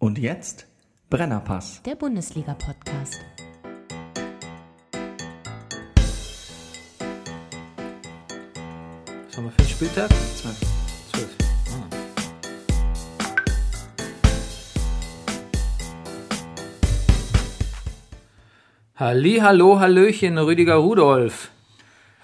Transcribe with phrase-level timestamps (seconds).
[0.00, 0.66] Und jetzt
[1.10, 1.82] Brennerpass.
[1.82, 3.20] Der Bundesliga-Podcast.
[9.26, 10.08] Was haben wir für einen Spieltag?
[10.08, 10.58] Zwölf.
[11.12, 11.36] Zwölf.
[11.68, 11.88] Ah.
[18.96, 21.50] Halli, hallo, hallöchen, Rüdiger Rudolf.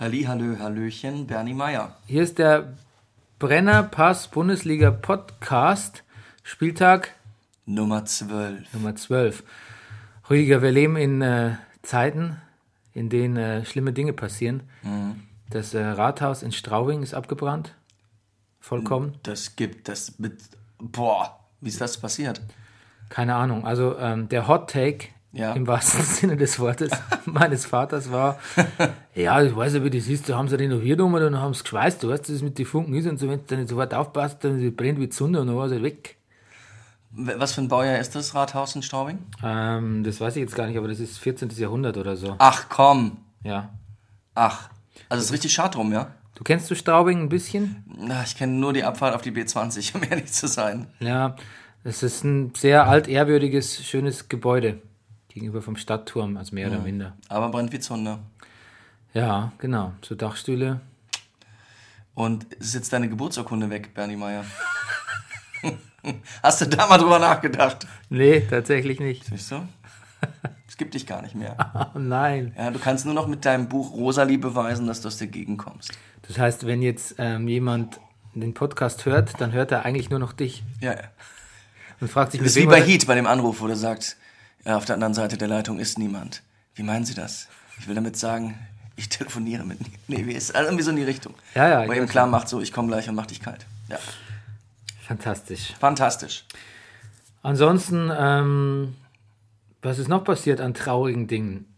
[0.01, 1.95] Halli, hallö, hallöchen, Bernie Meyer.
[2.07, 2.73] Hier ist der
[3.39, 6.05] Brennerpass Bundesliga Podcast,
[6.43, 7.15] Spieltag
[7.67, 8.73] Nummer 12.
[8.73, 9.43] Nummer 12.
[10.31, 12.37] Rüdiger, wir leben in äh, Zeiten,
[12.93, 14.63] in denen äh, schlimme Dinge passieren.
[15.51, 17.75] Das äh, Rathaus in Straubing ist abgebrannt.
[18.61, 19.15] Vollkommen.
[19.23, 20.39] Das gibt das mit.
[20.79, 22.41] Boah, wie ist das passiert?
[23.09, 23.65] Keine Ahnung.
[23.65, 25.53] Also ähm, der Hot Take Ja.
[25.53, 26.91] im wahrsten Sinne des Wortes
[27.25, 28.39] meines Vaters war,
[29.15, 31.63] ja, ich weiß ja, wie das ist, da haben sie renoviert und dann haben sie
[31.63, 33.95] geschweißt, du weißt, das mit den Funken ist und so, wenn du dann nicht sofort
[33.95, 36.17] aufpasst, dann sie brennt wie Sonne und dann war sie weg.
[37.19, 39.19] Was für ein Baujahr ist das Rathaus in Straubing?
[39.43, 41.49] Ähm, das weiß ich jetzt gar nicht, aber das ist 14.
[41.57, 42.37] Jahrhundert oder so.
[42.39, 43.17] Ach komm.
[43.43, 43.71] Ja.
[44.35, 44.69] Ach.
[45.09, 46.13] Also es ist richtig schad drum, ja?
[46.35, 47.83] Du kennst du Straubing ein bisschen?
[47.99, 50.89] Na, ich kenne nur die Abfahrt auf die B20, um ehrlich zu sein.
[51.01, 51.37] Ja,
[51.85, 54.83] es ist ein sehr altehrwürdiges, schönes Gebäude
[55.29, 57.17] gegenüber vom Stadtturm, also mehr oder minder.
[57.29, 58.19] Aber brennt wie Zunder.
[59.15, 59.93] Ja, genau.
[60.03, 60.81] So Dachstühle.
[62.15, 64.45] Und ist jetzt deine Geburtsurkunde weg, Bernie Meyer?
[66.43, 67.87] Hast du da mal drüber nachgedacht?
[68.11, 69.25] Nee, tatsächlich nicht.
[69.27, 69.57] Siehst du?
[70.69, 71.57] Es gibt dich gar nicht mehr.
[71.95, 72.53] Oh nein.
[72.59, 75.59] Ja, du kannst nur noch mit deinem Buch Rosalie beweisen, dass du aus der Gegend
[75.59, 75.93] kommst.
[76.29, 77.99] Das heißt, wenn jetzt ähm, jemand
[78.35, 81.05] den Podcast hört, dann hört er eigentlich nur noch dich Ja, ja.
[82.01, 84.17] und fragt sich, Das ist wie bei Heat, bei dem Anruf, wo der sagt,
[84.67, 86.43] ja, auf der anderen Seite der Leitung ist niemand.
[86.75, 87.49] Wie meinen Sie das?
[87.79, 88.59] Ich will damit sagen,
[88.97, 91.35] ich telefoniere mit Nee, wie ist also irgendwie so in die Richtung.
[91.55, 93.65] Ja, ja, Wo eben klar macht, so, ich komme gleich und mach dich kalt.
[93.89, 93.99] Ja,
[95.07, 95.73] Fantastisch.
[95.79, 96.45] fantastisch.
[97.43, 98.95] Ansonsten, ähm,
[99.83, 101.73] was ist noch passiert an traurigen Dingen?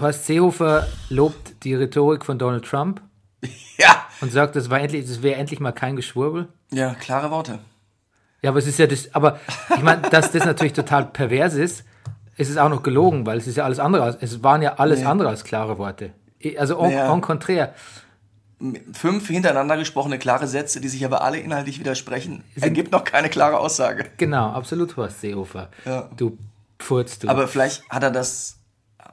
[0.00, 3.02] Horst Seehofer lobt die Rhetorik von Donald Trump
[3.78, 6.48] Ja, und sagt, das, war endlich, das wäre endlich mal kein Geschwurbel.
[6.70, 7.58] ja, klare Worte.
[8.40, 9.38] Ja, aber es ist ja das, aber
[9.76, 11.84] ich meine, dass das natürlich total pervers ist,
[12.36, 14.74] ist es auch noch gelogen, weil es ist ja alles andere als, es waren ja
[14.76, 15.04] alles Nee.
[15.06, 16.12] andere als klare Worte.
[16.58, 17.12] Also en, Ja.
[17.12, 17.74] en contraire.
[18.92, 22.44] Fünf hintereinander gesprochene klare Sätze, die sich aber alle inhaltlich widersprechen.
[22.60, 24.06] Ergibt noch keine klare Aussage.
[24.18, 25.68] Genau, absolut Horst Seehofer.
[25.84, 26.08] Ja.
[26.16, 26.38] Du
[26.78, 27.28] Furz, du.
[27.28, 28.58] Aber vielleicht hat er das.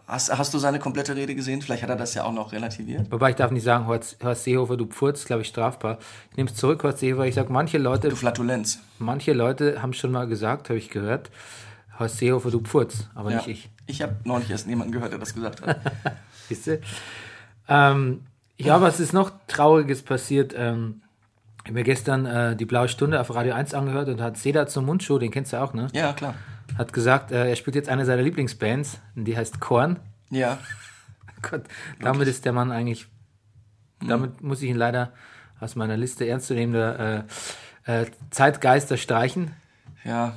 [0.08, 1.62] Hast, hast du seine komplette Rede gesehen?
[1.62, 3.12] Vielleicht hat er das ja auch noch relativiert.
[3.12, 6.00] Wobei ich darf nicht sagen, Horst, Horst Seehofer, du Pfurz, glaube ich, strafbar.
[6.32, 7.26] Ich nehme es zurück, Horst Seehofer.
[7.28, 8.80] Ich sage, manche Leute, Du Flatulenz.
[8.98, 11.30] manche Leute haben schon mal gesagt, habe ich gehört,
[12.00, 13.38] Horst Seehofer, du Pfurz, aber Ja.
[13.38, 13.70] nicht ich.
[13.86, 15.80] Ich habe neulich erst niemanden gehört, der das gesagt hat.
[16.48, 16.80] Siehst du?
[17.68, 18.22] Ähm,
[18.60, 20.54] ja, was ist noch Trauriges passiert?
[20.56, 21.02] Ähm,
[21.64, 24.68] ich habe mir gestern äh, die Blaue Stunde auf Radio 1 angehört und hat Seda
[24.68, 25.88] zum Mundschuh, den kennst du auch, ne?
[25.94, 26.36] ja, klar.
[26.78, 30.00] Hat gesagt, äh, er spielt jetzt eine seiner Lieblingsbands, die heißt Korn.
[30.30, 30.60] Ja.
[31.42, 31.64] Gott,
[32.02, 33.08] damit ist der Mann eigentlich,
[34.06, 35.14] damit muss ich ihn leider
[35.60, 37.26] aus meiner Liste ernstzunehmender
[37.86, 39.52] äh, äh, Zeitgeister streichen.
[40.04, 40.34] Ja.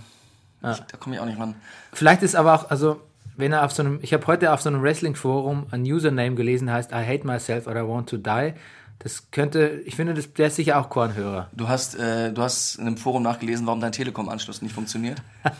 [0.62, 1.56] Ich, da komme ich auch nicht ran.
[1.93, 3.00] Vielleicht ist aber auch, also,
[3.37, 6.70] wenn er auf so einem, ich habe heute auf so einem Wrestling-Forum ein Username gelesen,
[6.70, 8.53] heißt I hate myself or I want to die.
[8.98, 11.48] Das könnte, ich finde, das, der ist sicher auch Kornhörer.
[11.53, 15.22] Du hast, äh, du hast in einem Forum nachgelesen, warum dein Telekom-Anschluss nicht funktioniert.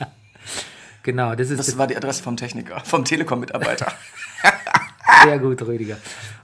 [1.02, 3.92] Genau, das ist Das war die Adresse vom Techniker, vom Telekom-Mitarbeiter.
[5.24, 5.96] sehr gut, Rüdiger.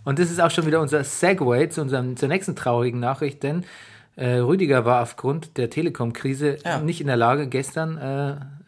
[0.04, 3.64] Und das ist auch schon wieder unser Segway zu unserem, zur nächsten traurigen Nachricht, denn
[4.18, 6.80] äh, Rüdiger war aufgrund der Telekom-Krise Ja.
[6.80, 7.96] nicht in der Lage, gestern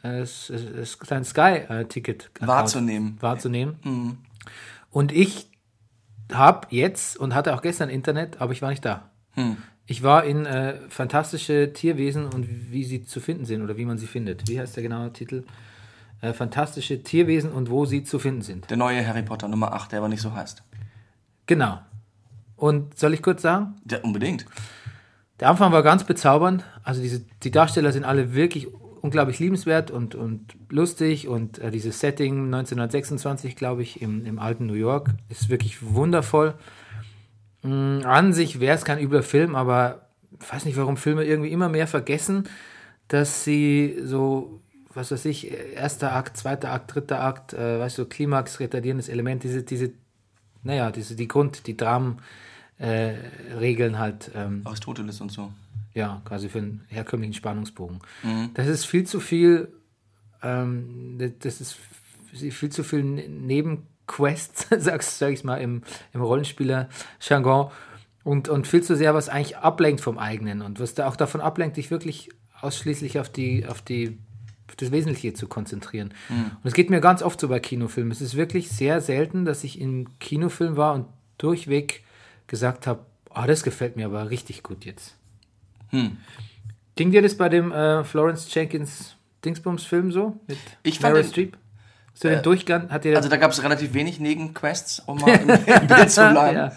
[0.03, 3.17] äh, sein Sky-Ticket Wahrzunehmen.
[3.21, 4.19] wahrzunehmen.
[4.91, 5.49] Und ich
[6.33, 9.11] habe jetzt und hatte auch gestern Internet, aber ich war nicht da.
[9.87, 13.99] Ich war in äh, fantastische Tierwesen und wie sie zu finden sind oder wie man
[13.99, 14.49] sie findet.
[14.49, 15.45] Wie heißt der genaue Titel?
[16.21, 18.71] Äh, fantastische Tierwesen und wo sie zu finden sind.
[18.71, 20.63] Der neue Harry Potter Nummer 8, der aber nicht so heißt.
[21.47, 21.79] Genau.
[22.57, 23.75] Und soll ich kurz sagen?
[23.91, 24.45] Ja, unbedingt.
[25.41, 26.65] Der Anfang war ganz bezaubernd.
[26.83, 28.69] Also diese, die Darsteller sind alle wirklich
[29.01, 34.67] unglaublich liebenswert und, und lustig und äh, dieses Setting 1926, glaube ich, im, im alten
[34.67, 36.55] New York ist wirklich wundervoll.
[37.63, 40.09] Mm, an sich wäre es kein übler Film, aber
[40.39, 42.49] ich weiß nicht, warum Filme irgendwie immer mehr vergessen,
[43.09, 44.61] dass sie so,
[44.93, 49.43] was weiß ich, erster Akt, zweiter Akt, dritter Akt, äh, weißt du, Klimax, retardierendes Element,
[49.43, 49.93] diese, diese,
[50.63, 52.19] naja, diese, die Grund, die Dramen,
[52.81, 53.15] äh,
[53.59, 55.53] Regeln halt ähm, Aristoteles und so.
[55.95, 57.99] ja, quasi für einen herkömmlichen Spannungsbogen.
[58.23, 58.51] Mhm.
[58.55, 59.69] Das ist viel zu viel,
[60.43, 61.77] ähm, das ist
[62.33, 65.83] viel zu viel Ne- Nebenquests, sag's, sag ich mal, im,
[66.15, 67.71] im Rollenspieler-Jargon
[68.25, 71.41] und, und viel zu sehr, was eigentlich ablenkt vom eigenen und was da auch davon
[71.41, 72.31] ablenkt, dich wirklich
[72.61, 74.19] ausschließlich auf die, auf die
[74.69, 76.15] auf das Wesentliche zu konzentrieren.
[76.29, 78.13] Und es geht mir ganz oft so bei Kinofilmen.
[78.13, 81.07] Es ist wirklich sehr selten, dass ich im Kinofilm war und
[81.39, 82.05] durchweg
[82.51, 85.15] gesagt habe, oh, das gefällt mir aber richtig gut jetzt.
[86.97, 90.39] Ging dir das bei dem äh, Florence Jenkins Dingsbums-Film so?
[90.47, 91.57] Mit Ich fand Meryl den- Streep?
[92.13, 95.49] So den Durchgang hat dir Also da gab es relativ wenig Nebenquests, um mal im,
[95.67, 96.71] im Bild zu bleiben.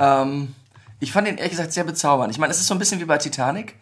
[0.00, 0.22] Ja.
[0.22, 0.54] Ähm,
[0.98, 2.32] ich fand ihn ehrlich gesagt sehr bezaubernd.
[2.32, 3.76] Ich meine, es ist so ein bisschen wie bei Titanic.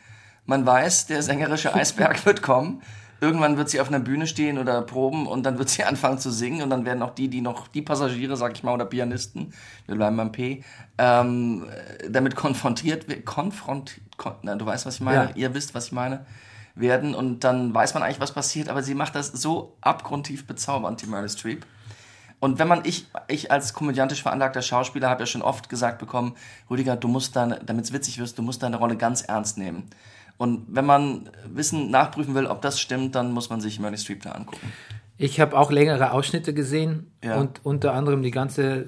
[0.45, 2.83] Man weiß, der sängerische Eisberg wird kommen.
[3.21, 6.31] Irgendwann wird sie auf einer Bühne stehen oder proben und dann wird sie anfangen zu
[6.31, 9.53] singen und dann werden auch die, die noch, die Passagiere, sag ich mal, oder Pianisten,
[9.87, 10.65] wir bleiben beim P,
[10.99, 11.67] ähm,
[12.09, 15.31] damit konfrontiert, we- konfront, kon, na, du weißt, was ich meine, Ja.
[15.35, 16.25] ihr wisst, was ich meine,
[16.75, 21.03] werden und dann weiß man eigentlich, was passiert, aber sie macht das so abgrundtief bezaubernd,
[21.03, 21.67] die Meryl Streep.
[22.39, 26.37] Und wenn man, ich, ich als komödiantisch veranlagter Schauspieler habe ja schon oft gesagt bekommen,
[26.71, 29.91] Rüdiger, du musst deine, damit es witzig wirst, du musst deine Rolle ganz ernst nehmen.
[30.41, 34.23] Und wenn man Wissen nachprüfen will, ob das stimmt, dann muss man sich Meryl Streep
[34.23, 34.73] da angucken.
[35.19, 37.37] Ich habe auch längere Ausschnitte gesehen Ja.
[37.37, 38.87] und unter anderem die ganze,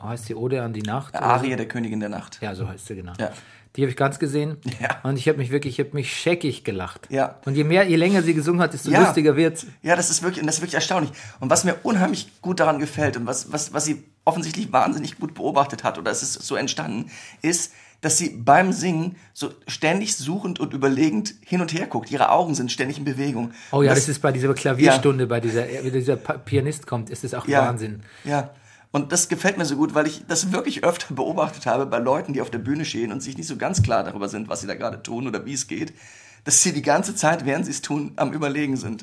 [0.00, 1.16] heißt die Ode an die Nacht?
[1.16, 2.38] Arie der Königin der Nacht.
[2.40, 3.12] Ja, so heißt sie genau.
[3.18, 3.32] Ja.
[3.74, 5.00] Die habe ich ganz gesehen Ja.
[5.02, 7.08] und ich habe mich wirklich, ich habe mich scheckig gelacht.
[7.10, 7.40] Ja.
[7.44, 9.00] Und je mehr, je länger sie gesungen hat, desto Ja.
[9.00, 9.66] lustiger wird's.
[9.82, 11.10] Ja, das ist wirklich, das ist wirklich erstaunlich.
[11.40, 15.34] Und was mir unheimlich gut daran gefällt und was, was, was sie offensichtlich wahnsinnig gut
[15.34, 17.10] beobachtet hat, oder es ist so entstanden,
[17.42, 17.72] ist,
[18.04, 22.10] dass sie beim Singen so ständig suchend und überlegend hin und her guckt.
[22.10, 23.52] Ihre Augen sind ständig in Bewegung.
[23.72, 27.24] Oh ja, Und das, ist bei dieser Klavierstunde, bei dieser, wenn dieser Pianist kommt, ist
[27.24, 28.02] das auch ja, Wahnsinn.
[28.24, 28.50] Ja.
[28.92, 32.34] Und das gefällt mir so gut, weil ich das wirklich öfter beobachtet habe bei Leuten,
[32.34, 34.66] die auf der Bühne stehen und sich nicht so ganz klar darüber sind, was sie
[34.66, 35.94] da gerade tun oder wie es geht,
[36.44, 39.02] dass sie die ganze Zeit, während sie es tun, am Überlegen sind.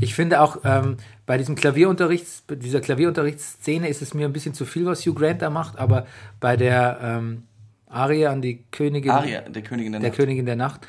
[0.00, 4.66] Ich finde auch ähm, bei diesem Klavierunterrichts, dieser Klavierunterrichtsszene ist es mir ein bisschen zu
[4.66, 6.06] viel, was Hugh Grant da macht, aber
[6.40, 7.44] bei der ähm,
[7.86, 10.16] Arie an die Königin, Aria, der Königin der, der Nacht.
[10.18, 10.86] Königin der Nacht,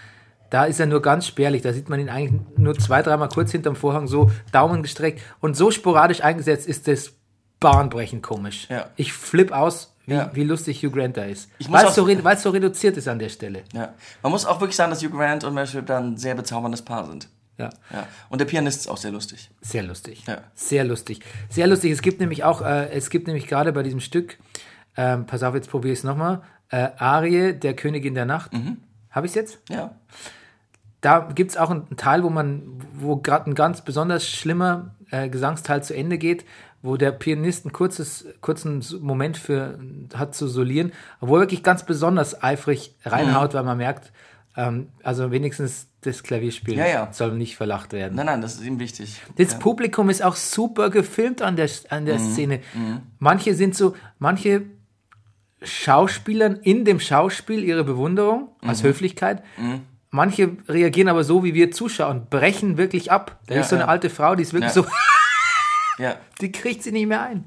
[0.50, 1.62] da ist er nur ganz spärlich.
[1.62, 5.56] Da sieht man ihn eigentlich nur zwei, dreimal kurz hinterm Vorhang so Daumen gestreckt und
[5.56, 7.14] so sporadisch eingesetzt ist das
[7.60, 8.68] bahnbrechend komisch.
[8.70, 8.90] Ja.
[8.96, 10.30] Ich flipp aus, wie, Ja.
[10.34, 11.50] wie lustig Hugh Grant da ist.
[11.70, 13.64] Weil es so, re- so reduziert ist an der Stelle.
[13.74, 13.94] Ja.
[14.22, 16.82] Man muss auch wirklich sagen, dass Hugh Grant und Meryl Streep dann ein sehr bezauberndes
[16.84, 17.28] Paar sind.
[17.58, 17.70] Ja.
[17.92, 18.06] Ja.
[18.30, 19.50] Und der Pianist ist auch sehr lustig.
[19.62, 20.24] Sehr lustig.
[20.28, 20.40] Ja.
[20.54, 21.22] Sehr lustig.
[21.50, 21.92] Sehr lustig.
[21.92, 24.38] Es gibt nämlich auch, äh, es gibt nämlich gerade bei diesem Stück,
[24.98, 28.54] ähm, pass auf, jetzt probiere ich es nochmal, äh, Arie der Königin der Nacht.
[28.54, 28.78] Mhm.
[29.12, 29.60] Habe ich es jetzt?
[29.70, 29.96] Ja.
[31.02, 32.64] Da gibt es auch einen Teil, wo man,
[32.94, 36.46] wo gerade ein ganz besonders schlimmer äh, Gesangsteil zu Ende geht,
[36.82, 39.80] wo der Pianist einen kurzes, kurzen Moment für
[40.16, 43.58] hat zu solieren, wo er wirklich ganz besonders eifrig reinhaut, Mhm.
[43.58, 44.12] weil man merkt,
[44.58, 47.10] ähm, also wenigstens das Klavierspiel Ja, ja.
[47.12, 48.16] soll nicht verlacht werden.
[48.16, 49.22] Nein, nein, das ist ihm wichtig.
[49.38, 52.06] Das Publikum ist auch super gefilmt an der, an Mhm.
[52.08, 52.60] der Szene.
[53.20, 54.64] Manche sind so, manche
[55.62, 58.88] Schauspielern in dem Schauspiel ihre Bewunderung als Mhm.
[58.88, 59.44] Höflichkeit.
[60.12, 63.40] Manche reagieren aber so, wie wir Zuschauer und brechen wirklich ab.
[63.48, 63.90] Da Ja, ist so eine ja.
[63.90, 64.84] alte Frau, die ist wirklich Ja.
[64.84, 64.86] so,
[66.42, 67.44] die kriegt sie nicht mehr ein.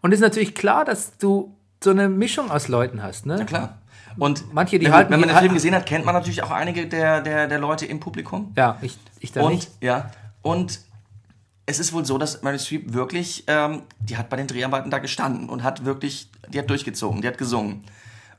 [0.00, 3.26] Und es ist natürlich klar, dass du so eine Mischung aus Leuten hast.
[3.26, 3.36] Ne?
[3.38, 3.78] Na klar.
[4.16, 6.50] Und Manche, die wenn, halten wenn man den Film gesehen hat, kennt man natürlich auch
[6.50, 8.52] einige der, der, der Leute im Publikum.
[8.56, 9.70] Ja, ich, ich da Und, nicht.
[9.80, 10.10] ja,
[10.42, 10.80] und
[11.68, 14.98] es ist wohl so, dass Meryl Streep wirklich, ähm, die hat bei den Dreharbeiten da
[14.98, 17.84] gestanden und hat wirklich, die hat durchgezogen, die hat gesungen.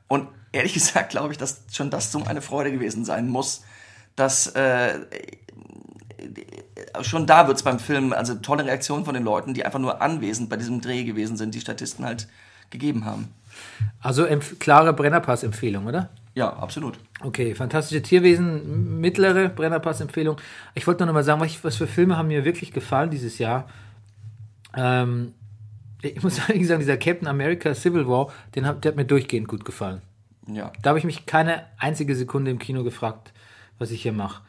[0.08, 3.62] Und ehrlich gesagt glaube ich, dass schon das so eine Freude gewesen sein muss,
[4.16, 4.98] dass äh,
[7.02, 10.02] schon da wird es beim Film, also tolle Reaktionen von den Leuten, die einfach nur
[10.02, 12.26] anwesend bei diesem Dreh gewesen sind, die Statisten halt
[12.70, 13.32] gegeben haben.
[14.00, 14.26] Also
[14.58, 16.10] klare Brennerpass-Empfehlung, oder?
[16.34, 16.98] Ja, absolut.
[17.20, 20.36] Okay, fantastische Tierwesen, mittlere Brennerpass-Empfehlung.
[20.74, 23.68] Ich wollte nur noch mal sagen, was, für Filme haben mir wirklich gefallen dieses Jahr.
[24.76, 25.34] Ähm,
[26.02, 29.48] ich muss eigentlich sagen, dieser Captain America Civil War, den hat, der hat mir durchgehend
[29.48, 30.02] gut gefallen.
[30.46, 30.72] Ja.
[30.82, 33.32] Da habe ich mich keine einzige Sekunde im Kino gefragt,
[33.78, 34.42] was ich hier mache.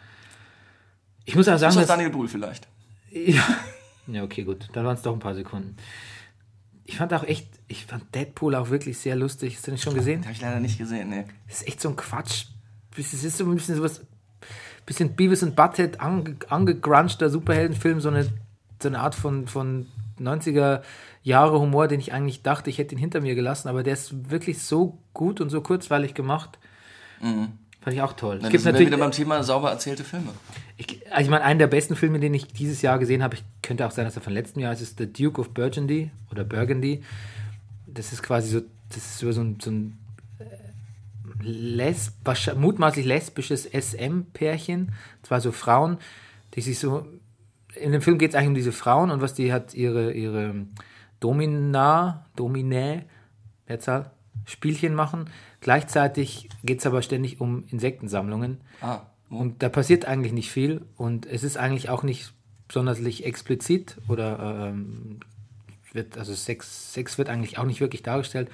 [1.26, 2.68] Ich muss auch sagen, Das ist dass, Daniel Brühl vielleicht.
[3.12, 3.44] ja,
[4.08, 4.70] ja, okay, gut.
[4.74, 5.76] Dann waren es doch ein paar Sekunden.
[6.92, 9.56] Ich fand auch echt, ich fand Deadpool auch wirklich sehr lustig.
[9.56, 10.24] Hast du den schon gesehen?
[10.24, 11.24] Habe ich leider nicht gesehen, nee.
[11.48, 12.48] Das ist echt so ein Quatsch.
[12.98, 14.02] Es ist so ein bisschen sowas,
[14.86, 18.28] bisschen Beavis und Butthead ange, angegrunchter Superheldenfilm, so eine,
[18.82, 19.88] so eine Art von, von
[20.20, 20.82] 90er
[21.24, 24.30] Jahre Humor, den ich eigentlich dachte, ich hätte ihn hinter mir gelassen, aber der ist
[24.30, 26.60] wirklich so gut und so kurzweilig gemacht.
[27.82, 28.38] Fand ich auch toll.
[28.40, 30.30] Na, es gibt das sind wir natürlich, wieder beim Thema sauber erzählte Filme.
[30.78, 33.44] ich, also ich meine, einen der besten Filme, den ich dieses Jahr gesehen habe, ich
[33.64, 36.44] könnte auch sein, dass er von letztem Jahr ist, ist The Duke of Burgundy oder
[36.44, 37.04] Burgundy.
[37.88, 39.98] Das ist quasi so, das ist über so ein, so ein
[40.38, 40.44] äh,
[41.42, 42.14] lesb,
[42.56, 44.92] mutmaßlich lesbisches SM-Pärchen.
[45.24, 45.98] Zwei so Frauen,
[46.54, 47.08] die sich so.
[47.76, 50.54] In dem Film geht es eigentlich um diese Frauen und was die hat ihre, ihre
[51.20, 53.06] Domina, Dominä,
[53.68, 54.12] Mehrzahl,
[54.46, 55.30] Spielchen machen.
[55.62, 58.58] Gleichzeitig geht es aber ständig um Insektensammlungen.
[58.82, 62.34] Ah, Und da passiert eigentlich nicht viel und es ist eigentlich auch nicht
[62.72, 65.20] sonderlich explizit oder ähm,
[65.94, 68.50] wird, also Sex, Sex wird eigentlich auch nicht wirklich dargestellt.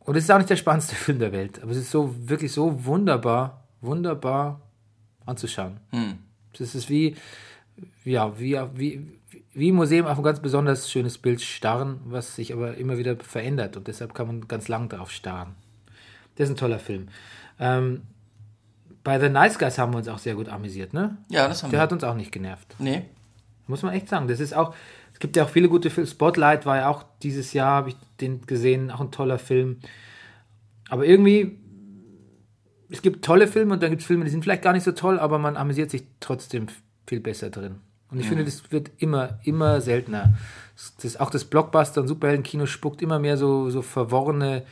[0.00, 2.52] Und es ist auch nicht der spannendste Film der Welt, aber es ist so wirklich
[2.52, 4.62] so wunderbar, wunderbar
[5.26, 5.78] anzuschauen.
[5.90, 6.18] Hm.
[6.58, 7.16] Es ist wie,
[8.04, 9.18] ja, wie, wie,
[9.52, 13.16] wie im Museum auf ein ganz besonders schönes Bild starren, was sich aber immer wieder
[13.16, 15.54] verändert und deshalb kann man ganz lang darauf starren.
[16.36, 17.08] Das ist ein toller Film.
[17.58, 18.02] Ähm,
[19.02, 21.16] bei The Nice Guys haben wir uns auch sehr gut amüsiert, ne?
[21.28, 21.82] Ja, das haben Der wir.
[21.82, 22.74] hat uns auch nicht genervt.
[22.78, 23.02] Nee.
[23.66, 24.28] Muss man echt sagen.
[24.28, 24.74] Das ist auch,
[25.12, 26.08] es gibt ja auch viele gute Filme.
[26.08, 29.78] Spotlight war ja auch dieses Jahr, habe ich den gesehen, auch ein toller Film.
[30.88, 31.58] Aber irgendwie,
[32.90, 34.92] es gibt tolle Filme und dann gibt es Filme, die sind vielleicht gar nicht so
[34.92, 36.66] toll, aber man amüsiert sich trotzdem
[37.06, 37.76] viel besser drin.
[38.10, 40.34] Und ich finde, das wird immer, immer seltener.
[40.96, 44.62] Das ist auch das Blockbuster- und Superheldenkino spuckt immer mehr so, so verworrene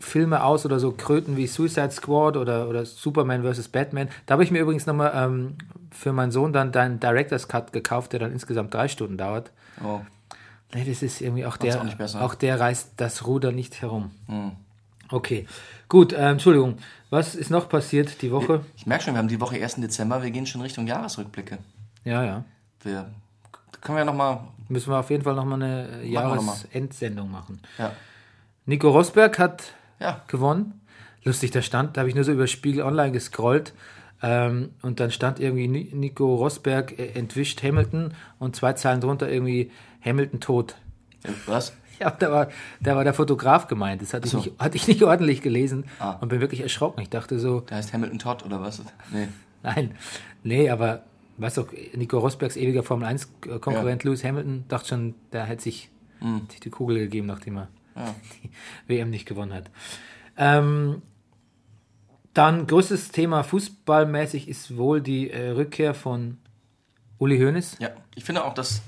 [0.00, 3.68] Filme aus oder so Kröten wie Suicide Squad oder, oder Superman vs.
[3.68, 4.08] Batman.
[4.26, 5.56] Da habe ich mir übrigens nochmal ähm,
[5.90, 9.52] für meinen Sohn dann deinen Director's Cut gekauft, der dann insgesamt drei Stunden dauert.
[9.84, 10.00] Oh.
[10.72, 12.22] Nee, das ist irgendwie auch der, auch besser.
[12.22, 14.10] auch der reißt das Ruder nicht herum.
[14.26, 14.52] Hm.
[15.10, 15.46] Okay,
[15.88, 16.78] gut, ähm, Entschuldigung.
[17.10, 18.64] Was ist noch passiert die Woche?
[18.76, 19.76] Ich merke schon, wir haben die Woche 1.
[19.76, 21.58] Dezember, wir gehen schon Richtung Jahresrückblicke.
[22.04, 22.44] Ja, ja.
[22.82, 23.10] Wir
[23.80, 24.40] können wir ja nochmal.
[24.68, 26.54] Müssen wir auf jeden Fall nochmal eine äh, wir noch mal.
[26.54, 27.60] Jahresendsendung machen.
[27.76, 27.92] Ja.
[28.66, 30.22] Nico Rosberg hat Ja.
[30.26, 30.80] gewonnen.
[31.22, 33.74] Lustig, da stand, da habe ich nur so über Spiegel Online gescrollt.
[34.22, 39.30] Ähm, und dann stand irgendwie Ni- Nico Rosberg äh, entwischt Hamilton und zwei Zeilen drunter
[39.30, 39.70] irgendwie
[40.04, 40.76] Hamilton tot.
[41.46, 41.74] Was?
[42.00, 42.48] Ja, da war,
[42.80, 44.00] da war der Fotograf gemeint.
[44.00, 44.38] Das hatte, so.
[44.38, 46.12] ich, nicht, hatte ich nicht ordentlich gelesen Ah.
[46.12, 47.02] und bin wirklich erschrocken.
[47.02, 48.80] Ich dachte so, Der heißt Hamilton Todd oder was?
[49.12, 49.28] Nee.
[49.62, 49.94] nein,
[50.42, 51.02] nee, aber
[51.36, 55.90] weißt du, Nico Rosbergs ewiger Formel 1-Konkurrent Lewis Hamilton dachte schon, der hätte sich,
[56.50, 57.68] sich die Kugel gegeben, nachdem er
[58.06, 58.14] Ja.
[58.42, 58.50] die
[58.88, 59.70] WM nicht gewonnen hat.
[60.36, 61.02] Ähm,
[62.34, 66.38] dann größtes Thema fußballmäßig ist wohl die äh, Rückkehr von
[67.18, 67.76] Uli Hoeneß.
[67.80, 67.90] ja.
[68.16, 68.82] Ich finde auch, dass.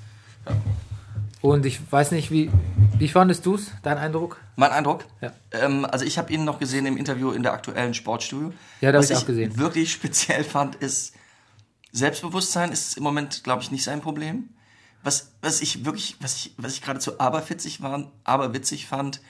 [1.41, 2.51] Und ich weiß nicht, wie,
[2.99, 4.41] wie fandest du es, dein Eindruck?
[4.57, 5.05] Mein Eindruck?
[5.21, 5.33] Ja.
[5.53, 8.53] Ähm, also ich habe ihn noch gesehen im Interview in der aktuellen Sportstudio.
[8.81, 9.57] Ja, da hab Was ich auch gesehen.
[9.57, 11.15] wirklich speziell fand, ist
[11.93, 14.49] Selbstbewusstsein ist im Moment, glaube ich, nicht sein Problem.
[15.05, 19.21] Was, was ich wirklich, was ich, was ich geradezu aberwitzig war, aberwitzig fand,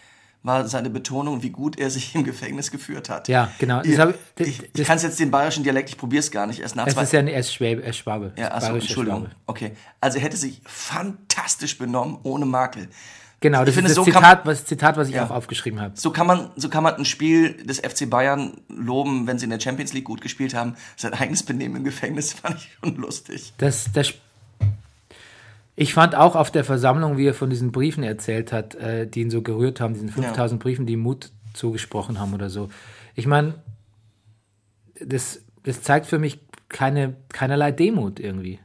[0.42, 3.28] war seine Betonung, wie gut er sich im Gefängnis geführt hat.
[3.28, 3.80] Ja, genau.
[3.82, 3.96] Ich,
[4.38, 6.58] ich- ich, kann jetzt den bayerischen Dialekt, ich probiere es gar nicht.
[6.60, 7.82] Erst nach Es ist ja er ist Schwabe.
[7.82, 8.32] Er ist Schwabe.
[8.36, 9.22] ja, achso, Entschuldigung.
[9.26, 9.36] Schwabe.
[9.46, 9.76] Okay.
[10.00, 12.88] Also er hätte sich fantastisch benommen, ohne Makel.
[13.40, 15.26] Genau, das Ich finde, ist das so Zitat, was, Zitat, was ich Ja.
[15.26, 15.94] auch aufgeschrieben habe.
[15.96, 19.50] So kann man, so kann man ein Spiel des FC Bayern loben, wenn sie in
[19.50, 20.76] der Champions League gut gespielt haben.
[20.96, 23.52] Sein eigenes Benehmen im Gefängnis fand ich schon lustig.
[23.58, 24.14] Das, das,
[25.74, 29.22] ich fand auch auf der Versammlung, wie er von diesen Briefen erzählt hat, äh, die
[29.22, 32.68] ihn so gerührt haben, diesen 5000 Briefen, die Mut zugesprochen haben oder so.
[33.14, 33.54] Ich meine,
[35.00, 38.58] das, das zeigt für mich keine, keinerlei Demut irgendwie.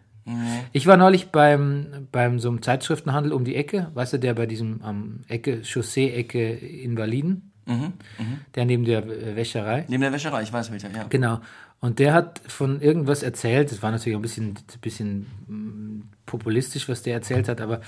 [0.74, 4.46] Ich war neulich beim, beim so einem Zeitschriftenhandel um die Ecke, weißt du, der bei
[4.46, 7.54] diesem am Ecke, Chaussee-Ecke Invaliden,
[8.56, 9.86] der neben der Wäscherei.
[9.88, 11.06] Neben der Wäscherei, ich weiß welcher, ja.
[11.08, 11.40] Genau.
[11.80, 17.16] Und der hat von irgendwas erzählt, das war natürlich ein bisschen, bisschen populistisch, was der
[17.16, 17.82] erzählt hat, aber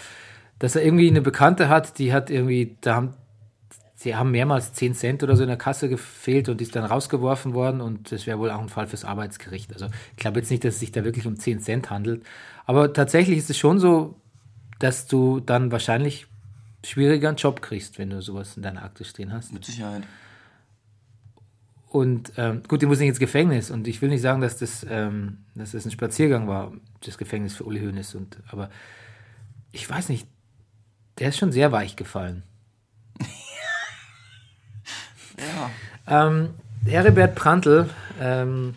[0.57, 3.13] dass er irgendwie eine Bekannte hat, die hat irgendwie, da haben,
[3.95, 6.83] sie haben mehrmals 10 Cent oder so in der Kasse gefehlt und die ist dann
[6.83, 9.71] rausgeworfen worden und das wäre wohl auch ein Fall fürs Arbeitsgericht.
[9.73, 12.25] Also ich glaube jetzt nicht, dass es sich da wirklich um 10 Cent handelt,
[12.65, 14.15] aber tatsächlich ist es schon so,
[14.79, 16.27] dass du dann wahrscheinlich
[16.85, 19.53] schwieriger einen Job kriegst, wenn du sowas in deiner Akte stehen hast.
[19.53, 20.03] Mit Sicherheit.
[21.89, 23.71] Und ähm, gut, die muss nicht ins Gefängnis.
[23.71, 26.71] Und ich will nicht sagen, dass das, ähm, dass das ein Spaziergang war,
[27.03, 28.13] das Gefängnis für Uli Hoeneß.
[28.15, 28.69] Und, aber
[29.71, 30.27] ich weiß nicht,
[31.17, 32.43] der ist schon sehr weich gefallen.
[36.07, 36.27] Ja.
[36.27, 36.49] Ähm,
[36.85, 38.75] Heribert Prantl ähm,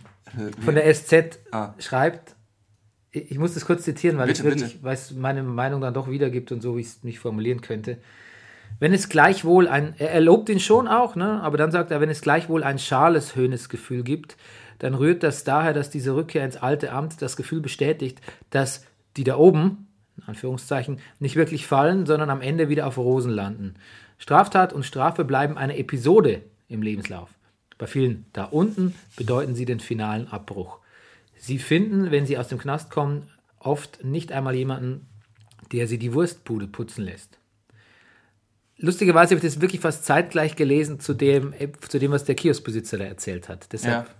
[0.65, 1.75] von der SZ Ah.
[1.81, 2.37] schreibt,
[3.11, 6.09] ich, muss das kurz zitieren, weil Bitte, ich wirklich, weil es meine Meinung dann doch
[6.09, 7.99] wiedergibt und so, wie ich es nicht formulieren könnte.
[8.79, 11.41] Wenn es gleichwohl ein, er er lobt ihn schon auch, ne?
[11.43, 14.37] aber dann sagt er, wenn es gleichwohl ein schales Höhnesgefühl gibt,
[14.79, 18.85] dann rührt das daher, dass diese Rückkehr ins alte Amt das Gefühl bestätigt, dass
[19.17, 19.87] die da oben,
[20.17, 23.75] in Anführungszeichen, nicht wirklich fallen, sondern am Ende wieder auf Rosen landen.
[24.19, 27.31] Straftat und Strafe bleiben eine Episode im Lebenslauf.
[27.79, 30.79] Bei vielen da unten bedeuten sie den finalen Abbruch.
[31.37, 35.07] Sie finden, wenn sie aus dem Knast kommen, oft nicht einmal jemanden,
[35.73, 37.39] der sie die Wurstbude putzen lässt.
[38.79, 42.35] Lustigerweise habe ich das wirklich fast zeitgleich gelesen zu dem, äh, zu dem was der
[42.35, 43.73] Kioskbesitzer da erzählt hat.
[43.73, 44.15] Deshalb, Ja.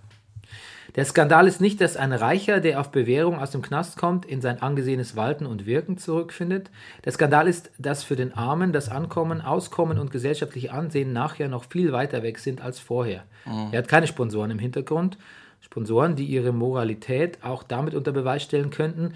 [0.95, 4.41] Der Skandal ist nicht, dass ein Reicher, der auf Bewährung aus dem Knast kommt, in
[4.41, 6.69] sein angesehenes Walten und Wirken zurückfindet.
[7.03, 11.63] Der Skandal ist, dass für den Armen das Ankommen, Auskommen und gesellschaftliche Ansehen nachher noch
[11.63, 13.23] viel weiter weg sind als vorher.
[13.71, 15.17] Er hat keine Sponsoren im Hintergrund.
[15.61, 19.13] Sponsoren, die ihre Moralität auch damit unter Beweis stellen könnten,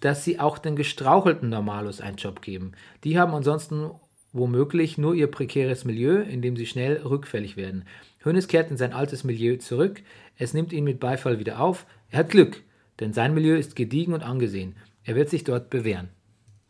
[0.00, 2.72] dass sie auch den gestrauchelten Normalos einen Job geben.
[3.04, 3.90] Die haben ansonsten
[4.38, 7.84] womöglich nur ihr prekäres Milieu, in dem sie schnell rückfällig werden.
[8.24, 10.02] Hönes kehrt in sein altes Milieu zurück,
[10.38, 11.84] es nimmt ihn mit Beifall wieder auf.
[12.10, 12.62] Er hat Glück,
[13.00, 14.76] denn sein Milieu ist gediegen und angesehen.
[15.04, 16.08] Er wird sich dort bewähren.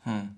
[0.01, 0.31] Hm.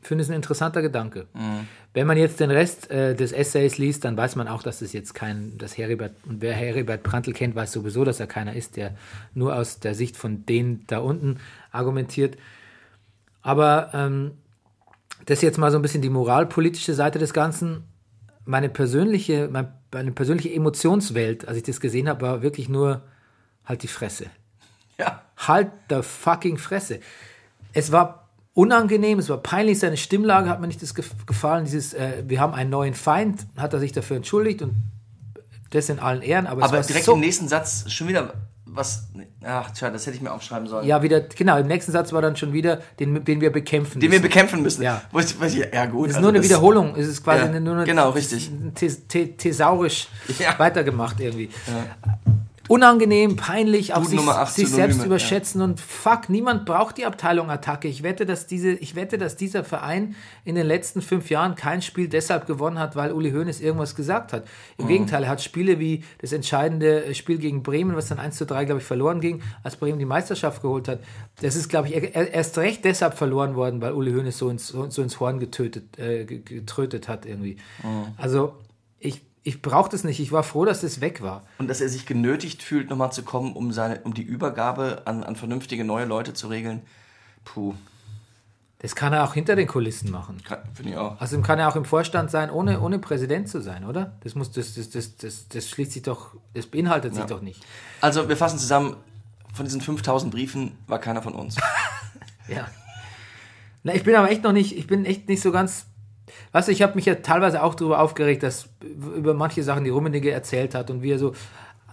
[0.00, 1.26] Ich finde es ein interessanter Gedanke.
[1.34, 1.66] Mhm.
[1.92, 4.92] Wenn man jetzt den Rest äh, des Essays liest, dann weiß man auch, dass es
[4.92, 8.76] jetzt kein, dass Heribert, und wer Heribert Prantl kennt, weiß sowieso, dass er keiner ist,
[8.76, 8.94] der
[9.34, 11.38] nur aus der Sicht von denen da unten
[11.72, 12.36] argumentiert.
[13.42, 14.32] Aber ähm,
[15.26, 17.84] das ist jetzt mal so ein bisschen die moralpolitische Seite des Ganzen.
[18.44, 19.50] Meine persönliche,
[19.92, 23.02] meine persönliche Emotionswelt, als ich das gesehen habe, war wirklich nur
[23.64, 24.26] halt die Fresse.
[24.98, 25.22] Ja.
[25.36, 27.00] Halt der fucking Fresse.
[27.72, 31.64] Es war unangenehm, es war peinlich, seine Stimmlage hat mir nicht das gefallen.
[31.64, 34.76] Dieses, äh, wir haben einen neuen Feind, hat er sich dafür entschuldigt und
[35.70, 36.46] das in allen Ehren.
[36.46, 38.32] Aber, aber direkt so im nächsten Satz schon wieder
[38.66, 39.08] was.
[39.44, 40.86] Ach, tja, das hätte ich mir aufschreiben sollen.
[40.86, 44.10] Ja, wieder, genau, im nächsten Satz war dann schon wieder, den, den wir bekämpfen Den
[44.10, 44.22] müssen.
[44.22, 44.82] wir bekämpfen müssen.
[44.82, 45.02] Ja.
[45.12, 46.06] Wo ich, was ich, ja, gut.
[46.06, 47.84] Es ist also nur eine Wiederholung, es ist quasi ja, nur eine.
[47.84, 48.50] Genau, richtig.
[49.38, 50.08] Thesaurisch
[50.38, 50.58] ja.
[50.58, 51.50] weitergemacht irgendwie.
[51.66, 52.34] Ja
[52.68, 55.66] unangenehm, peinlich, auch sich, sich selbst überschätzen ja.
[55.66, 57.88] und fuck, niemand braucht die Abteilung Attacke.
[57.88, 61.82] Ich wette, dass diese, ich wette, dass dieser Verein in den letzten fünf Jahren kein
[61.82, 64.46] Spiel deshalb gewonnen hat, weil Uli Hoeneß irgendwas gesagt hat.
[64.78, 64.88] Im mhm.
[64.88, 68.64] Gegenteil, er hat Spiele wie das entscheidende Spiel gegen Bremen, was dann 1 zu 3,
[68.64, 71.00] glaube ich, verloren ging, als Bremen die Meisterschaft geholt hat.
[71.40, 75.02] Das ist, glaube ich, erst recht deshalb verloren worden, weil Uli Hoeneß so ins, so
[75.02, 77.56] ins Horn getötet, äh, getrötet hat irgendwie.
[77.82, 78.14] Mhm.
[78.16, 78.54] Also,
[78.98, 80.18] ich, ich brauchte es nicht.
[80.18, 81.44] Ich war froh, dass es weg war.
[81.58, 85.22] Und dass er sich genötigt fühlt, nochmal zu kommen, um, seine, um die Übergabe an,
[85.22, 86.82] an vernünftige neue Leute zu regeln.
[87.44, 87.74] Puh.
[88.80, 90.42] Das kann er auch hinter den Kulissen machen.
[90.74, 91.20] Finde ich auch.
[91.20, 94.16] Also kann er auch im Vorstand sein, ohne, ohne Präsident zu sein, oder?
[94.24, 97.20] Das muss, das, das, das, das, das schließt sich doch, das beinhaltet ja.
[97.20, 97.64] sich doch nicht.
[98.00, 98.96] Also wir fassen zusammen,
[99.54, 101.56] von diesen 5000 Briefen war keiner von uns.
[102.48, 102.66] ja.
[103.84, 105.86] Na, ich bin aber echt noch nicht, ich bin echt nicht so ganz
[106.52, 108.68] Weißt du, ich habe mich ja teilweise auch darüber aufgeregt, dass
[109.16, 111.32] über manche Sachen, die Rummenigge erzählt hat und wie er so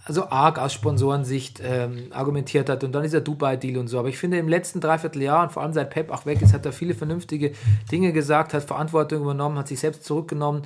[0.06, 3.98] also arg aus Sponsorensicht ähm, argumentiert hat und dann dieser Dubai-Deal und so.
[3.98, 6.66] Aber ich finde, im letzten Dreivierteljahr und vor allem seit Pep auch weg ist, hat
[6.66, 7.52] er viele vernünftige
[7.90, 10.62] Dinge gesagt, hat Verantwortung übernommen, hat sich selbst zurückgenommen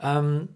[0.00, 0.48] ähm,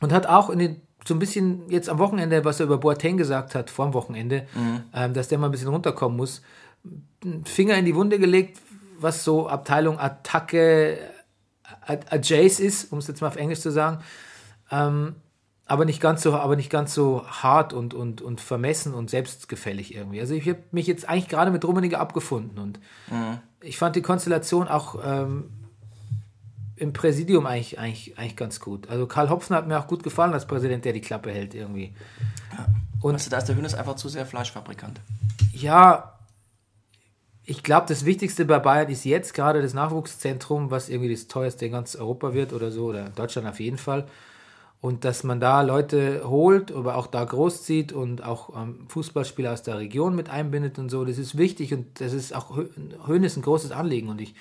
[0.00, 3.18] und hat auch in den, so ein bisschen jetzt am Wochenende, was er über Boateng
[3.18, 4.82] gesagt hat, vor dem Wochenende, mhm.
[4.94, 6.40] ähm, dass der mal ein bisschen runterkommen muss,
[7.44, 8.58] Finger in die Wunde gelegt,
[8.98, 10.98] was so Abteilung Attacke,
[11.86, 13.98] a Jace ist, um es jetzt mal auf Englisch zu sagen.
[14.70, 15.16] Ähm,
[15.66, 19.94] aber nicht ganz so, aber nicht ganz so hart und, und, und vermessen und selbstgefällig
[19.94, 20.20] irgendwie.
[20.20, 22.78] Also ich habe mich jetzt eigentlich gerade mit Rummenigge abgefunden und
[23.10, 23.38] mhm.
[23.60, 25.50] ich fand die Konstellation auch ähm,
[26.76, 28.88] im Präsidium eigentlich, eigentlich, eigentlich ganz gut.
[28.88, 31.94] Also Karl Hopfen hat mir auch gut gefallen als Präsident, der die Klappe hält irgendwie.
[32.52, 32.66] Ja.
[33.00, 35.00] Und weißt du, da ist der Hönes einfach zu sehr Fleischfabrikant.
[35.52, 36.15] Ja,
[37.48, 41.66] ich glaube, das Wichtigste bei Bayern ist jetzt gerade das Nachwuchszentrum, was irgendwie das teuerste
[41.66, 44.06] in ganz Europa wird oder so, oder Deutschland auf jeden Fall.
[44.80, 49.62] Und dass man da Leute holt, aber auch da großzieht und auch ähm, Fußballspieler aus
[49.62, 52.58] der Region mit einbindet und so, das ist wichtig und das ist auch
[53.06, 54.08] Höhnes ein großes Anliegen.
[54.08, 54.34] Und ich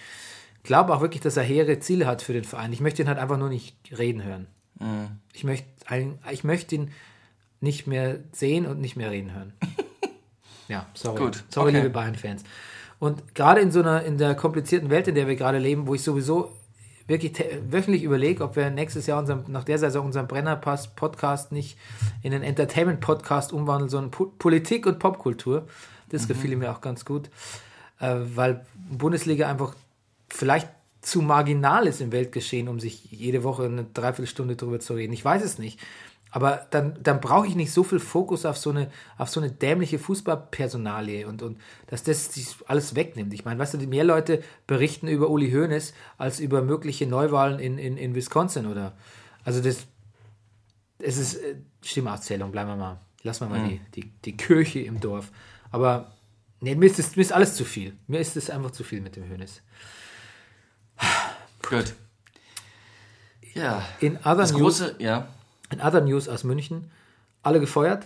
[0.63, 2.73] glaube auch wirklich, dass er hehre Ziele hat für den Verein.
[2.73, 4.47] Ich möchte ihn halt einfach nur nicht reden hören.
[4.79, 5.19] Mhm.
[5.31, 5.67] Ich, möchte,
[6.31, 6.91] ich möchte ihn
[7.61, 9.53] nicht mehr sehen und nicht mehr reden hören.
[10.67, 11.19] ja, sorry.
[11.19, 11.43] Gut.
[11.49, 11.77] Sorry, okay.
[11.77, 12.43] liebe Bayern-Fans.
[12.99, 15.95] Und gerade in so einer, in der komplizierten Welt, in der wir gerade leben, wo
[15.95, 16.51] ich sowieso
[17.07, 17.33] wirklich
[17.69, 21.77] wöchentlich überlege, ob wir nächstes Jahr unseren, nach der Saison unseren Brennerpass-Podcast nicht
[22.23, 25.67] in einen Entertainment-Podcast umwandeln, sondern po Politik und Popkultur.
[26.09, 26.27] Das mhm.
[26.29, 27.29] gefiel mir auch ganz gut,
[27.99, 29.75] äh, weil Bundesliga einfach
[30.29, 30.67] vielleicht
[31.01, 35.13] zu marginal ist im Weltgeschehen, um sich jede Woche eine Dreiviertelstunde drüber zu reden.
[35.13, 35.79] Ich weiß es nicht.
[36.35, 39.51] Aber dann, dann brauche ich nicht so viel Fokus auf so eine, auf so eine
[39.51, 43.33] dämliche Fußballpersonalie und, und dass das alles wegnimmt.
[43.33, 47.77] Ich meine, weißt du, mehr Leute berichten über Uli Hoeneß als über mögliche Neuwahlen in,
[47.77, 48.97] in, in Wisconsin oder.
[49.45, 49.87] Also das,
[50.99, 52.99] es ist äh, Stimmauszählung, bleiben wir mal.
[53.23, 53.79] Lassen wir mal mhm.
[53.93, 55.31] die, die, die Kirche im Dorf.
[55.71, 56.17] Aber
[56.59, 57.95] nee, mir, ist das, mir ist alles zu viel.
[58.07, 59.61] Mir ist es einfach zu viel mit dem Hoeneß.
[61.69, 61.93] Gut.
[63.53, 63.87] Ja.
[64.01, 65.29] In other das News, große, ja.
[65.71, 66.91] In Other News aus München,
[67.41, 68.05] alle gefeuert.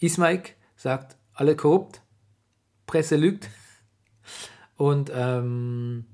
[0.00, 2.00] Ismaik sagt, alle korrupt.
[2.86, 3.48] Presse lügt.
[4.76, 6.04] Und ähm,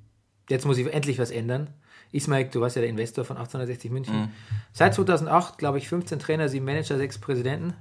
[0.49, 1.69] jetzt muss ich endlich was ändern.
[2.13, 4.17] Ismaik, du warst ja der Investor von 1860 München.
[4.23, 4.29] Mhm.
[4.73, 7.75] Seit 2008, glaube ich, 15 Trainer, 7 Manager, 6 Präsidenten.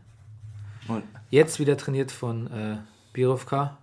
[0.87, 1.03] Und?
[1.29, 2.77] Jetzt wieder trainiert von äh,
[3.13, 3.77] Birovka.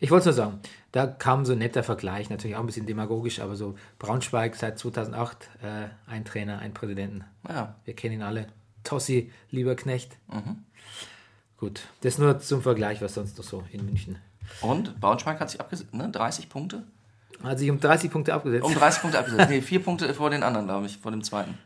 [0.00, 0.60] Ich wollte es nur sagen,
[0.94, 4.78] da kam so ein netter Vergleich, natürlich auch ein bisschen demagogisch, aber so Braunschweig seit
[4.78, 7.24] 2008, äh, ein Trainer, ein Präsidenten.
[7.48, 7.74] Ja.
[7.84, 8.46] Wir kennen ihn alle.
[8.84, 10.16] Tossi, lieber Knecht.
[10.32, 10.64] Mhm.
[11.56, 14.18] Gut, das nur zum Vergleich, was sonst noch so in München.
[14.60, 16.10] Und Braunschweig hat sich abgesetzt, ne?
[16.10, 16.84] 30 Punkte?
[17.42, 18.64] Hat sich um 30 Punkte abgesetzt.
[18.64, 19.48] Um 30 Punkte abgesetzt.
[19.50, 21.58] Nee, vier Punkte vor den anderen, glaube ich, vor dem zweiten.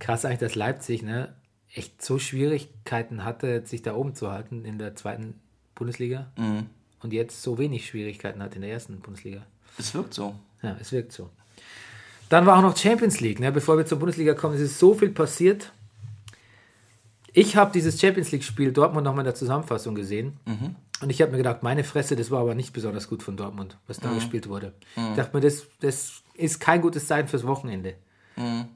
[0.00, 1.32] Krass eigentlich, dass Leipzig ne,
[1.72, 5.38] echt so Schwierigkeiten hatte, sich da oben zu halten in der zweiten
[5.76, 6.66] Bundesliga Mhm.
[7.02, 9.42] Und jetzt so wenig Schwierigkeiten hat in der ersten Bundesliga.
[9.78, 10.34] Es wirkt so.
[10.62, 11.30] Ja, es wirkt so.
[12.28, 13.40] Dann war auch noch Champions League.
[13.40, 13.50] Ne?
[13.50, 15.72] Bevor wir zur Bundesliga kommen, es ist so viel passiert.
[17.32, 20.38] Ich habe dieses Champions League-Spiel Dortmund nochmal in der Zusammenfassung gesehen.
[21.00, 23.76] Und ich habe mir gedacht, meine Fresse, das war aber nicht besonders gut von Dortmund,
[23.86, 24.72] was da gespielt wurde.
[24.96, 27.94] Ich dachte mir, das, das ist kein gutes Zeichen fürs Wochenende.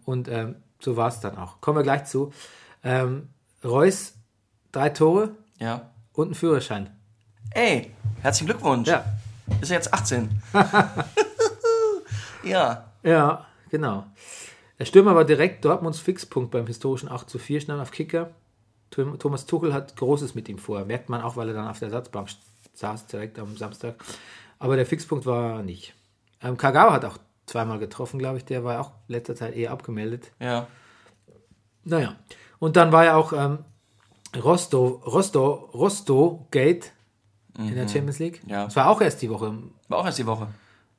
[0.04, 1.60] Und ähm, so war es dann auch.
[1.60, 2.32] Kommen wir gleich zu.
[2.82, 3.28] Ähm,
[3.64, 4.14] Reus,
[4.72, 5.90] drei Tore Ja.
[6.12, 6.90] und ein Führerschein.
[7.56, 8.88] Ey, herzlichen Glückwunsch.
[8.88, 9.04] Ja.
[9.60, 10.42] Ist er jetzt 18?
[12.42, 12.90] ja.
[13.04, 14.06] Ja, genau.
[14.80, 18.30] Der Stürmer war direkt Dortmunds Fixpunkt beim historischen 8 zu 4 Schnell auf Kicker.
[18.90, 20.84] Thomas Tuchel hat Großes mit ihm vor.
[20.84, 22.28] Merkt man auch, weil er dann auf der Ersatzbank
[22.74, 23.94] saß, direkt am Samstag.
[24.58, 25.94] Aber der Fixpunkt war nicht.
[26.42, 28.44] Ähm, Kagawa hat auch zweimal getroffen, glaube ich.
[28.44, 30.32] Der war auch letzter Zeit eher abgemeldet.
[30.40, 30.66] Ja.
[31.84, 32.16] Naja.
[32.58, 33.60] Und dann war ja auch ähm,
[34.34, 36.93] Rosto, Rosto, Rosto Gate
[37.58, 38.42] in der Champions League.
[38.46, 38.64] Ja.
[38.64, 39.56] Das war auch erst die Woche.
[39.88, 40.48] War auch erst die Woche.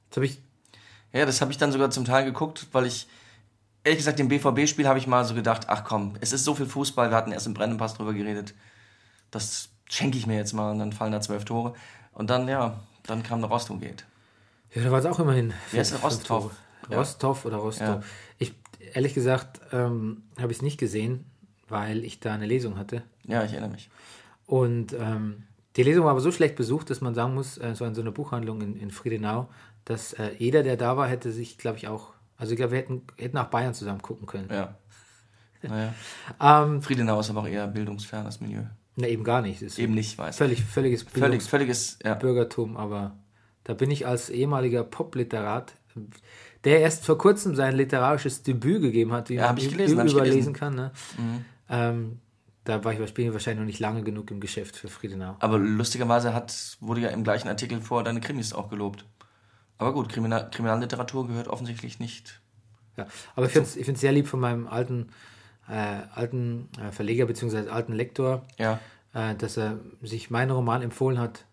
[0.05, 0.39] Jetzt habe ich
[1.13, 3.07] Ja, das habe ich dann sogar zum Teil geguckt, weil ich,
[3.83, 6.65] ehrlich gesagt, dem BVB-Spiel habe ich mal so gedacht, ach komm, es ist so viel
[6.65, 8.53] Fußball, wir hatten erst im Brennenpass drüber geredet,
[9.31, 11.73] das schenke ich mir jetzt mal und dann fallen da zwölf Tore.
[12.11, 14.05] Und dann, ja, dann kam der Rostung geht.
[14.73, 15.53] Ja, da war es auch immerhin.
[15.71, 16.51] Wer ist Rostov?
[16.89, 16.97] Ja.
[16.97, 17.87] Rostov oder Rostov.
[17.87, 18.01] Ja.
[18.39, 18.53] Ich,
[18.93, 21.25] ehrlich gesagt, ähm, habe ich es nicht gesehen,
[21.67, 23.03] weil ich da eine Lesung hatte.
[23.25, 23.89] Ja, ich erinnere mich.
[24.45, 25.43] Und ähm,
[25.75, 27.95] die Lesung war aber so schlecht besucht, dass man sagen muss, äh, es war in
[27.95, 29.49] so einer Buchhandlung in, in Friedenau,
[29.85, 32.79] dass äh, jeder, der da war, hätte sich, glaube ich, auch, also ich glaube, wir
[32.79, 34.49] hätten, hätten nach Bayern zusammen gucken können.
[34.51, 34.75] Ja.
[35.61, 35.93] Naja.
[36.41, 38.61] Ähm, Friedenau ist aber auch eher bildungsfernes Milieu.
[38.95, 39.61] ne, eben gar nicht.
[39.79, 40.37] Eben nicht, weiß ich.
[40.37, 42.13] völlig, völliges Völlig, völliges, ja.
[42.13, 43.15] Bürgertum, aber
[43.63, 45.73] da bin ich als ehemaliger Popliterat,
[46.65, 50.23] der erst vor kurzem sein literarisches Debüt gegeben hat, wie Ja, man ich gelesen, überlesen
[50.23, 50.53] gelesen.
[50.53, 50.75] kann.
[50.75, 50.91] Ne?
[51.69, 52.19] Ähm,
[52.65, 55.35] da war ich wahrscheinlich wahrscheinlich noch nicht lange genug im Geschäft für Friedenau.
[55.39, 59.05] Aber lustigerweise hat, wurde ja im gleichen Artikel vor deine Krimis auch gelobt.
[59.77, 62.41] Aber gut, Kriminal, Kriminalliteratur gehört offensichtlich nicht.
[62.97, 63.07] Ja.
[63.35, 65.09] Aber ich finde es ich find's sehr lieb von meinem alten,
[65.67, 65.73] äh,
[66.13, 67.69] alten äh, Verleger bzw.
[67.69, 68.79] alten Lektor, Ja.
[69.13, 71.45] äh, dass er sich meinen Roman empfohlen hat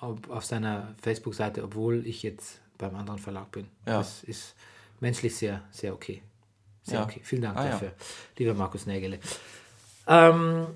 [0.00, 3.68] auf, auf seiner Facebook-Seite, obwohl ich jetzt beim anderen Verlag bin.
[3.86, 3.98] Ja.
[3.98, 4.54] Das ist
[5.00, 6.22] menschlich sehr, sehr okay.
[6.82, 7.04] Sehr Ja.
[7.04, 7.20] okay.
[7.22, 7.92] Vielen Dank Ah, dafür,
[8.38, 9.18] lieber Markus Nägele.
[10.06, 10.66] Ähm,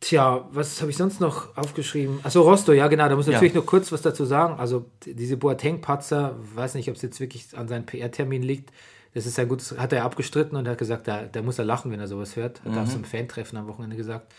[0.00, 2.20] tja, was habe ich sonst noch aufgeschrieben?
[2.22, 3.38] Also Rosto, ja genau, da muss ich Ja.
[3.38, 4.58] natürlich noch kurz was dazu sagen.
[4.58, 8.70] Also diese Boateng-Patzer, weiß nicht, ob es jetzt wirklich an seinem PR-Termin liegt.
[9.14, 11.90] Das ist ein gutes, hat er abgestritten und hat gesagt, da, da muss er lachen,
[11.90, 12.62] wenn er sowas hört.
[12.64, 14.32] Hat er auf so einem Fan-Treffen am Wochenende gesagt.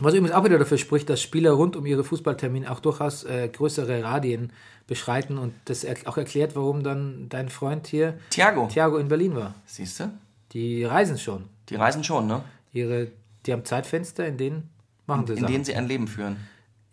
[0.00, 3.48] Was übrigens auch wieder dafür spricht, dass Spieler rund um ihre Fußballtermine auch durchaus äh,
[3.48, 4.52] größere Radien
[4.86, 9.34] beschreiten und das er auch erklärt, warum dann dein Freund hier, Thiago, Thiago, in Berlin
[9.34, 9.54] war.
[9.66, 10.10] siehst du?
[10.52, 11.48] Die reisen schon.
[11.68, 12.42] Die reisen schon, ne?
[12.72, 13.10] Ihre,
[13.46, 14.70] die haben Zeitfenster, in denen
[15.06, 15.52] machen sie In Sachen.
[15.52, 16.36] denen sie ein Leben führen.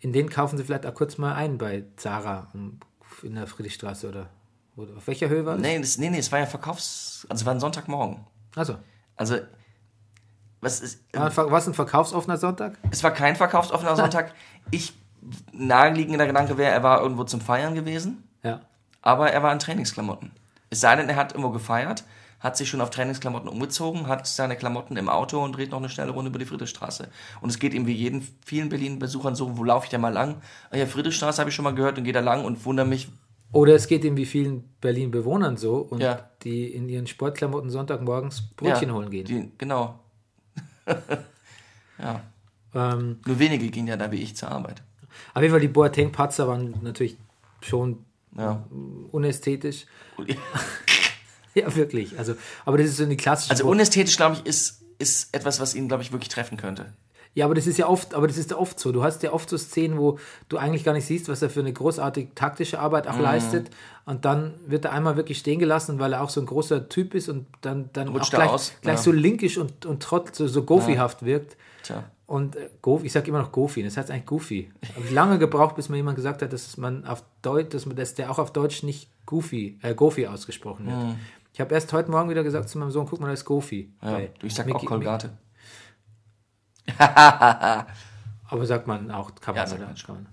[0.00, 2.48] In denen kaufen sie vielleicht auch kurz mal ein bei Zara
[3.22, 4.28] in der Friedrichstraße oder,
[4.76, 5.62] oder auf welcher Höhe war das?
[5.62, 7.26] Nee, das, nee, nee, es war ja Verkaufs...
[7.30, 8.20] Also es war ein Sonntagmorgen.
[8.54, 8.76] Also,
[9.16, 9.38] Also,
[10.60, 11.02] was ist...
[11.12, 12.78] war es ein verkaufsoffener Sonntag?
[12.90, 14.34] Es war kein verkaufsoffener Sonntag.
[14.70, 14.94] Ich,
[15.52, 18.60] naheliegender Gedanke wäre, er war irgendwo zum Feiern gewesen, Ja.
[19.02, 20.30] aber er war in Trainingsklamotten.
[20.70, 22.04] Es sei denn, er hat irgendwo gefeiert,
[22.46, 25.88] hat sich schon auf Trainingsklamotten umgezogen, hat seine Klamotten im Auto und dreht noch eine
[25.88, 27.08] schnelle Runde über die Friedrichstraße.
[27.40, 30.40] Und es geht ihm wie jeden, vielen Berlin-Besuchern so, wo laufe ich denn mal lang?
[30.70, 33.08] Ah ja, Friedrichstraße habe ich schon mal gehört und gehe da lang und wundere mich,
[33.52, 36.30] Oder es geht ihm wie vielen Berlin-Bewohnern so und Ja.
[36.44, 39.24] die in ihren Sportklamotten Sonntagmorgens Brötchen ja, holen gehen.
[39.26, 39.98] Die, genau.
[41.98, 42.20] ja.
[42.74, 44.82] Ähm, Nur wenige gehen ja da wie ich zur Arbeit.
[45.34, 47.16] auf jeden Fall, die Boateng-Patzer waren natürlich
[47.60, 48.04] schon
[48.36, 48.64] Ja.
[49.12, 49.86] unästhetisch.
[51.56, 52.18] Ja, wirklich.
[52.18, 53.50] Also, aber das ist so eine klassische.
[53.50, 56.92] Also unästhetisch, glaube ich, ist, ist etwas, was ihn, glaube ich, wirklich treffen könnte.
[57.34, 58.92] Ja, aber das ist ja oft, aber das ist ja oft so.
[58.92, 61.60] Du hast ja oft so Szenen, wo du eigentlich gar nicht siehst, was er für
[61.60, 63.68] eine großartig taktische Arbeit auch leistet.
[64.06, 67.14] Und dann wird er einmal wirklich stehen gelassen, weil er auch so ein großer Typ
[67.14, 69.02] ist und dann, dann Rutscht auch gleich, aus, gleich ja.
[69.02, 71.58] so linkisch und, und trotz so, so Goofy-haft wirkt.
[71.82, 72.04] Tja.
[72.26, 72.68] Und äh,
[73.02, 74.70] ich sage immer noch Goofy, das heißt eigentlich Goofy.
[74.94, 77.96] Habe ich lange gebraucht, bis mir jemand gesagt hat, dass man auf Deutsch, dass, man,
[77.96, 81.16] dass der auch auf Deutsch nicht Goofy, äh, Goofy ausgesprochen wird.
[81.56, 83.90] Ich habe erst heute Morgen wieder gesagt zu meinem Sohn, guck mal, da ist Goofy.
[84.02, 85.30] Ja, ich sag Mickey- auch Kolgate.
[86.98, 89.94] Aber sagt man auch, kann Ja, man, sagt oder?
[90.06, 90.26] Kann man.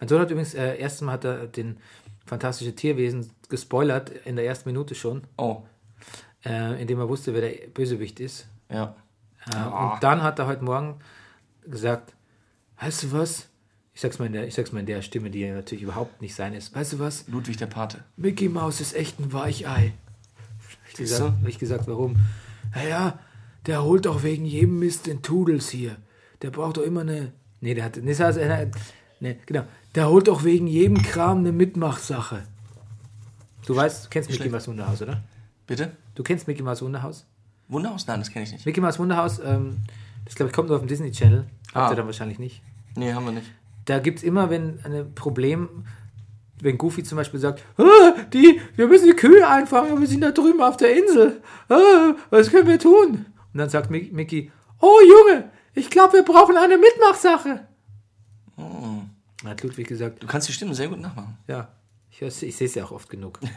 [0.00, 1.76] Mein Sohn hat übrigens, äh, erstes Mal hat er den
[2.24, 5.62] fantastische Tierwesen gespoilert, in der ersten Minute schon, Oh,
[6.46, 8.46] äh, indem er wusste, wer der Bösewicht ist.
[8.70, 8.96] ja.
[9.52, 11.00] Äh, Und dann hat er heute Morgen
[11.68, 12.14] gesagt,
[12.80, 13.48] weißt du was?
[13.92, 16.22] Ich sag's, mal in der, ich sag's mal in der Stimme, die ja natürlich überhaupt
[16.22, 16.74] nicht sein ist.
[16.74, 17.28] Weißt du was?
[17.28, 18.04] Ludwig der Pate.
[18.16, 19.92] Mickey Mouse ist echt ein Weichei.
[20.92, 22.16] Ich gesagt, hab ich gesagt, warum?
[22.74, 23.18] Naja,
[23.66, 25.96] der holt doch wegen jedem Mist den Tudels hier.
[26.42, 27.32] Der braucht doch immer eine.
[27.60, 27.96] Nee, der hat.
[27.96, 28.38] Nee, das heißt,
[29.20, 29.64] nee, genau.
[29.94, 32.42] Der holt doch wegen jedem Kram eine Mitmachsache.
[33.66, 34.48] Du weißt, du kennst Mickey.
[34.48, 35.22] Mouse Wunderhaus, oder?
[35.66, 35.96] Bitte?
[36.14, 37.24] Du kennst Mickey Mouse Wunderhaus?
[37.68, 38.06] Wunderhaus?
[38.06, 38.66] Nein, das kenne ich nicht.
[38.66, 39.78] Mickey Mouse Wunderhaus, ähm,
[40.24, 41.46] das glaube ich kommt nur auf dem Disney Channel.
[41.72, 41.90] Habt Ah.
[41.90, 42.62] ihr dann wahrscheinlich nicht.
[42.96, 43.46] Nee, haben wir nicht.
[43.84, 45.68] Da gibt es immer, wenn ein Problem,
[46.62, 50.30] wenn Goofy zum Beispiel sagt, ah, die, wir müssen die Kühe einfangen, wir sind da
[50.30, 51.42] drüben auf der Insel.
[51.68, 53.26] Ah, was können wir tun?
[53.52, 57.66] Und dann sagt Mick- Mickey, oh Junge, ich glaube, wir brauchen eine Mitmachsache.
[58.56, 59.10] Dann
[59.50, 61.36] hat Ludwig gesagt, Du kannst die Stimme sehr gut nachmachen.
[61.48, 61.68] ja,
[62.10, 63.40] ich, ich sehe es ja auch oft genug.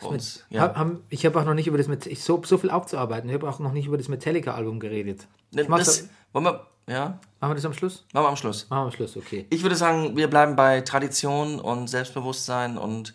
[0.00, 0.44] Uns.
[0.44, 0.74] Hab, Ja.
[0.76, 3.28] haben, ich habe auch noch nicht über das mit ich so, so viel aufzuarbeiten.
[3.28, 5.26] Ich habe auch noch nicht über das Metallica-Album geredet.
[5.50, 8.04] Ich mach's Das, am- wollen wir, ja, machen wir das am Schluss?
[8.12, 8.68] machen wir am Schluss.
[8.70, 9.46] Machen wir am Schluss, okay.
[9.50, 13.14] Ich würde sagen, wir bleiben bei Tradition und Selbstbewusstsein und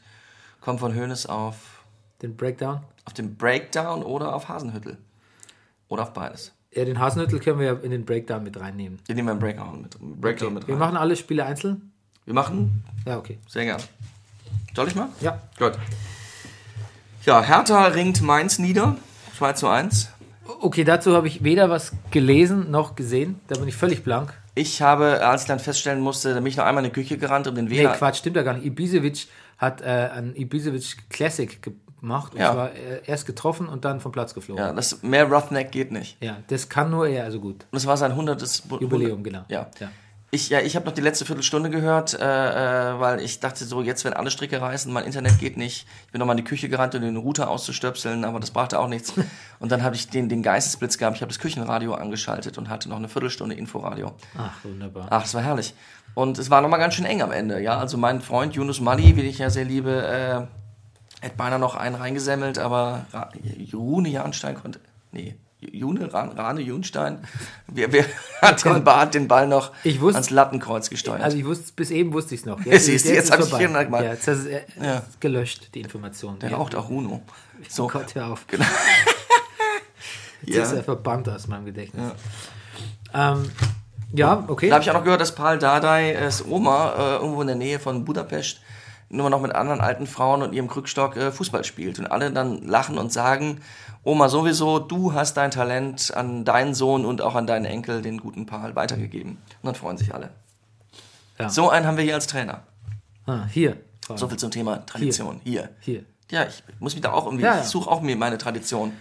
[0.62, 1.84] kommen von Hönes auf,
[2.22, 2.82] Den Breakdown.
[3.06, 4.98] auf den Breakdown oder auf Hasenhüttel.
[5.90, 6.54] Oder auf beides.
[6.74, 9.00] Ja, den Hasenhüttel können wir ja in den Breakdown mit reinnehmen.
[9.06, 10.80] Wir nehmen einen Breakdown mit, Breakdown mit Wir rein.
[10.80, 11.92] machen alle Spiele einzeln?
[12.26, 13.38] wir machen Ja, okay.
[13.48, 13.84] sehr gerne.
[14.76, 15.10] Soll ich mal?
[15.22, 15.40] Ja.
[15.60, 15.74] Gut.
[17.26, 18.98] Ja, Hertha ringt Mainz nieder.
[19.38, 20.10] 2 zu 1.
[20.62, 23.40] Okay, dazu habe ich weder was gelesen noch gesehen.
[23.48, 24.34] Da bin ich völlig blank.
[24.56, 27.18] Ich habe, als ich dann feststellen musste, da bin ich noch einmal in die Küche
[27.18, 27.98] gerannt, um den Nee, WLAN.
[27.98, 28.66] Quatsch, stimmt ja gar nicht.
[28.66, 31.60] Ibisevic hat äh, ein Ibisevic Classic
[32.02, 32.34] gemacht.
[32.34, 32.52] Und Ja.
[32.54, 34.64] zwar äh, erst getroffen und dann vom Platz geflogen.
[34.64, 36.18] ja, das, mehr Roughneck geht nicht.
[36.22, 37.64] Ja, das kann nur er, also gut.
[37.64, 38.64] Und das war sein 100.
[38.68, 39.44] Bu- Jubiläum, genau.
[39.48, 39.68] Ja.
[39.80, 39.90] ja.
[40.34, 43.84] Ich, ja, ich habe noch die letzte Viertelstunde gehört, äh, äh, weil ich dachte so,
[43.84, 45.86] jetzt wenn alle Stricke reißen, mein Internet geht nicht.
[46.08, 48.88] Ich bin nochmal in die Küche gerannt, um den Router auszustöpseln, aber das brachte auch
[48.88, 49.14] nichts.
[49.60, 51.18] Und dann habe ich den, den Geistesblitz gehabt.
[51.18, 54.14] Ich habe das Küchenradio angeschaltet und hatte noch eine Viertelstunde Inforadio.
[54.36, 55.06] Ach, wunderbar.
[55.12, 55.76] Ach, das war herrlich.
[56.16, 57.78] Und es war nochmal ganz schön eng am Ende, ja.
[57.78, 59.92] Also mein Freund Yunus Mali, den ich ja sehr liebe,
[61.22, 63.06] äh, hätte beinahe noch einen reingesammelt, aber
[63.72, 64.80] Rune Jahnstein konnte.
[65.12, 65.36] Nee,
[65.72, 67.20] June, Ra- Rane Junstein,
[67.68, 68.06] wer, wer
[68.42, 71.22] hat den, Ball, den Ball noch Ich wusste- ans Lattenkreuz gesteuert?
[71.22, 72.60] Also ich wusste, bis eben wusste ich es noch.
[72.64, 75.04] Du, jetzt ist hab ich hier mal- Ja, jetzt hast äh, Ja.
[75.20, 76.40] gelöscht, die Information.
[76.40, 76.58] Der ja.
[76.58, 77.22] raucht auch Runo.
[77.70, 78.46] So, Oh Gott, hör auf.
[78.48, 78.66] Genau.
[80.46, 80.64] Jetzt Ja.
[80.64, 82.12] ist er verbannt aus meinem Gedächtnis.
[83.14, 83.50] Ja, ähm,
[84.14, 84.68] ja okay.
[84.68, 87.56] Da habe ich auch noch gehört, dass Paul Dardai, äh, Oma, äh, irgendwo in der
[87.56, 88.60] Nähe von Budapest,
[89.14, 92.00] nur noch mit anderen alten Frauen und ihrem Krückstock äh, Fußball spielt.
[92.00, 93.62] Und alle dann lachen und sagen,
[94.04, 98.20] Oma sowieso, du hast dein Talent an deinen Sohn und auch an deinen Enkel, den
[98.20, 99.32] guten Paul, weitergegeben.
[99.34, 100.30] Und dann freuen sich alle.
[101.40, 101.50] Ja.
[101.50, 102.64] So einen haben wir hier als Trainer.
[103.26, 103.78] Ah, hier.
[104.16, 105.40] So viel zum Thema Tradition.
[105.44, 105.70] Hier.
[105.80, 106.04] Hier.
[106.30, 107.62] Ja, ich muss mich da auch irgendwie, Ja, ja.
[107.62, 108.92] ich suche auch mir meine Tradition.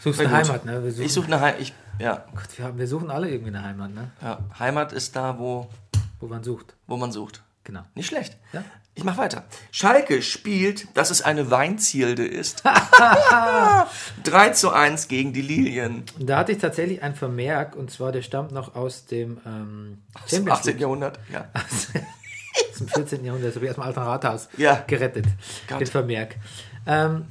[0.00, 0.30] Suchst eine.
[0.30, 0.86] Heimat, ne?
[0.98, 1.72] Ich suche eine Heimat.
[1.98, 4.10] Ja, Gott, wir, haben, wir suchen alle irgendwie eine Heimat, ne?
[4.20, 5.68] ja, Heimat ist da, wo,
[6.20, 6.74] Wo man sucht.
[6.86, 7.42] wo man sucht.
[7.64, 7.80] Genau.
[7.94, 8.36] Nicht schlecht.
[8.52, 8.62] Ja.
[8.98, 9.44] Ich mach weiter.
[9.72, 12.62] Schalke spielt, dass es eine Weinzielde ist.
[14.24, 16.02] 3 zu 1 gegen die Lilien.
[16.18, 20.30] Da hatte ich tatsächlich einen Vermerk, und zwar der stammt noch aus dem ähm, Aus
[20.30, 20.72] dem Champions 18.
[20.72, 20.80] League.
[20.80, 21.20] Jahrhundert.
[21.32, 21.48] Ja.
[22.70, 23.22] Aus dem 14.
[23.24, 24.82] Jahrhundert, das habe ich aus dem alten Rathaus Ja.
[24.86, 25.26] gerettet,
[25.68, 25.78] Gott.
[25.80, 26.36] den Vermerk.
[26.86, 27.26] Ähm,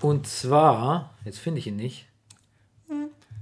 [0.00, 2.06] und zwar, jetzt finde ich ihn nicht.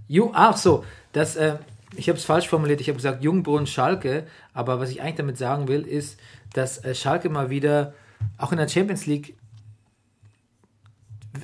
[0.09, 1.57] Ju, ach so, das, äh,
[1.96, 5.38] ich habe es falsch formuliert, ich habe gesagt Jungbrunn Schalke, aber was ich eigentlich damit
[5.38, 6.18] sagen will, ist,
[6.52, 7.94] dass äh, Schalke mal wieder,
[8.38, 9.36] auch in der Champions League,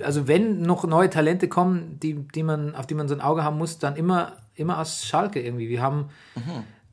[0.02, 3.44] also wenn noch neue Talente kommen, die, die man, auf die man so ein Auge
[3.44, 5.68] haben muss, dann immer, immer aus Schalke irgendwie.
[5.68, 6.10] Wir haben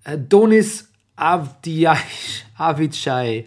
[0.04, 1.97] äh, Donis Avdiaj,
[2.58, 3.45] Avicai,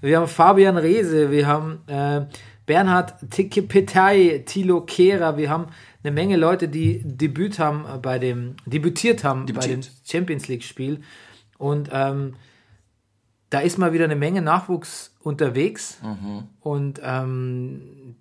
[0.00, 2.26] wir haben Fabian Reese, wir haben äh,
[2.64, 5.66] Bernhard Tikepetay, Tilo Kehrer, wir haben
[6.04, 9.90] eine Menge Leute, die Debüt haben äh, bei dem, debütiert haben bei dem Debütiert.
[10.04, 11.00] Champions League Spiel.
[11.58, 12.34] Und ähm,
[13.52, 15.98] da ist mal wieder eine Menge Nachwuchs unterwegs
[16.60, 18.16] und ähm,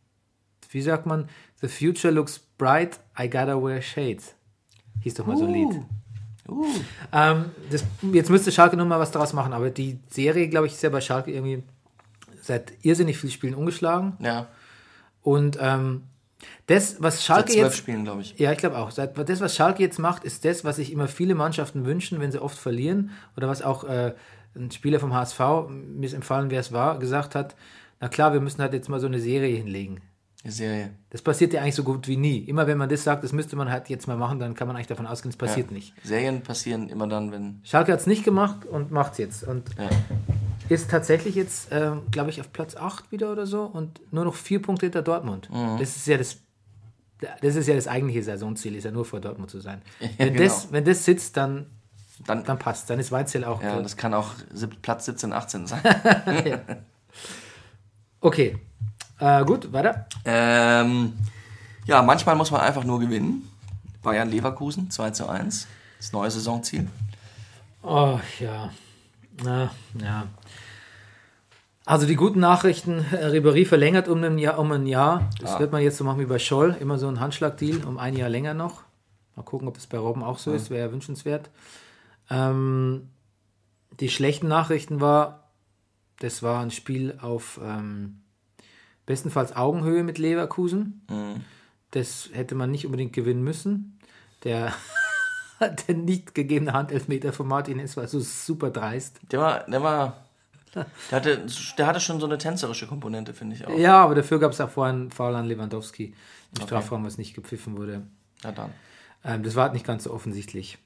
[0.69, 1.27] wie sagt man,
[1.61, 4.35] the future looks bright, I gotta wear shades.
[5.01, 5.81] Hieß doch mal so ein Lied.
[6.47, 6.65] Uh.
[7.13, 10.73] Ähm, das, jetzt müsste Schalke noch mal was daraus machen, aber die Serie, glaube ich,
[10.73, 11.63] ist ja bei Schalke irgendwie
[12.41, 14.13] seit irrsinnig vielen Spielen ungeschlagen.
[14.19, 14.47] Ja.
[15.21, 16.03] Und ähm,
[16.65, 17.77] das, was Schalke jetzt.
[17.77, 18.37] Spielen, glaube ich.
[18.37, 18.91] Ja, ich glaube auch.
[18.91, 22.31] Seit- Das, was Schalke jetzt macht, ist das, was sich immer viele Mannschaften wünschen, wenn
[22.31, 23.11] sie oft verlieren.
[23.37, 24.13] Oder was auch äh,
[24.55, 27.55] ein Spieler vom HSV, mir ist empfallen, wer es war, gesagt hat:
[27.99, 30.01] Na klar, wir müssen halt jetzt mal so eine Serie hinlegen.
[30.43, 30.89] Die Serie.
[31.11, 32.39] Das passiert ja eigentlich so gut wie nie.
[32.39, 34.75] Immer wenn man das sagt, das müsste man halt jetzt mal machen, dann kann man
[34.75, 35.73] eigentlich davon ausgehen, es passiert ja.
[35.73, 35.93] nicht.
[36.03, 37.59] Serien passieren immer dann, wenn.
[37.63, 39.43] Schalke hat es nicht gemacht und macht es jetzt.
[39.43, 39.89] Und Ja.
[40.67, 44.33] ist tatsächlich jetzt, ähm, glaube ich, auf Platz 8 wieder oder so und nur noch
[44.33, 45.49] vier Punkte hinter Dortmund.
[45.51, 45.77] Mhm.
[45.77, 46.39] Das ist ja das
[47.41, 49.81] das ist ja das eigentliche Saisonziel, ist ja nur vor Dortmund zu sein.
[50.17, 50.43] Wenn, genau.
[50.43, 51.67] das, wenn das sitzt, dann,
[52.25, 52.89] Dann, dann passt.
[52.89, 53.85] Dann ist Weinzel auch ja, gut.
[53.85, 54.31] das kann auch
[54.81, 55.81] Platz 17, 18 sein.
[58.23, 58.57] Okay.
[59.19, 60.05] Äh, gut, weiter.
[60.25, 61.13] ähm,
[61.85, 63.49] ja, manchmal muss man einfach nur gewinnen.
[64.03, 65.67] Bayern Leverkusen 2 zu 1.
[65.97, 66.87] Das neue Saisonziel.
[67.83, 68.69] Oh, ja.
[69.43, 70.25] Na, ja.
[71.85, 74.59] Also die guten Nachrichten, äh, Ribéry verlängert um ein Jahr.
[74.59, 75.29] Um ein Jahr.
[75.39, 75.59] Das Ah.
[75.59, 78.29] wird man jetzt so machen wie bei Scholl, immer so ein Handschlagdeal, um ein Jahr
[78.29, 78.83] länger noch.
[79.35, 81.49] Mal gucken, ob das bei Robben auch so ist, wäre ja wünschenswert.
[82.31, 83.09] Ähm,
[83.99, 85.51] die schlechten Nachrichten war,
[86.19, 88.21] das war ein Spiel auf ähm,
[89.05, 91.01] bestenfalls Augenhöhe mit Leverkusen.
[91.91, 93.99] Das hätte man nicht unbedingt gewinnen müssen.
[94.45, 94.73] Der,
[95.87, 99.19] der nicht gegebene Handelfmeter von Martinez war so super dreist.
[99.31, 100.25] Der war, der war,
[100.73, 101.45] der hatte,
[101.77, 103.77] der hatte schon so eine tänzerische Komponente, finde ich auch.
[103.77, 106.15] Ja, aber dafür gab es auch vorhin einen Foul an Lewandowski
[106.55, 108.03] im Strafraum, was nicht gepfiffen wurde.
[108.43, 108.71] Ja, dann.
[109.23, 110.77] Ähm, das war halt nicht ganz so offensichtlich.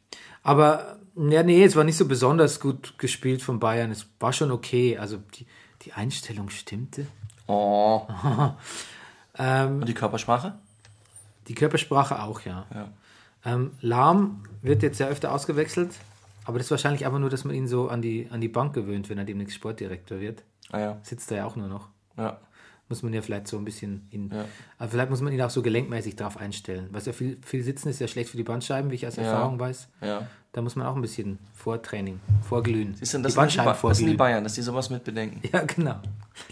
[0.44, 3.92] Aber, ja, nee, es war nicht so besonders gut gespielt von Bayern.
[3.92, 4.98] Es war schon okay.
[4.98, 5.46] Also die,
[5.84, 7.08] die Einstellung stimmte.
[7.48, 8.02] Oh.
[9.38, 10.58] Ähm, Und die Körpersprache?
[11.50, 12.66] die Körpersprache auch, ja.
[12.74, 12.88] Ja.
[13.44, 15.92] Ähm, Lahm wird jetzt ja öfter ausgewechselt.
[16.46, 18.74] Aber das ist wahrscheinlich einfach nur, dass man ihn so an die, an die Bank
[18.74, 20.44] gewöhnt, wenn er demnächst Sportdirektor wird.
[20.72, 20.98] Ah, ja.
[21.04, 21.90] Sitzt er ja auch nur noch.
[22.18, 22.40] Ja.
[22.90, 24.46] Muss man ja vielleicht so ein bisschen ihn, Ja.
[24.78, 26.88] aber vielleicht muss man ihn auch so gelenkmäßig drauf einstellen.
[26.92, 29.24] Was ja viel, viel Sitzen ist ja schlecht für die Bandscheiben, wie ich aus Ja.
[29.24, 29.88] Erfahrung weiß.
[30.02, 30.28] Ja.
[30.52, 32.94] Da muss man auch ein bisschen Vortraining, vorglühen.
[32.96, 34.14] Siehst du, das, die die, Bandscheiben Ba- das sind die.
[34.16, 35.42] Bayern, dass die sowas mit bedenken.
[35.52, 36.00] Ja, genau.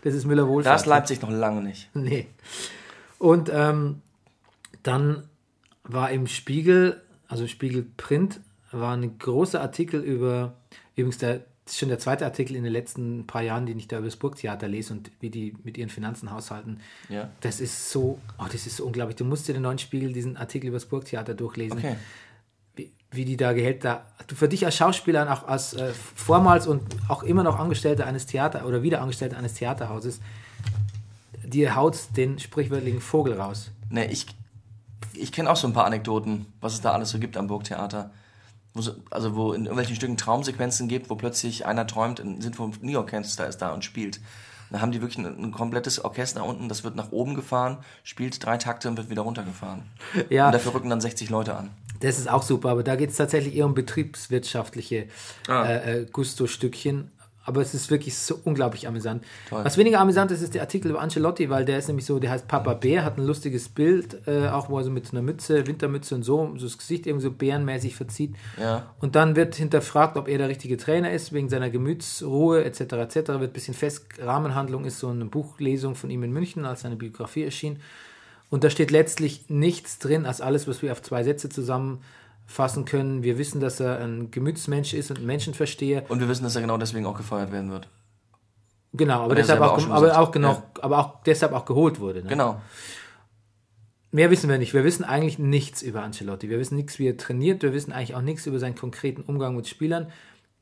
[0.03, 0.79] Das ist Müller Da Wohlfahrt.
[0.81, 1.89] ist Leipzig noch lange nicht.
[1.93, 2.27] Nee.
[3.19, 4.01] Und ähm,
[4.81, 5.23] dann
[5.83, 8.41] war im Spiegel, also Spiegel Print,
[8.71, 10.55] war ein großer Artikel über,
[10.95, 13.87] übrigens der, das ist schon der zweite Artikel in den letzten paar Jahren, den ich
[13.87, 16.81] da über das Burgtheater lese und wie die mit ihren Finanzen haushalten.
[17.07, 17.29] Ja.
[17.39, 19.15] Das ist so, oh, das ist so unglaublich.
[19.15, 21.77] Du musst dir den neuen Spiegel, diesen Artikel über das Burgtheater durchlesen.
[21.77, 21.95] Okay.
[22.75, 26.67] Wie, wie die da Gehälter, du für dich als Schauspieler und auch als äh, vormals
[26.67, 30.19] und auch immer noch Angestellter eines Theater oder wieder Angestellter eines Theaterhauses,
[31.45, 33.71] dir haut den sprichwörtlichen Vogel raus.
[33.89, 34.25] Ne, ich,
[35.13, 38.11] ich kenne auch so ein paar Anekdoten, was es da alles so gibt am Burgtheater.
[38.73, 42.75] Wo so, also wo in irgendwelchen Stücken Traumsequenzen gibt, wo plötzlich einer träumt, ein Sinfonie
[42.81, 44.19] New Orchester ist da und spielt.
[44.71, 48.43] Da haben die wirklich ein, ein komplettes Orchester unten, das wird nach oben gefahren, spielt
[48.43, 49.83] drei Takte und wird wieder runtergefahren.
[50.31, 51.69] Ja, Und dafür rücken dann 60 Leute an.
[51.99, 55.07] das ist auch super, aber da geht es tatsächlich eher um betriebswirtschaftliche
[55.47, 55.65] Ah.
[55.65, 57.11] äh, äh, Gusto-Stückchen.
[57.45, 59.23] Aber es ist wirklich so unglaublich amüsant.
[59.49, 59.65] Toll.
[59.65, 62.31] Was weniger amüsant ist, ist der Artikel über Ancelotti, weil der ist nämlich so, der
[62.31, 65.67] heißt Papa Bär, hat ein lustiges Bild, äh, auch wo er so mit einer Mütze,
[65.67, 68.35] Wintermütze und so, so das Gesicht irgendwie so bärenmäßig verzieht.
[68.59, 68.87] Ja.
[69.01, 72.79] Und dann wird hinterfragt, ob er der richtige Trainer ist, wegen seiner Gemütsruhe etc.
[72.93, 73.15] etc.
[73.15, 76.95] Wird ein bisschen fest, Rahmenhandlung ist so eine Buchlesung von ihm in München, als seine
[76.95, 77.79] Biografie erschien.
[78.49, 81.49] Und da steht letztlich nichts drin, als alles, was wir auf zwei Sätze
[82.47, 83.23] zusammenfassen können.
[83.23, 86.09] Wir wissen, dass er ein Gemütsmensch ist und ein Menschenversteher.
[86.09, 87.87] Und wir wissen, dass er genau deswegen auch gefeuert werden wird.
[88.93, 92.21] Genau, aber er deshalb auch, auch aber auch, genau, aber auch deshalb auch geholt wurde.
[92.23, 92.29] Ne?
[92.29, 92.61] Genau.
[94.11, 94.75] Mehr wissen wir nicht.
[94.75, 96.47] Wir wissen eigentlich nichts über Ancelotti.
[96.47, 97.63] Wir wissen nichts, wie er trainiert.
[97.63, 100.11] Wir wissen eigentlich auch nichts über seinen konkreten Umgang mit Spielern.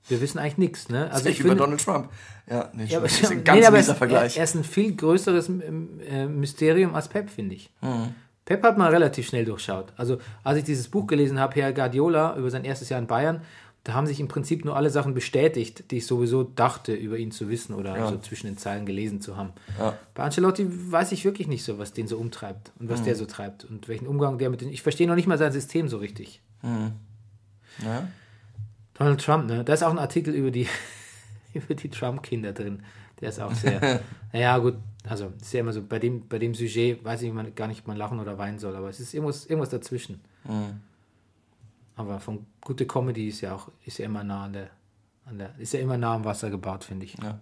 [0.08, 0.88] Wir wissen eigentlich nichts.
[0.88, 1.12] Ne?
[1.12, 2.10] Also Nicht ich über finde, Donald Trump.
[2.50, 4.36] Ja, nee, Ja, aber, das ist ein nee, ganz aber mieser es, Vergleich.
[4.36, 7.70] Er, er ist ein viel größeres ähm, äh, Mysterium als Pep, finde ich.
[7.82, 8.16] Mhm.
[8.56, 9.94] Pep hat man relativ schnell durchschaut.
[9.98, 13.42] Also, als ich dieses Buch gelesen habe, Herr Guardiola, über sein erstes Jahr in Bayern,
[13.84, 17.32] da haben sich im Prinzip nur alle Sachen bestätigt, die ich sowieso dachte, über ihn
[17.32, 18.10] zu wissen oder Ja.
[18.10, 19.54] so zwischen den Zeilen gelesen zu haben.
[19.80, 19.98] Ja.
[20.14, 23.06] Bei Ancelotti weiß ich wirklich nicht so, was den so umtreibt und was Mhm.
[23.06, 24.70] der so treibt und welchen Umgang der mit den.
[24.70, 26.42] Ich verstehe noch nicht mal sein System so richtig.
[27.84, 28.08] Ja?
[28.96, 29.64] Donald Trump, ne?
[29.64, 30.68] Da ist auch ein Artikel über die,
[31.54, 32.84] über die Trump-Kinder drin.
[33.22, 34.02] Der ist auch sehr.
[34.34, 34.76] naja, gut,
[35.08, 37.88] also ist ja immer so, bei dem, bei dem Sujet weiß ich gar nicht, ob
[37.88, 40.22] man lachen oder weinen soll, aber es ist irgendwas, irgendwas dazwischen.
[41.96, 44.70] Aber von gute Comedy ist ja auch, ist ja immer nah an der,
[45.26, 47.16] an der, ist ja immer nah am Wasser gebaut, finde ich.
[47.22, 47.40] Ja.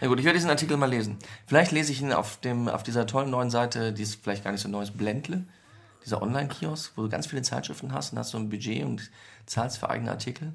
[0.00, 1.16] Ja gut, ich werde diesen Artikel mal lesen.
[1.46, 4.50] Vielleicht lese ich ihn auf, dem, auf dieser tollen neuen Seite, die ist vielleicht gar
[4.50, 5.44] nicht so neu, ist Blendle,
[6.04, 9.12] dieser Online-Kiosk, wo du ganz viele Zeitschriften hast und hast so ein Budget und
[9.46, 10.54] zahlst für eigene Artikel.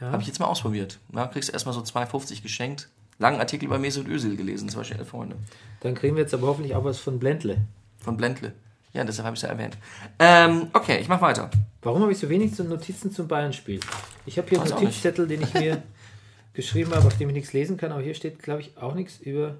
[0.00, 0.10] Ja.
[0.10, 0.98] Habe ich jetzt mal ausprobiert.
[1.14, 2.90] Ja, kriegst erstmal so 2,50 geschenkt.
[3.18, 5.36] Langen Artikel über Mesut Özil gelesen, Beispiel Elf Freunde.
[5.80, 7.58] Dann kriegen wir jetzt aber hoffentlich auch was von Blendle.
[8.00, 8.52] Von Blendle.
[8.92, 9.76] Ja, deshalb habe ich es ja erwähnt.
[10.18, 11.50] Ähm, okay, ich mache weiter.
[11.82, 13.80] Warum habe ich so wenig zu Notizen zum Bayern-Spiel?
[14.24, 15.82] Ich habe hier einen Notizzettel, den ich mir
[16.54, 19.18] geschrieben habe, auf dem ich nichts lesen kann, aber hier steht, glaube ich, auch nichts
[19.18, 19.58] über,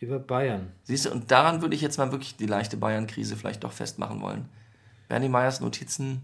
[0.00, 0.70] über Bayern.
[0.84, 4.20] Siehst du, und daran würde ich jetzt mal wirklich die leichte Bayern-Krise vielleicht doch festmachen
[4.20, 4.48] wollen.
[5.08, 6.22] Bernie Meyers Notizen.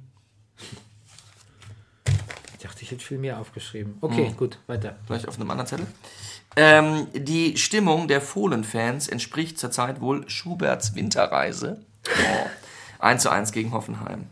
[2.53, 3.97] Ich dachte, ich hätte viel mehr aufgeschrieben.
[4.03, 4.97] Okay, gut, weiter.
[5.07, 5.87] Vielleicht auf einem anderen Zettel.
[6.57, 11.85] Ähm, die Stimmung der Fohlen-Fans entspricht zurzeit wohl Schuberts Winterreise.
[12.07, 12.47] Oh.
[13.01, 14.27] 1 zu 1 gegen Hoffenheim.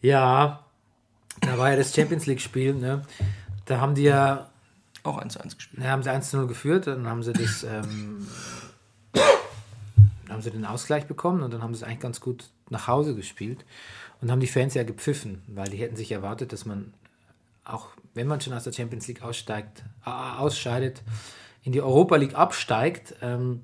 [0.00, 0.64] Ja,
[1.40, 3.02] da war ja das Champions League-Spiel, ne?
[3.66, 4.48] Da haben die ja.
[5.02, 5.82] Auch 1 zu 1 gespielt.
[5.82, 7.64] Da haben sie 1 zu 0 geführt, dann haben sie das.
[7.64, 8.26] Ähm,
[9.12, 12.86] dann haben sie den Ausgleich bekommen und dann haben sie es eigentlich ganz gut nach
[12.86, 13.64] Hause gespielt
[14.20, 16.94] und haben die Fans ja gepfiffen, weil die hätten sich erwartet, dass man
[17.64, 21.02] auch, wenn man schon aus der Champions League aussteigt, äh, ausscheidet,
[21.62, 23.14] in die Europa League absteigt.
[23.22, 23.62] Ähm,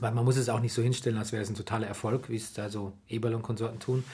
[0.00, 2.36] weil man muss es auch nicht so hinstellen, als wäre es ein totaler Erfolg, wie
[2.36, 4.04] es da so Eberl und Konsorten tun.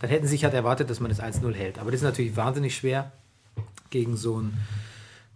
[0.00, 1.78] Dann hätten sie sich halt erwartet, dass man das 1-0 hält.
[1.78, 3.12] Aber das ist natürlich wahnsinnig schwer
[3.90, 4.56] gegen so ein,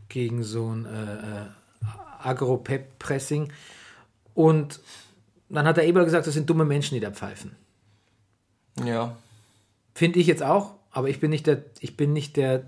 [0.09, 1.47] gegen so ein äh, äh
[2.23, 3.53] Agro-Pressing.
[4.35, 4.81] Und
[5.49, 7.55] dann hat der Eberl gesagt, das sind dumme Menschen, die da pfeifen.
[8.85, 9.17] Ja.
[9.95, 12.65] Finde ich jetzt auch, aber ich bin nicht der, ich bin nicht der,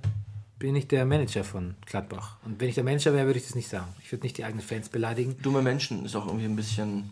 [0.59, 2.37] bin nicht der Manager von Gladbach.
[2.45, 3.87] Und wenn ich der Manager wäre, würde ich das nicht sagen.
[4.03, 5.37] Ich würde nicht die eigenen Fans beleidigen.
[5.43, 7.11] Dumme Menschen ist auch irgendwie ein bisschen.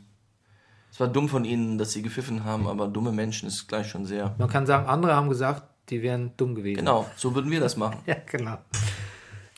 [0.91, 4.07] Es war dumm von ihnen, dass sie gepfiffen haben, aber dumme Menschen ist gleich schon
[4.07, 4.35] sehr.
[4.39, 6.79] Man kann sagen, andere haben gesagt, die wären dumm gewesen.
[6.79, 7.99] Genau, so würden wir das machen.
[8.07, 8.59] ja, genau.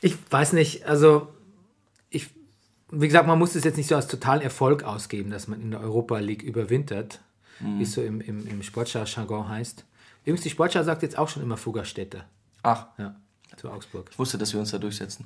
[0.01, 1.29] Ich weiß nicht, also
[2.09, 2.29] ich,
[2.91, 5.71] wie gesagt, man muss es jetzt nicht so als totalen Erfolg ausgeben, dass man in
[5.71, 7.21] der Europa League überwintert,
[7.61, 7.79] mhm.
[7.79, 9.85] wie es so im, im, im Sportschau-Jargon heißt.
[10.23, 12.25] Übrigens, die Sportschau sagt jetzt auch schon immer Fuggerstätte.
[12.63, 12.87] Ach.
[12.97, 13.15] Ja,
[13.59, 14.07] zu Augsburg.
[14.11, 15.25] Ich wusste, dass wir uns da durchsetzen.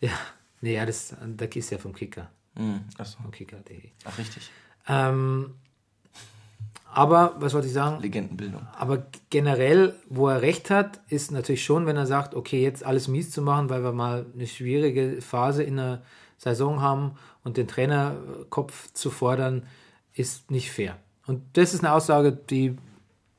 [0.00, 0.12] Ja,
[0.60, 1.14] nee, ja, das,
[1.54, 2.30] ist ja vom Kicker.
[2.54, 2.84] Mhm.
[2.96, 3.18] Achso.
[3.20, 3.90] Vom Kicker.de.
[4.04, 4.50] Ach, richtig.
[4.88, 5.54] Ähm,
[6.96, 8.00] aber, was wollte ich sagen?
[8.00, 8.66] Legendenbildung.
[8.78, 13.08] Aber generell, wo er recht hat, ist natürlich schon, wenn er sagt, okay, jetzt alles
[13.08, 16.02] mies zu machen, weil wir mal eine schwierige Phase in der
[16.38, 17.12] Saison haben
[17.44, 19.66] und den Trainerkopf zu fordern,
[20.14, 20.96] ist nicht fair.
[21.26, 22.76] Und das ist eine Aussage, die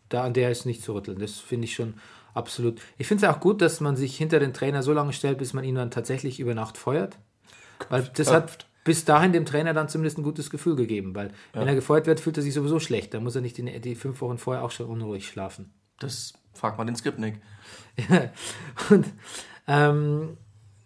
[0.09, 1.19] da an der ist nicht zu rütteln.
[1.19, 1.95] Das finde ich schon
[2.37, 2.79] absolut.
[2.97, 5.53] Ich finde es auch gut, dass man sich hinter den Trainer so lange stellt, bis
[5.53, 7.17] man ihn dann tatsächlich über Nacht feuert.
[7.89, 11.13] Weil das hat bis dahin dem Trainer dann zumindest ein gutes Gefühl gegeben.
[11.13, 11.61] Weil ja.
[11.61, 13.13] wenn er gefeuert wird, fühlt er sich sowieso schlecht.
[13.13, 15.73] Da muss er nicht die, die fünf Wochen vorher auch schon unruhig schlafen.
[15.99, 17.41] Das fragt man den Skriptnik.
[18.89, 19.05] und,
[19.67, 20.37] ähm,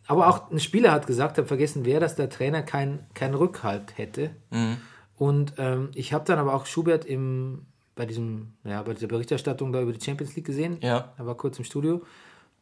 [0.08, 3.98] aber auch ein Spieler hat gesagt, habe vergessen wer, dass der Trainer keinen kein Rückhalt
[3.98, 4.32] hätte.
[4.50, 4.78] Mhm.
[5.16, 7.68] Und ähm, ich habe dann aber auch Schubert im,
[8.02, 10.78] bei, diesem, ja, bei dieser Berichterstattung da über die Champions League gesehen.
[10.82, 11.14] Ja.
[11.20, 12.04] Er war kurz im Studio.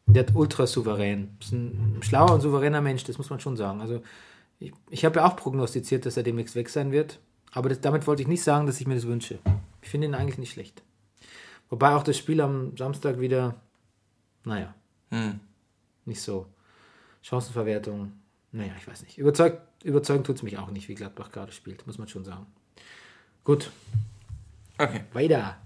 [0.04, 1.34] Der hat ultra souverän.
[1.40, 3.80] Ist ein schlauer und souveräner Mensch, das muss man schon sagen.
[3.80, 4.02] Also
[4.58, 7.20] ich, ich habe ja auch prognostiziert, dass er demnächst weg sein wird.
[7.52, 9.38] Aber das, damit wollte ich nicht sagen, dass ich mir das wünsche.
[9.80, 10.82] Ich finde ihn eigentlich nicht schlecht.
[11.70, 13.54] Wobei auch das Spiel am Samstag wieder,
[14.44, 14.74] naja,
[15.08, 15.40] hm.
[16.04, 16.48] nicht so.
[17.22, 18.12] Chancenverwertung,
[18.52, 19.16] naja, ich weiß nicht.
[19.16, 22.44] Überzeugt, überzeugend tut es mich auch nicht, wie Gladbach gerade spielt, muss man schon sagen.
[23.42, 23.70] Gut,
[24.80, 25.00] Okay.
[25.12, 25.56] Weiter.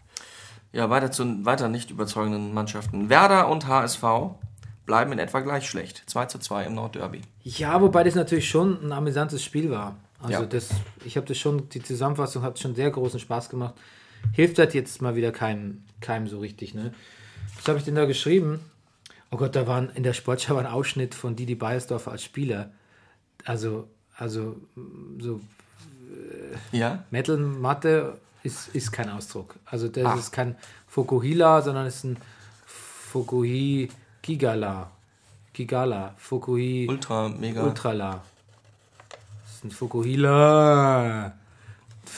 [0.72, 3.08] Ja, weiter zu weiter nicht überzeugenden Mannschaften.
[3.08, 4.02] Werder und HSV
[4.86, 6.02] bleiben in etwa gleich schlecht.
[6.06, 7.20] 2 zu 2 im Nordderby.
[7.42, 9.96] Ja, wobei das natürlich schon ein amüsantes Spiel war.
[10.20, 10.46] Also Ja.
[10.46, 10.70] das,
[11.04, 13.74] ich habe das schon, die Zusammenfassung hat schon sehr großen Spaß gemacht.
[14.32, 16.92] Hilft halt jetzt mal wieder keinem, keinem so richtig, ne?
[17.56, 18.60] Was habe ich denn da geschrieben?
[19.30, 22.70] Oh Gott, da waren in der Sportschau ein Ausschnitt von Didi Beiersdorfer als Spieler.
[23.44, 24.56] Also, also
[25.20, 25.40] so
[26.72, 27.04] Ja?
[27.10, 29.56] Metal Matte ist, ist kein Ausdruck.
[29.64, 30.16] Also das Ach.
[30.16, 30.54] ist kein
[30.86, 32.16] Fukuhila, sondern es ist ein
[32.66, 33.88] Fukuhi
[34.22, 34.90] Gigala.
[35.52, 36.14] Gigala.
[36.18, 37.64] Fukuhi Ultra, mega.
[37.64, 38.22] Ultrala.
[39.08, 41.32] Das ist ein Fukuhila.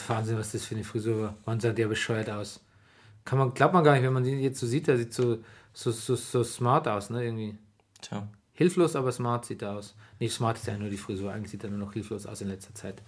[0.07, 1.35] Wahnsinn, was das für eine Frisur war.
[1.45, 2.59] Wann sah der bescheuert aus?
[3.25, 5.39] Kann man, glaubt man gar nicht, wenn man ihn jetzt so sieht, der sieht so,
[5.73, 7.23] so, so, so smart aus, ne?
[7.23, 7.57] Irgendwie.
[8.01, 8.27] Tja.
[8.53, 9.95] Hilflos, aber smart sieht er aus.
[10.19, 12.47] Nicht smart ist ja nur die Frisur, eigentlich sieht er nur noch hilflos aus in
[12.47, 13.01] letzter Zeit.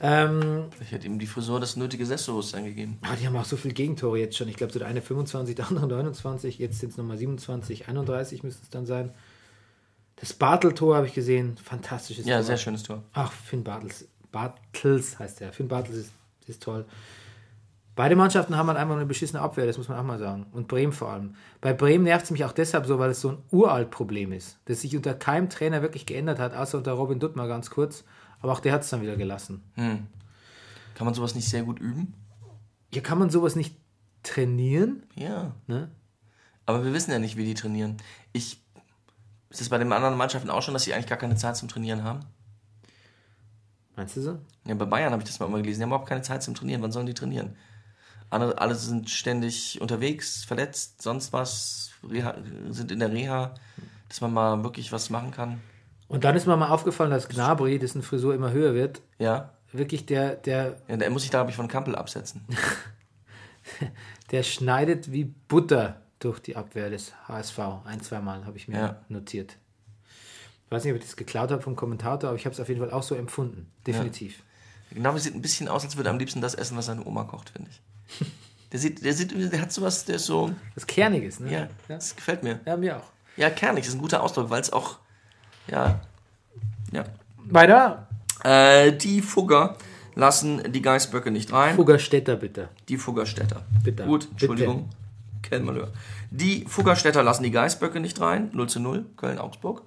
[0.00, 2.98] Ähm, Ich hätte ihm die Frisur das nötige Selbstbewusstsein gegeben.
[3.02, 4.48] Ah, die haben auch so viele Gegentore jetzt schon.
[4.48, 8.42] Ich glaube, so der eine 25, der andere 29, jetzt sind es nochmal 27, 31
[8.42, 9.12] müsste es dann sein.
[10.16, 11.56] Das Bartel-Tor habe ich gesehen.
[11.62, 12.44] Fantastisches Ja, Tor.
[12.44, 13.02] sehr schönes Tor.
[13.12, 14.06] Ach, Finn Bartels.
[14.32, 15.52] Bartels heißt er.
[15.52, 16.12] Finn Bartels ist,
[16.46, 16.84] ist toll.
[17.96, 20.46] Beide Mannschaften haben halt einfach eine beschissene Abwehr, das muss man auch mal sagen.
[20.50, 21.36] Und Bremen vor allem.
[21.60, 24.58] Bei Bremen nervt es mich auch deshalb so, weil es so ein uralt Problem ist,
[24.64, 28.02] das sich unter keinem Trainer wirklich geändert hat, außer unter Robin Duttmar ganz kurz.
[28.44, 29.62] Aber auch der hat es dann wieder gelassen.
[29.72, 30.06] Hm.
[30.94, 32.12] Kann man sowas nicht sehr gut üben?
[32.92, 33.74] Hier kann man sowas nicht
[34.22, 35.02] trainieren.
[35.14, 35.54] Ja.
[35.66, 35.90] Ne?
[36.66, 37.96] Aber wir wissen ja nicht, wie die trainieren.
[38.34, 38.62] Ich.
[39.48, 41.70] Ist es bei den anderen Mannschaften auch schon, dass sie eigentlich gar keine Zeit zum
[41.70, 42.20] Trainieren haben?
[43.96, 44.38] Meinst du so?
[44.66, 45.78] Ja, bei Bayern habe ich das mal immer gelesen.
[45.78, 46.82] Die haben überhaupt keine Zeit zum Trainieren.
[46.82, 47.56] Wann sollen die trainieren?
[48.28, 52.36] Andere, alle sind ständig unterwegs, verletzt, sonst was, Reha,
[52.68, 53.54] sind in der Reha,
[54.10, 55.62] dass man mal wirklich was machen kann.
[56.08, 59.50] Und dann ist mir mal aufgefallen, dass Gnabry, dessen Frisur immer höher wird, Ja.
[59.72, 62.44] wirklich der, der, ja der muss sich da, glaube ich, von Kampel absetzen.
[64.30, 67.58] der schneidet wie Butter durch die Abwehr des HSV.
[67.84, 68.96] Ein, zweimal habe ich mir Ja.
[69.08, 69.56] notiert.
[70.66, 72.68] Ich weiß nicht, ob ich das geklaut habe vom Kommentator, aber ich habe es auf
[72.68, 73.70] jeden Fall auch so empfunden.
[73.86, 74.42] Definitiv.
[74.90, 77.24] Genau, sieht ein bisschen aus, als würde er am liebsten das essen, was seine Oma
[77.24, 78.26] kocht, finde ich.
[78.72, 81.48] Der sieht, der sieht, der hat sowas, der ist so, Was Kerniges, ne?
[81.52, 81.68] ja, ja.
[81.86, 82.58] das gefällt mir.
[82.66, 83.04] Ja, mir auch.
[83.36, 84.98] Ja, kernig ist ein guter Ausdruck, weil es auch,
[85.68, 86.00] ja,
[86.92, 87.04] ja.
[87.44, 88.08] Weiter.
[88.42, 89.76] Äh, die Fugger
[90.14, 91.76] lassen die Geißböcke nicht rein.
[91.76, 92.68] Fuggerstädter, bitte.
[92.88, 93.64] Die Fuggerstädter.
[93.82, 94.04] Bitte.
[94.04, 94.90] Gut, Entschuldigung.
[95.42, 95.92] Kennmalheur.
[96.30, 98.50] Die Fuggerstädter lassen die Geißböcke nicht rein.
[98.52, 99.82] 0 zu 0, Köln-Augsburg.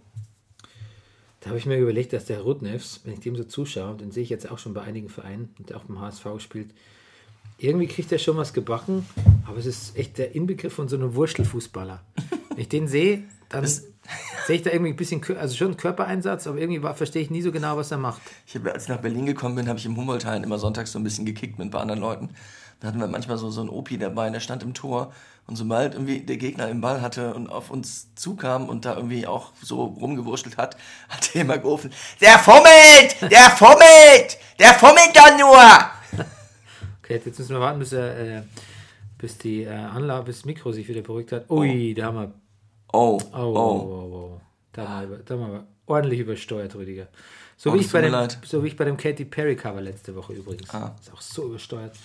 [1.41, 4.23] Da habe ich mir überlegt, dass der Rudnevs, wenn ich dem so zuschaue, den sehe
[4.23, 6.71] ich jetzt auch schon bei einigen Vereinen und auch beim HSV spielt,
[7.57, 9.05] irgendwie kriegt er schon was gebacken,
[9.45, 12.01] aber es ist echt der Inbegriff von so einem Wurstelfußballer.
[12.49, 13.65] Wenn ich den sehe, dann
[14.45, 17.41] sehe ich da irgendwie ein bisschen, also schon Körpereinsatz, aber irgendwie war- verstehe ich nie
[17.41, 18.21] so genau, was er macht.
[18.45, 20.99] Ich hab, als ich nach Berlin gekommen bin, habe ich im Humboldt-Hain immer sonntags so
[20.99, 22.29] ein bisschen gekickt mit ein paar anderen Leuten.
[22.79, 25.11] Da hatten wir manchmal so, so einen Opi dabei, der stand im Tor
[25.47, 29.25] und sobald irgendwie der Gegner den Ball hatte und auf uns zukam und da irgendwie
[29.25, 30.77] auch so rumgewurschtelt hat,
[31.09, 31.91] hat er immer gerufen,
[32.21, 36.27] der fummelt, der fummelt, der fummelt doch nur.
[37.03, 38.41] Okay, jetzt müssen wir warten, bis, er, äh,
[39.17, 41.49] bis die äh, Anlage, bis das Mikro sich wieder beruhigt hat.
[41.49, 42.33] Ui, da haben wir
[42.93, 43.37] Oh, Oh, oh.
[43.37, 43.81] oh.
[43.81, 44.41] oh, oh.
[44.73, 47.07] Da, haben wir, über- da wir ordentlich übersteuert, Rüdiger.
[47.57, 48.37] So, Oh, wie ich bei dem, leid.
[48.45, 50.69] so wie ich bei dem Katy Perry Cover letzte Woche übrigens.
[50.73, 50.95] Ah.
[51.01, 51.95] Ist auch so übersteuert.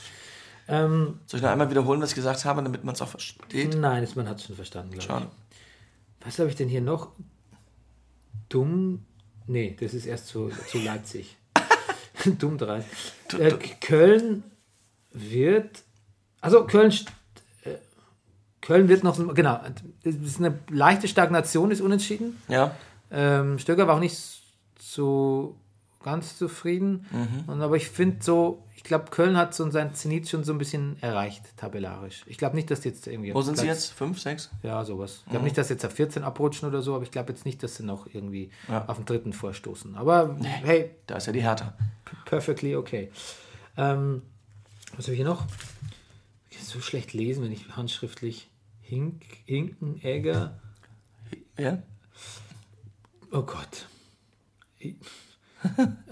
[0.68, 3.76] Ähm, Soll ich noch einmal wiederholen, was ich gesagt habe, damit man es auch versteht?
[3.76, 6.26] nein, man hat es schon verstanden, glaube ich.
[6.26, 7.10] Was habe ich denn hier noch?
[8.48, 9.04] Dumm?
[9.46, 11.36] Nee, das ist erst zu, zu Leipzig.
[12.38, 12.84] Dumm 3.
[13.38, 14.44] Äh, Köln
[15.10, 15.82] wird.
[16.40, 16.94] Also Köln.
[18.62, 19.14] Köln wird noch.
[19.14, 19.60] so- Genau.
[20.04, 22.40] Das ist eine leichte Stagnation, ist unentschieden.
[22.48, 22.74] Ja,
[23.14, 24.16] Ähm, Stöger war auch nicht
[24.80, 25.54] so
[26.02, 27.06] ganz zufrieden.
[27.10, 27.44] Mhm.
[27.52, 30.58] Und, aber ich finde so, ich glaube, Köln hat so sein Zenit schon so ein
[30.58, 32.22] bisschen erreicht, tabellarisch.
[32.26, 33.34] Ich glaube nicht, dass die jetzt irgendwie.
[33.34, 33.92] wo sind sie Platz- jetzt?
[33.92, 34.50] Fünf, sechs?
[34.62, 35.22] Ja, sowas.
[35.26, 37.44] Ich glaube nicht, dass sie jetzt auf 14 abrutschen oder so, aber ich glaube jetzt
[37.44, 38.86] nicht, dass sie noch irgendwie Ja.
[38.88, 39.94] auf den dritten vorstoßen.
[39.96, 41.74] Aber hey, Da ist ja die Hertha.
[42.24, 43.10] perfectly okay.
[43.76, 44.22] Ähm,
[44.96, 45.46] was habe ich hier noch?
[46.50, 48.48] Ich kann so schlecht lesen, wenn ich handschriftlich
[48.92, 50.60] Hink, Hinken, Egger.
[51.58, 51.78] Ja?
[53.32, 53.86] Oh Gott.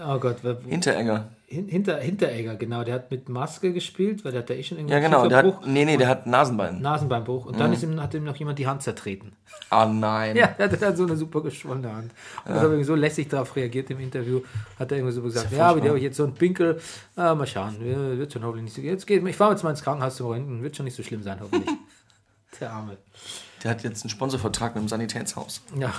[0.03, 1.29] Oh Gott, Hinteregger.
[1.45, 2.83] Hin- Hinter, Hinteregger, genau.
[2.83, 5.29] Der hat mit Maske gespielt, weil der hat da eh schon irgendwie Ja, genau.
[5.29, 6.81] Der hat, nee, nee, der hat Nasenbein.
[6.81, 7.45] Nasenbeinbruch.
[7.45, 9.33] Und dann ist ihm, hat ihm noch jemand die Hand zertreten.
[9.69, 10.37] Ah, nein.
[10.37, 12.13] Ja, der hat so eine super geschwollene Hand.
[12.47, 12.57] Und ja.
[12.57, 14.41] hat irgendwie so lässig darauf reagiert im Interview.
[14.79, 16.81] Hat er irgendwie so gesagt, ja ja, aber der habe ich jetzt so einen Pinkel.
[17.15, 18.81] Ah, mal schauen, ja, wird schon hoffentlich nicht so.
[18.81, 21.23] Jetzt geht, ich fahre jetzt mal ins Krankenhaus zum Röntgen, wird schon nicht so schlimm
[21.23, 21.69] sein, hoffentlich.
[22.61, 22.97] der Arme.
[23.63, 25.63] Der hat jetzt einen Sponsorvertrag mit dem Sanitätshaus.
[25.79, 25.93] Ja,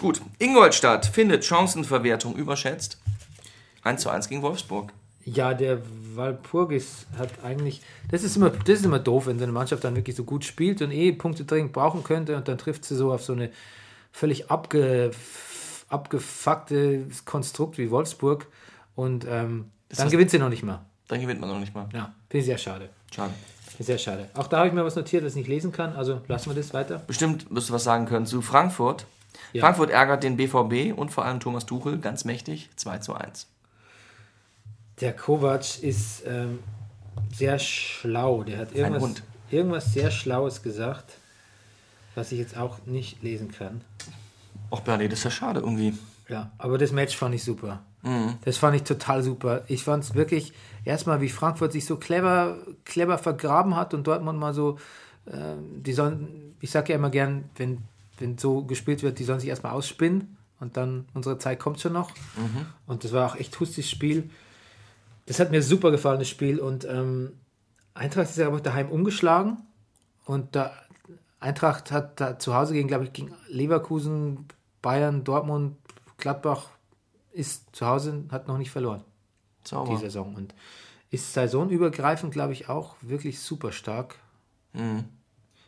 [0.00, 2.98] Gut, Ingolstadt findet Chancenverwertung überschätzt.
[3.82, 4.92] 1 zu 1 gegen Wolfsburg.
[5.24, 5.82] ja der
[6.14, 7.82] Walpurgis hat eigentlich.
[8.08, 10.44] Das ist, immer, das ist immer doof, wenn so eine Mannschaft dann wirklich so gut
[10.44, 13.50] spielt und eh Punkte dringend brauchen könnte und dann trifft sie so auf so eine
[14.12, 15.10] völlig abge,
[15.88, 18.46] abgefucktes Konstrukt wie Wolfsburg
[18.94, 20.84] und ähm, dann gewinnt sie noch nicht mal.
[21.08, 21.88] Dann gewinnt man noch nicht mal.
[21.92, 22.90] Ja, finde ich sehr schade.
[23.12, 23.32] Schade.
[23.78, 24.28] Sehr schade.
[24.34, 25.94] Auch da habe ich mir was notiert, das ich nicht lesen kann.
[25.94, 27.02] Also lassen wir das weiter.
[27.06, 29.06] Bestimmt wirst du was sagen können zu Frankfurt.
[29.52, 29.62] Ja.
[29.62, 32.70] Frankfurt ärgert den BVB und vor allem Thomas Tuchel ganz mächtig.
[32.76, 33.46] 2 zu 1.
[35.00, 36.58] Der Kovac ist ähm,
[37.32, 38.42] sehr schlau.
[38.42, 41.18] Der hat irgendwas, irgendwas sehr Schlaues gesagt,
[42.14, 43.82] was ich jetzt auch nicht lesen kann.
[44.70, 45.94] Och, Bernie, das ist ja schade irgendwie.
[46.28, 47.80] Ja, aber das Match fand ich super.
[48.02, 48.34] Mhm.
[48.44, 49.62] Das fand ich total super.
[49.68, 50.52] Ich fand es wirklich
[50.88, 54.78] erstmal, wie Frankfurt sich so clever, clever vergraben hat und Dortmund mal so,
[55.30, 57.82] ähm, die sollen, ich sage ja immer gern, wenn,
[58.18, 61.92] wenn so gespielt wird, die sollen sich erstmal ausspinnen und dann unsere Zeit kommt schon
[61.92, 62.10] noch.
[62.86, 64.30] Und das war auch echt hustes Spiel.
[65.26, 66.58] Das hat mir super gefallen, das Spiel.
[66.58, 67.34] Und ähm,
[67.92, 69.58] Eintracht ist ja aber daheim umgeschlagen
[70.24, 70.72] und da
[71.38, 74.46] Eintracht hat da zu Hause gegen, glaube ich, gegen Leverkusen,
[74.80, 75.76] Bayern, Dortmund,
[76.16, 76.70] Gladbach
[77.32, 79.04] ist zu Hause, hat noch nicht verloren
[79.70, 79.98] die Sauber.
[79.98, 80.54] Saison und
[81.10, 84.16] ist saisonübergreifend, glaube ich, auch wirklich super stark.
[84.74, 85.04] Mhm.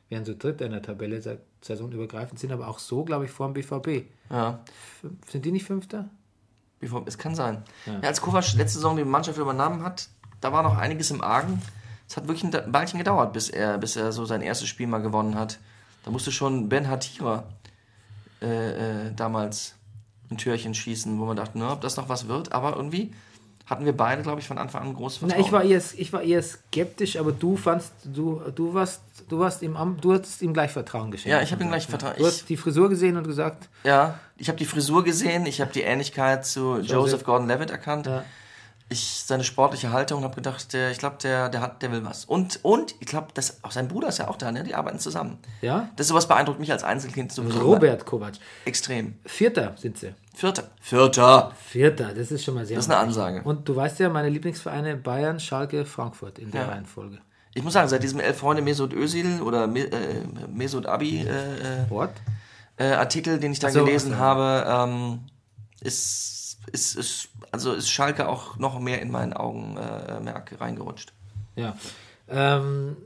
[0.08, 3.46] Wären so Dritter in der Tabelle sa- saisonübergreifend, sind aber auch so, glaube ich, vor
[3.48, 4.06] dem BVB.
[4.30, 4.60] Ja.
[5.28, 6.08] Sind die nicht Fünfter?
[6.80, 7.62] BVB, es kann sein.
[7.86, 8.00] Ja.
[8.00, 10.08] als Kovac letzte Saison die Mannschaft übernommen hat,
[10.40, 11.60] da war noch einiges im Argen.
[12.08, 15.00] Es hat wirklich ein Weilchen gedauert, bis er, bis er so sein erstes Spiel mal
[15.02, 15.58] gewonnen hat.
[16.04, 17.44] Da musste schon Ben Hatira
[18.42, 19.74] äh, äh, damals
[20.30, 22.52] ein Türchen schießen, wo man dachte, na, ob das noch was wird.
[22.52, 23.12] Aber irgendwie
[23.70, 25.46] hatten wir beide, glaube ich, von Anfang an groß Na, Vertrauen.
[25.46, 29.62] ich war eher, ich war eher skeptisch, aber du fandst, du, du warst, du warst
[29.62, 31.30] ihm, du hattest ihm gleich Vertrauen geschenkt.
[31.32, 34.48] Ja, ich hab ihm gleich Vertrauen- Du hast die Frisur gesehen und gesagt, ja, ich
[34.48, 38.06] habe die Frisur gesehen, ich habe die Ähnlichkeit zu Joseph, Gordon-Levitt erkannt.
[38.06, 38.24] Ja.
[38.92, 42.24] Ich seine sportliche Haltung habe gedacht, der, ich glaube, der, der hat, der will was.
[42.24, 44.64] Und und ich glaube, das auch sein Bruder ist ja auch da, ne?
[44.64, 45.38] Die arbeiten zusammen.
[45.62, 48.34] ja, Das sowas beeindruckt mich als Einzelkind sowieso Robert Kovac.
[48.64, 49.14] extrem.
[49.24, 50.12] Vierter sind sie.
[50.34, 50.64] Vierter.
[50.80, 51.52] Vierter.
[51.68, 53.42] Vierter, das ist schon mal sehr Das ist eine Ansage.
[53.44, 56.68] Und du weißt ja, meine Lieblingsvereine Bayern, Schalke, Frankfurt in der Ja.
[56.68, 57.18] Reihenfolge.
[57.54, 60.22] Ich muss sagen, seit diesem Elf Freunde Mesut Özil oder Me äh,
[60.52, 61.28] Mesut Abi äh,
[61.84, 62.10] äh, What?
[62.76, 64.22] äh, Artikel, den ich da Ach so, gelesen ach so.
[64.24, 65.20] habe, ähm,
[65.80, 66.39] ist,
[66.72, 71.12] ist, ist, also ist Schalke auch noch mehr in meinen Augen äh, Merk reingerutscht.
[71.56, 71.76] Ja.
[72.28, 72.96] Ähm,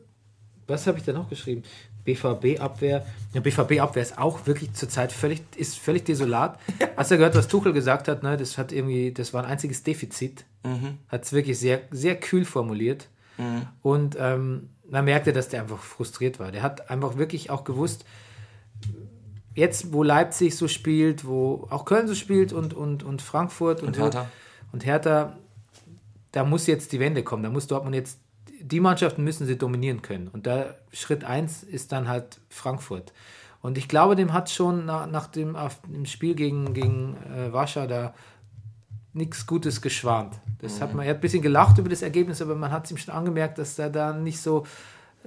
[0.67, 1.62] was habe ich da noch geschrieben?
[2.05, 3.07] BVB-Abwehr.
[3.33, 6.59] Ja, BVB-Abwehr ist auch wirklich zurzeit völlig, ist völlig desolat.
[6.97, 8.23] Hast du gehört, was Tuchel gesagt hat?
[8.23, 8.37] Ne?
[8.37, 10.45] Das hat irgendwie, das war ein einziges Defizit.
[11.09, 13.09] Hat es wirklich sehr, sehr kühl formuliert.
[13.83, 16.53] Und ähm, man merkte, dass der einfach frustriert war.
[16.53, 18.05] Der hat einfach wirklich auch gewusst,
[19.55, 23.88] jetzt, wo Leipzig so spielt, wo auch Köln so spielt und, und, und Frankfurt und,
[23.88, 24.26] Und Hertha.
[24.72, 25.36] und Hertha,
[26.32, 27.42] da muss jetzt die Wende kommen.
[27.42, 28.18] Da muss Dortmund jetzt,
[28.61, 30.28] die Mannschaften müssen sie dominieren können.
[30.28, 33.12] Und da Schritt 1 ist dann halt Frankfurt.
[33.61, 37.52] Und ich glaube, dem hat schon nach, nach dem, auf, dem Spiel gegen, gegen äh,
[37.52, 38.12] Warschau da
[39.12, 40.34] nichts Gutes geschwant.
[40.61, 42.90] Das hat man, er hat ein bisschen gelacht über das Ergebnis, aber man hat es
[42.90, 44.66] ihm schon angemerkt, dass er da nicht so,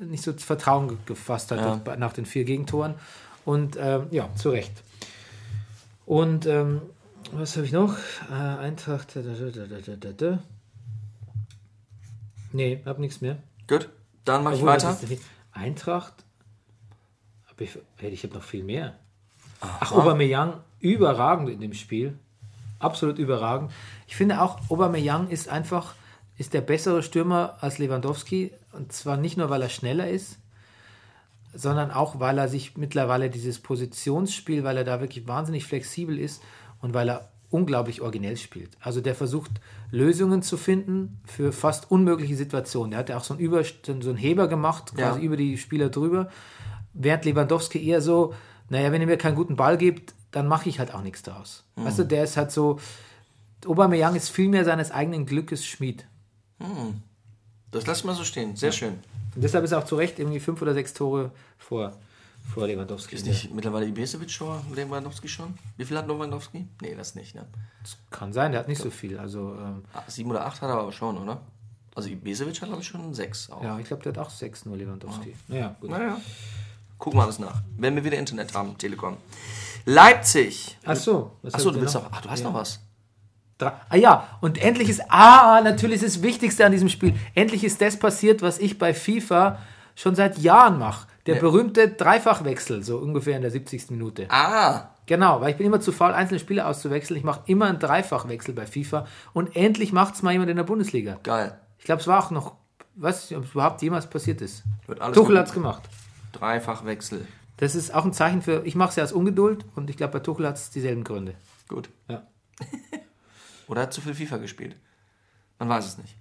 [0.01, 1.95] nicht so Vertrauen ge- gefasst hat Ja.
[1.95, 2.95] nach den vier Gegentoren.
[3.47, 4.73] Und ähm, ja, zu Recht.
[6.05, 6.81] Und ähm,
[7.31, 7.95] was habe ich noch?
[8.29, 9.15] Äh, Eintracht.
[9.15, 10.39] Da, da, da.
[12.51, 13.37] Nee, hab nichts mehr.
[13.69, 13.87] Gut,
[14.25, 14.97] dann mache ich weiter.
[15.53, 16.25] Eintracht.
[17.47, 18.95] Hab ich hey, ich habe noch viel mehr.
[19.61, 22.19] Ach, Aubameyang überragend in dem Spiel.
[22.79, 23.71] Absolut überragend.
[24.07, 25.95] Ich finde auch, Aubameyang ist einfach
[26.37, 28.51] ist der bessere Stürmer als Lewandowski.
[28.73, 30.37] Und zwar nicht nur, weil er schneller ist,
[31.57, 36.41] sondern auch, weil er sich mittlerweile dieses Positionsspiel, weil er da wirklich wahnsinnig flexibel ist
[36.81, 38.77] und weil er unglaublich originell spielt.
[38.81, 39.51] Also der versucht
[39.89, 42.91] Lösungen zu finden für fast unmögliche Situationen.
[42.93, 45.25] Er hat ja auch so einen, Über so einen Heber gemacht, quasi Ja.
[45.25, 46.29] über die Spieler drüber.
[46.93, 48.33] Während Lewandowski eher so,
[48.69, 51.63] naja, wenn ihr mir keinen guten Ball gebt, dann mache ich halt auch nichts draus.
[51.75, 52.79] Weißt du, der ist halt so,
[53.65, 56.05] Aubameyang ist viel mehr seines eigenen Glückes Schmied.
[57.71, 58.55] Das lassen wir so stehen.
[58.55, 58.99] Sehr schön.
[59.37, 61.91] Und deshalb ist er auch zu Recht irgendwie fünf oder sechs Tore vor,
[62.55, 63.15] vor Lewandowski.
[63.15, 65.53] Ist nicht mittlerweile Ibisevic schon, Lewandowski schon?
[65.77, 66.67] Wie viel hat Lewandowski?
[66.81, 67.45] Nee, das nicht, ne?
[68.09, 69.19] Kann sein, der hat nicht so viel.
[69.19, 71.39] Also, ähm, Ah, Sieben oder acht hat er aber schon, oder?
[71.93, 73.63] Also Ibisevic hat, glaube ich, schon sechs auch.
[73.63, 75.35] ja, ich glaube, der hat auch sechs nur Lewandowski.
[75.49, 75.91] Naja, gut.
[75.91, 76.19] Naja.
[76.97, 77.61] Gucken wir alles nach.
[77.77, 79.17] Wenn wir wieder Internet haben, Telekom.
[79.85, 80.77] Leipzig.
[80.83, 81.31] Ach so.
[81.43, 82.09] was Achso, hab du willst noch.
[82.11, 82.47] Ach, du hast Ja.
[82.49, 82.79] noch was.
[83.59, 87.81] Ah ja, und endlich ist, ah, natürlich ist das Wichtigste an diesem Spiel, endlich ist
[87.81, 89.57] das passiert, was ich bei FIFA
[89.95, 91.07] schon seit Jahren mache.
[91.25, 91.41] Der Ja.
[91.41, 93.89] berühmte Dreifachwechsel, so ungefähr in der 70.
[93.91, 94.27] Minute.
[94.29, 97.17] Ah, Genau, weil ich bin immer zu faul, einzelne Spieler auszuwechseln.
[97.17, 100.65] Ich mache immer einen Dreifachwechsel bei FIFA und endlich macht es mal jemand in der
[100.65, 101.17] Bundesliga.
[101.23, 101.57] geil.
[101.79, 102.55] Ich glaube, es war auch noch,
[103.01, 104.63] es überhaupt jemals passiert ist.
[105.13, 105.83] Tuchel hat es gemacht.
[106.33, 107.25] Dreifachwechsel.
[107.55, 110.13] Das ist auch ein Zeichen für, ich mache es ja aus Ungeduld und ich glaube,
[110.13, 111.35] bei Tuchel hat es dieselben Gründe.
[111.69, 111.89] Gut.
[112.09, 112.23] Ja.
[113.67, 114.75] Oder hat zu viel FIFA gespielt.
[115.59, 116.15] Man weiß es nicht.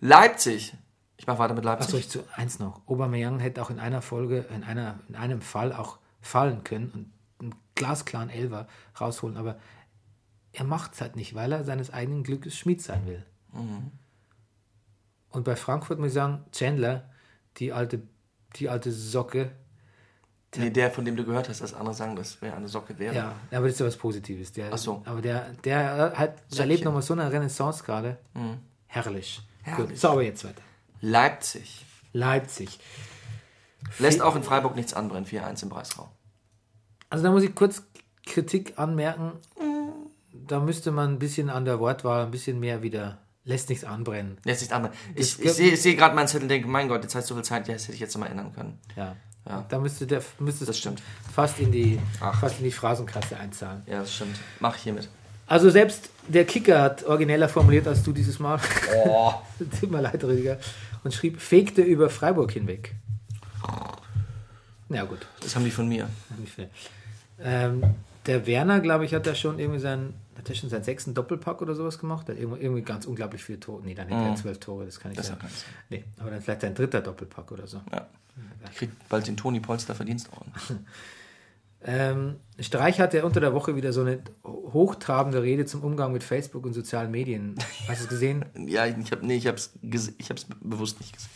[0.00, 0.74] Leipzig.
[1.16, 1.86] Ich mache weiter mit Leipzig.
[1.86, 2.86] Achso, ich zu eins noch.
[2.86, 7.12] Aubameyang hätte auch in einer Folge, in, einer, in einem Fall auch fallen können und
[7.40, 8.68] einen glasklaren Elfer
[9.00, 9.58] rausholen, aber
[10.52, 13.24] er macht es halt nicht, weil er seines eigenen Glückes Schmied sein will.
[15.30, 17.10] Und bei Frankfurt muss ich sagen, Chandler,
[17.58, 18.02] die alte,
[18.56, 19.52] die alte Socke,
[20.56, 23.14] nee, der, von dem du gehört hast, dass andere sagen, das wäre eine Socke wäre.
[23.14, 24.52] ja, aber das ist ja was Positives.
[24.52, 25.02] Der, Ach so.
[25.04, 26.58] Aber der, der hat, Söckchen.
[26.60, 28.18] erlebt nochmal so eine Renaissance gerade.
[28.86, 29.42] Herrlich.
[29.62, 29.88] Herrlich.
[29.88, 30.62] Gut, so, aber jetzt weiter.
[31.00, 31.84] Leipzig.
[32.12, 32.78] Leipzig.
[33.98, 35.26] Lässt auch in Freiburg nichts anbrennen.
[35.26, 36.08] 4-1 im Breisgau.
[37.10, 37.82] Also da muss ich kurz
[38.26, 39.32] Kritik anmerken.
[40.32, 43.18] Da müsste man ein bisschen an der Wortwahl ein bisschen mehr wieder.
[43.44, 44.38] Lässt nichts anbrennen.
[44.44, 44.96] Lässt nichts anbrennen.
[45.14, 47.34] Ich, ich sehe ich sehe gerade meinen Zettel und denke, mein Gott, jetzt hast du
[47.34, 48.78] so viel Zeit, ja, das hätte ich jetzt noch mal ändern können.
[48.96, 49.16] Ja.
[49.48, 49.64] Ja.
[49.68, 51.02] Da müsste der müsste Das stimmt.
[51.34, 52.38] fast in die Ach.
[52.38, 53.82] fast in die Phrasenkasse einzahlen.
[53.86, 54.36] Ja, das stimmt.
[54.60, 55.08] Mach ich hiermit.
[55.46, 58.60] Also selbst der Kicker hat origineller formuliert als du dieses Mal.
[59.06, 59.32] Oh.
[59.80, 60.58] Tut mir leid, Rüdiger.
[61.02, 62.94] Und schrieb, fegte über Freiburg hinweg.
[64.90, 65.26] Na gut.
[65.40, 66.08] Das haben die von mir.
[67.40, 67.82] Ähm,
[68.26, 71.62] der Werner, glaube ich, hat da schon irgendwie seinen, hat er schon seinen sechsten Doppelpack
[71.62, 72.28] oder sowas gemacht.
[72.28, 73.82] Hat irgendwie, irgendwie ganz unglaublich viele Tore.
[73.84, 75.20] Nee, dann hätte er zwölf Tore, das kann ich Mhm.
[75.20, 75.48] Das sagen.
[75.90, 77.80] Nee, aber dann vielleicht sein dritter Doppelpack oder so.
[77.92, 78.06] Ja.
[78.70, 80.52] Ich krieg bald den Toni Polster Verdienstorden.
[81.80, 86.66] Ähm, Streich hatte unter der Woche wieder so eine hochtrabende Rede zum Umgang mit Facebook
[86.66, 87.54] und sozialen Medien.
[87.86, 88.44] Hast du es gesehen?
[88.66, 91.30] Ja, ich habe nee, ich hab's ich hab's bewusst nicht gesehen.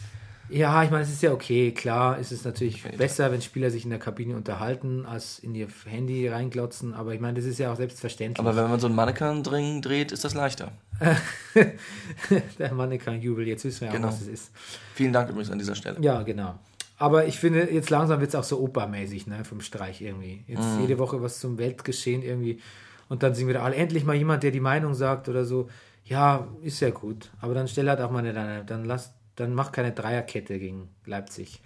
[0.49, 1.71] Ja, ich meine, es ist ja okay.
[1.71, 2.97] Klar ist es natürlich Okay.
[2.97, 6.93] besser, wenn Spieler sich in der Kabine unterhalten, als in ihr Handy reinglotzen.
[6.93, 8.45] Aber ich meine, das ist ja auch selbstverständlich.
[8.45, 10.73] Aber wenn man so einen Mannequin drin dreht, ist das leichter.
[12.59, 14.09] der Mannequin-Jubel, jetzt wissen wir ja Genau.
[14.09, 14.51] auch, was es ist.
[14.95, 15.99] Vielen Dank übrigens an dieser Stelle.
[16.01, 16.59] Ja, genau.
[17.03, 20.45] Aber ich finde, jetzt langsam wird es auch so opermäßig, ne, vom Streich irgendwie.
[20.47, 20.83] Jetzt Mhm.
[20.83, 22.61] jede Woche was zum Weltgeschehen irgendwie.
[23.09, 25.69] Und dann sind wieder alle, endlich mal jemand, der die Meinung sagt oder so.
[26.05, 27.33] Ja, ist ja gut.
[27.41, 31.61] Aber dann stell halt auch mal eine, dann lass dann mach keine Dreierkette gegen Leipzig.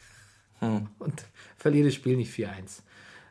[0.61, 0.89] Hm.
[0.99, 1.25] Und
[1.59, 2.83] verliere das Spiel nicht 4-1.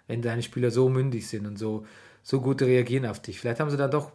[0.05, 1.87] Wenn deine Spieler so mündig sind und so,
[2.21, 3.39] so gut reagieren auf dich.
[3.39, 4.11] Vielleicht haben sie dann doch,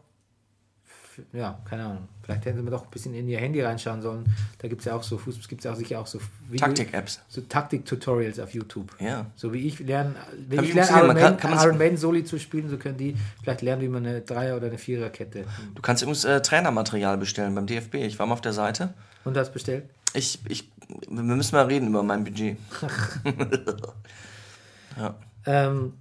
[1.32, 4.24] ja, keine Ahnung, vielleicht hätten sie doch ein bisschen in ihr Handy reinschauen sollen.
[4.58, 6.18] Da gibt es ja auch so, Fußball gibt es ja auch sicher auch so
[6.56, 7.20] Taktik-Apps.
[7.28, 8.94] So Taktik-Tutorials auf YouTube.
[9.00, 9.26] Ja.
[9.36, 10.14] So wie ich lerne,
[10.48, 12.98] wenn Kann ich ich lerne Iron man kann- Iron Man Soli zu spielen, so können
[12.98, 15.44] die vielleicht lernen, wie man eine Dreier- oder eine Viererkette.
[15.74, 17.94] Du kannst übrigens äh, Trainermaterial bestellen beim DFB.
[17.96, 18.94] Ich war mal auf der Seite.
[19.24, 19.84] Und das bestellt?
[20.14, 20.70] Ich, ich,
[21.08, 22.56] wir müssen mal reden über mein Budget.
[24.96, 25.14] ja.
[25.46, 25.94] Ähm,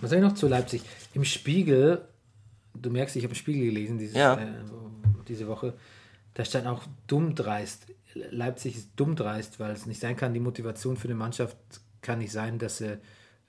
[0.00, 0.82] was soll ich noch zu Leipzig?
[1.14, 2.02] Im Spiegel,
[2.74, 4.34] du merkst, ich habe im Spiegel gelesen dieses, Ja.
[4.34, 4.46] äh,
[5.28, 5.74] diese Woche,
[6.34, 7.86] da stand auch dumm dreist.
[8.14, 11.56] Leipzig ist dumm dreist, weil es nicht sein kann, die Motivation für eine Mannschaft
[12.02, 12.98] kann nicht sein, dass sie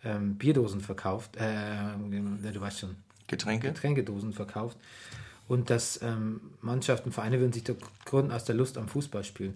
[0.03, 2.95] ähm, Bierdosen verkauft, äh, du weißt schon,
[3.28, 3.69] Getränke.
[3.69, 4.78] Getränkedosen verkauft
[5.47, 7.73] und dass ähm, Mannschaften, Vereine würden sich da
[8.05, 9.55] gründen aus der Lust am Fußball spielen.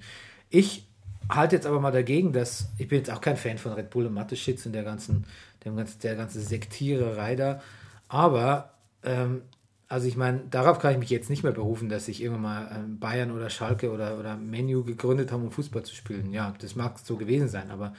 [0.50, 0.86] Ich
[1.30, 4.06] halte jetzt aber mal dagegen, dass ich bin jetzt auch kein Fan von Red Bull
[4.08, 5.26] und Mathe-Shits und der ganzen,
[5.66, 7.62] dem ganzen, der ganzen Sektiererei da,
[8.08, 9.44] aber ähm,
[9.90, 12.72] also ich meine, darauf kann ich mich jetzt nicht mehr berufen, dass sich irgendwann mal
[12.86, 16.32] ähm, Bayern oder Schalke oder, oder Menu gegründet haben, um Fußball zu spielen.
[16.32, 17.94] Ja, das mag so gewesen sein, aber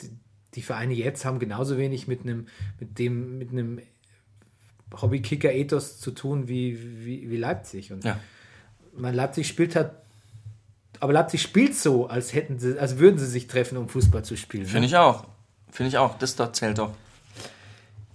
[0.00, 0.10] die,
[0.54, 2.46] die Vereine jetzt haben genauso wenig mit einem,
[2.78, 3.80] mit dem, mit einem
[5.00, 7.92] Hobby-Kicker-Ethos zu tun wie, wie, wie Leipzig.
[7.92, 8.18] Und Ja.
[8.96, 9.90] mein Leipzig spielt halt,
[11.00, 14.36] aber Leipzig spielt so, als hätten sie, als würden sie sich treffen, um Fußball zu
[14.36, 14.66] spielen.
[14.66, 15.26] Finde ich auch.
[15.70, 16.18] Finde ich auch.
[16.18, 16.92] Das doch zählt doch.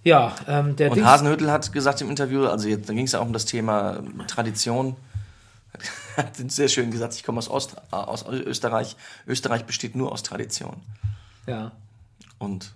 [0.03, 3.11] Ja, ähm, der Und Dings- Hasenhüttel hat gesagt im Interview, also jetzt, da ging es
[3.11, 4.95] ja auch um das Thema ähm, Tradition.
[6.17, 8.95] Hat sehr schön gesagt, ich komme aus, Ost, äh, aus Österreich.
[9.27, 10.77] Österreich besteht nur aus Tradition.
[11.45, 11.71] ja.
[12.39, 12.71] Und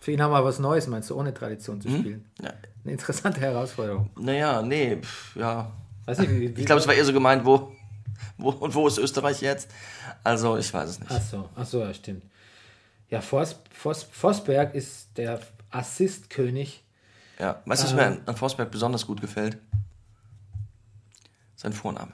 [0.00, 1.82] Für ihn haben wir was Neues, meinst du, ohne Tradition Hm?
[1.82, 2.24] zu spielen.
[2.42, 2.50] ja,
[2.82, 4.10] Eine interessante Herausforderung.
[4.18, 5.70] naja, nee, pf, ja.
[6.06, 7.72] Weiß nicht, wie, wie, Ich glaube, es war eher so gemeint, wo,
[8.38, 9.70] wo und wo ist Österreich jetzt?
[10.24, 11.12] Also, ich weiß es nicht.
[11.12, 12.24] Ach so, ach so, ja, stimmt.
[13.10, 15.38] Ja, Vos, Vos, Vosberg ist der
[15.72, 16.84] Assistkönig.
[17.38, 17.96] Ja, weißt du, was Ähm.
[17.96, 19.58] mir an- an Forsberg besonders gut gefällt?
[21.56, 22.12] Sein Vorname.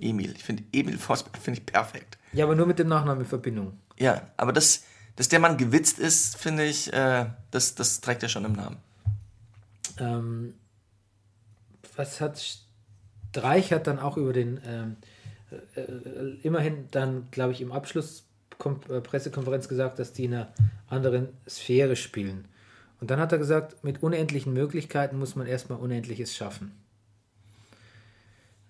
[0.00, 0.32] Emil.
[0.36, 2.18] Ich finde Emil Forsberg finde ich perfekt.
[2.32, 3.78] Ja, aber nur mit dem Nachnamen in Verbindung.
[3.98, 4.84] Ja, aber das,
[5.16, 8.78] dass der Mann gewitzt ist, finde ich, äh, das, das trägt er schon im Namen.
[9.98, 10.54] Ähm,
[11.96, 12.42] was hat
[13.30, 14.96] Streich hat dann auch über den ähm,
[15.76, 18.24] äh, äh, immerhin dann, glaube ich, im Abschluss
[18.88, 20.52] äh, Pressekonferenz gesagt, dass die in einer
[20.88, 22.46] anderen Sphäre spielen.
[23.02, 26.70] Und dann hat er gesagt, mit unendlichen Möglichkeiten muss man erstmal Unendliches schaffen.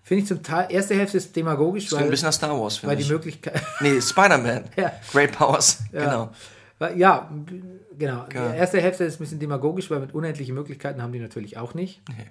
[0.01, 2.59] Finde ich zum Teil, erste Hälfte ist demagogisch, Das klingt ein weil, bisschen nach Star
[2.59, 3.09] Wars, weil finde die ich.
[3.11, 4.63] Möglichkeit, Nee, Spider-Man.
[4.75, 4.91] Ja.
[5.11, 5.83] Great Powers.
[5.91, 6.03] Ja.
[6.05, 6.29] Genau.
[6.79, 7.31] Weil- Ja,
[7.95, 8.25] genau.
[8.33, 8.51] Ja.
[8.53, 11.75] Die erste Hälfte ist ein bisschen demagogisch, weil mit unendlichen Möglichkeiten haben die natürlich auch
[11.75, 12.01] nicht.
[12.09, 12.25] Nee.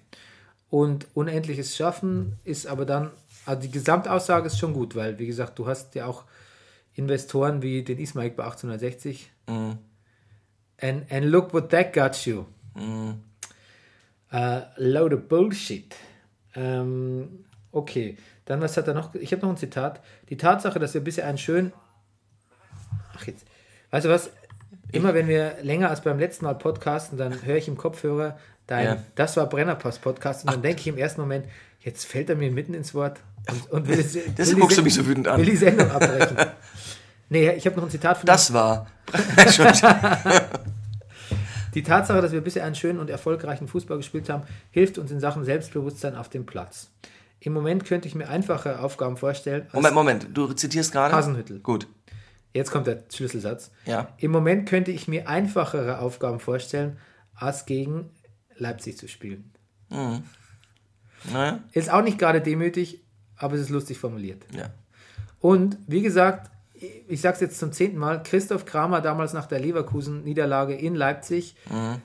[0.71, 3.11] Und unendliches Schaffen ist aber dann,
[3.47, 6.25] also die Gesamtaussage ist schon gut, weil, wie gesagt, du hast ja auch
[6.95, 9.31] Investoren wie den Ismail bei 1860.
[9.49, 9.79] Mhm.
[10.81, 12.47] And, and look what that got you.
[12.75, 13.21] Mhm.
[14.33, 15.95] Uh, load of bullshit.
[16.55, 18.17] Ähm, okay,
[18.47, 19.15] dann was hat er noch?
[19.15, 20.01] Ich habe noch ein Zitat.
[20.31, 21.73] Die Tatsache, dass wir bisher einen schönen.
[23.17, 23.45] Ach jetzt.
[23.91, 24.31] Weißt du was?
[24.91, 28.85] Immer wenn wir länger als beim letzten Mal podcasten, dann höre ich im Kopfhörer dein,
[28.87, 29.05] Ja.
[29.15, 31.47] das war Brennerpass Podcast und dann denke ich im ersten Moment,
[31.81, 33.21] jetzt fällt er mir mitten ins Wort
[33.51, 35.39] und, und will, es- will guckst du mich so wütend an.
[35.41, 36.37] Will die Sendung abbrechen.
[37.33, 38.87] nee, ich habe noch ein Zitat von Das war.
[41.75, 45.21] Die Tatsache, dass wir bisher einen schönen und erfolgreichen Fußball gespielt haben, hilft uns in
[45.21, 46.91] Sachen Selbstbewusstsein auf dem Platz.
[47.41, 49.63] Im Moment könnte ich mir einfache Aufgaben vorstellen.
[49.65, 50.27] als- Moment, Moment.
[50.35, 51.15] Du zitierst gerade?
[51.15, 51.61] Hasenhüttl.
[51.61, 51.89] Gut.
[52.55, 53.71] Jetzt kommt der Schlüsselsatz.
[53.87, 54.09] Ja.
[54.19, 56.99] Im Moment könnte ich mir einfachere Aufgaben vorstellen,
[57.35, 58.11] als gegen
[58.59, 59.51] Leipzig zu spielen.
[61.33, 61.61] Naja.
[61.73, 63.01] Ist auch nicht gerade demütig,
[63.37, 64.45] aber es ist lustig formuliert.
[64.55, 64.69] Ja.
[65.41, 66.51] Und wie gesagt,
[67.09, 71.55] ich sage es jetzt zum zehnten Mal, Christoph Kramer damals nach der Leverkusen-Niederlage in Leipzig,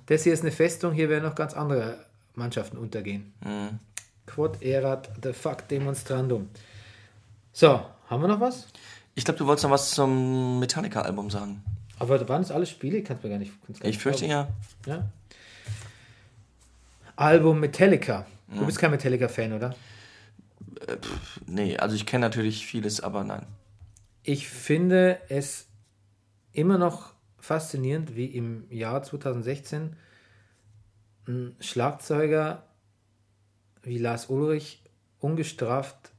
[0.06, 1.98] das hier ist eine Festung, hier werden noch ganz andere
[2.36, 3.34] Mannschaften untergehen.
[4.26, 6.50] Quod erat the fuck demonstrandum.
[7.54, 8.68] So, haben wir noch was?
[9.16, 11.64] Ich glaube, du wolltest noch was zum Metallica-Album sagen.
[12.00, 13.00] Aber waren es alle Spiele?
[13.00, 13.52] Ich kann es mir gar nicht.
[13.68, 14.54] gar Ich nicht fürchte glauben.
[14.86, 14.94] ja.
[14.94, 15.10] Ja.
[17.16, 18.28] Album Metallica.
[18.54, 19.76] Du bist kein Metallica-Fan, oder?
[21.48, 23.46] Nee, also ich kenne natürlich vieles, aber nein.
[24.30, 25.68] Ich finde es
[26.52, 29.96] immer noch faszinierend, wie im Jahr 2016
[31.30, 32.64] ein Schlagzeuger
[33.84, 34.84] wie Lars Ulrich
[35.22, 36.12] ungestraft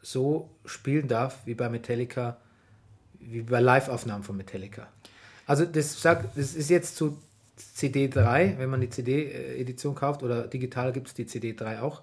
[0.00, 2.38] so spielen darf wie bei Metallica,
[3.20, 4.88] wie bei Live-Aufnahmen von Metallica.
[5.44, 7.20] Also das, sagt, das ist jetzt zu
[7.76, 12.00] CD3, wenn man die CD-Edition kauft oder digital gibt es die CD3 auch.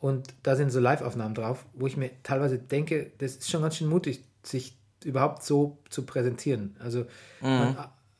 [0.00, 3.76] Und da sind so Live-Aufnahmen drauf, wo ich mir teilweise denke, das ist schon ganz
[3.76, 6.76] schön mutig, sich überhaupt so zu präsentieren.
[6.80, 7.06] Also,
[7.40, 7.76] man,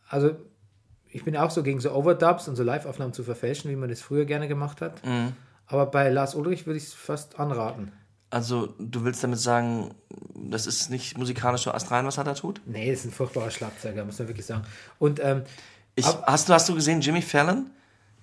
[0.08, 0.36] also
[1.10, 4.00] ich bin auch so gegen so Overdubs und so Live-Aufnahmen zu verfälschen, wie man das
[4.00, 5.00] früher gerne gemacht hat.
[5.66, 7.92] Aber bei Lars Ulrich würde ich es fast anraten.
[8.30, 9.94] Also, du willst damit sagen,
[10.34, 12.60] das ist nicht musikalisch so astrein, was er da tut?
[12.66, 14.64] Nee, das ist ein furchtbarer Schlagzeuger, muss man wirklich sagen.
[14.98, 15.42] Und ähm,
[15.94, 17.70] Ich, hast, du, hast du gesehen, Jimmy Fallon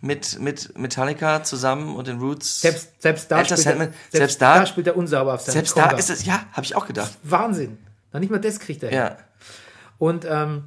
[0.02, 2.62] mit, mit Metallica zusammen und den Roots?
[2.62, 5.76] selbst, selbst, da, spielt er, selbst, selbst da, da- spielt er unsauber auf seinem Selbst
[5.76, 5.98] da Conga.
[5.98, 7.18] ist es, ja, habe ich auch gedacht.
[7.24, 7.80] Wahnsinn.
[8.14, 8.98] Noch nicht mal das kriegt er hin.
[8.98, 9.18] Ja.
[9.98, 10.66] Und ähm,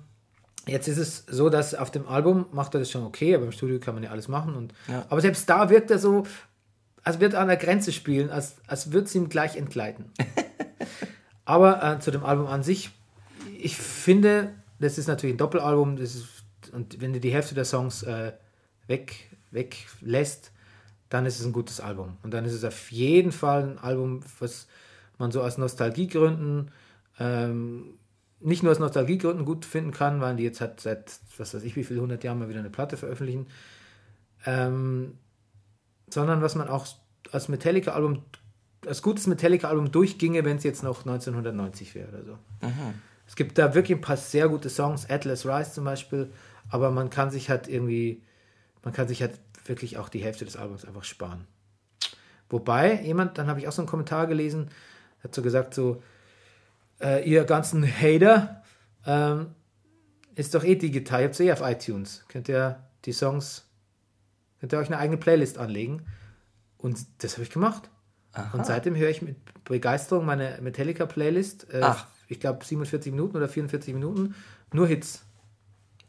[0.67, 3.53] jetzt ist es so, dass auf dem Album macht er das schon okay, aber im
[3.53, 4.55] Studio kann man ja alles machen.
[4.55, 5.07] Und, Ja.
[5.09, 6.27] Aber selbst da wirkt er so,
[7.03, 10.07] als wird er an der Grenze spielen, als, als würde es ihm gleich entgleiten.
[11.45, 12.91] aber äh, zu dem Album an sich,
[13.59, 16.27] ich finde, das ist natürlich ein Doppelalbum, das ist,
[16.73, 18.33] und wenn du die Hälfte der Songs äh,
[18.87, 20.53] weg, weglässt,
[21.09, 22.19] dann ist es ein gutes Album.
[22.23, 24.67] Und dann ist es auf jeden Fall ein Album, was
[25.17, 26.71] man so aus Nostalgiegründen
[27.19, 27.99] ähm,
[28.41, 31.77] nicht nur aus Nostalgiegründen gut finden kann, weil die jetzt hat seit, was weiß ich,
[31.77, 33.47] wie viel, 100 Jahren mal wieder eine Platte veröffentlichen,
[34.47, 35.19] ähm,
[36.09, 36.87] sondern was man auch
[37.33, 38.23] als Metallica-Album,
[38.87, 42.39] als gutes Metallica-Album durchginge, wenn es jetzt noch 1990 wäre oder so.
[43.27, 46.33] Es gibt da wirklich ein paar sehr gute Songs, Atlas Rise zum Beispiel,
[46.71, 48.23] aber man kann sich halt irgendwie,
[48.83, 51.47] man kann sich halt wirklich auch die Hälfte des Albums einfach sparen.
[52.49, 54.71] Wobei jemand, dann habe ich auch so einen Kommentar gelesen,
[55.23, 56.03] hat so gesagt, so,
[57.01, 58.63] äh, ihr ganzen Hater,
[59.07, 59.55] ähm,
[60.35, 62.25] ist doch eh digital, ihr habt eh auf iTunes.
[62.29, 63.67] Könnt ihr die Songs,
[64.61, 66.07] könnt ihr euch eine eigene Playlist anlegen.
[66.77, 67.91] Und das habe ich gemacht.
[68.53, 71.73] Und seitdem höre ich mit Begeisterung meine Metallica-Playlist.
[71.73, 72.07] Äh, Ach.
[72.29, 74.35] Ich glaube 47 Minuten oder 44 Minuten,
[74.73, 75.25] nur Hits.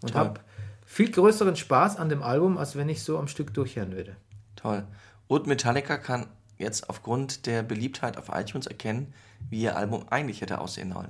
[0.02, 0.40] Und habe
[0.86, 4.16] viel größeren Spaß an dem Album, als wenn ich so am Stück durchhören würde.
[4.56, 4.86] Toll.
[5.28, 6.28] Und Metallica kann
[6.58, 9.14] jetzt aufgrund der Beliebtheit auf iTunes erkennen,
[9.50, 11.10] wie ihr Album eigentlich hätte aussehen sollen.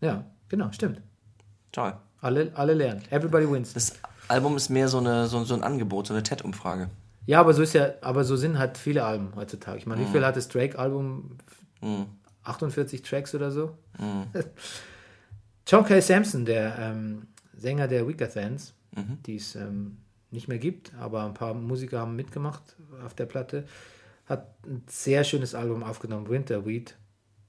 [0.00, 1.00] Ja, genau, stimmt.
[1.72, 1.94] Toll.
[2.20, 3.02] Alle, alle lernen.
[3.10, 3.72] Everybody wins.
[3.72, 3.94] Das
[4.28, 6.90] Album ist mehr so, eine, so, so ein Angebot, so eine TED-Umfrage.
[7.26, 9.78] Ja, aber so ist ja, aber so sind halt viele Alben heutzutage.
[9.78, 11.38] Ich meine, wie viel hat das Drake-Album?
[12.42, 13.76] 48 Tracks oder so?
[15.66, 16.00] John K.
[16.00, 18.74] Sampson, der ähm, Sänger der Weaker Thans,
[19.26, 19.98] die es ähm,
[20.30, 23.64] nicht mehr gibt, aber ein paar Musiker haben mitgemacht auf der Platte,
[24.26, 26.96] hat ein sehr schönes Album aufgenommen, Winterweed.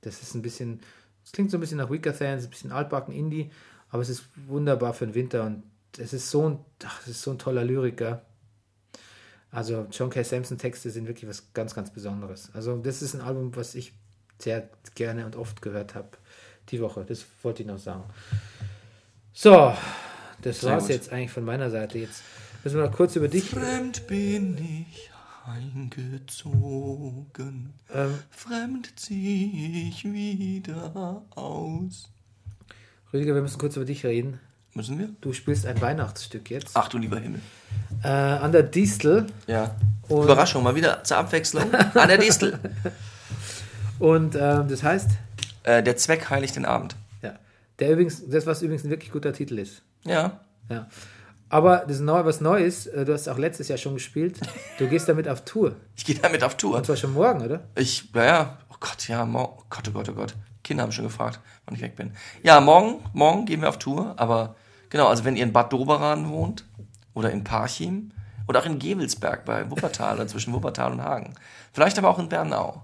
[0.01, 0.81] Das ist ein bisschen,
[1.23, 3.51] es klingt so ein bisschen nach Weaker Thans, ein bisschen altbacken Indie,
[3.89, 5.63] aber es ist wunderbar für den Winter und
[5.97, 8.21] es ist so ein, ach, es ist so ein toller Lyriker.
[9.51, 10.23] Also John K.
[10.23, 12.49] Sampson Texte sind wirklich was ganz, ganz Besonderes.
[12.53, 13.93] Also das ist ein Album, was ich
[14.39, 16.09] sehr gerne und oft gehört habe
[16.69, 17.05] die Woche.
[17.05, 18.03] Das wollte ich noch sagen.
[19.33, 19.75] So,
[20.41, 20.91] das war's gut.
[20.91, 21.97] jetzt eigentlich von meiner Seite.
[21.97, 22.23] Jetzt
[22.63, 23.49] müssen wir noch kurz über dich.
[23.49, 25.10] Fremd bin ich
[25.45, 32.09] eingezogen, Ähm, fremd zieh ich wieder aus.
[33.13, 34.39] Rüdiger, wir müssen kurz über dich reden.
[34.73, 35.09] Müssen wir?
[35.19, 36.71] Du spielst ein Weihnachtsstück jetzt.
[36.75, 37.41] Ach du lieber Himmel.
[38.03, 39.27] Äh, an der Distel.
[39.47, 39.75] Ja.
[40.09, 41.73] Überraschung, mal wieder zur Abwechslung.
[41.73, 42.57] An der Distel.
[43.99, 45.09] Und ähm, das heißt,
[45.63, 46.95] Äh, der Zweck heiligt den Abend.
[47.21, 47.33] ja,
[47.79, 49.83] der übrigens, das was übrigens ein wirklich guter Titel ist.
[50.05, 50.39] Ja.
[50.69, 50.87] Ja.
[51.51, 54.39] Aber das Neu, was neu ist, äh, du hast auch letztes Jahr schon gespielt,
[54.79, 55.75] du gehst damit auf Tour.
[55.97, 56.77] Ich gehe damit auf Tour.
[56.77, 57.59] Und zwar schon morgen, oder?
[57.75, 60.35] Ich, ja, ja, oh Gott, ja, morgen, oh Gott, oh Gott, oh Gott.
[60.63, 62.13] Kinder haben schon gefragt, wann ich weg bin.
[62.41, 64.55] Ja, morgen, morgen gehen wir auf Tour, aber
[64.89, 66.65] genau, also wenn ihr in Bad Doberan wohnt
[67.13, 68.11] oder in Parchim
[68.47, 71.33] oder auch in Gevelsberg bei Wuppertal oder zwischen Wuppertal und Hagen,
[71.73, 72.83] vielleicht aber auch in Bernau,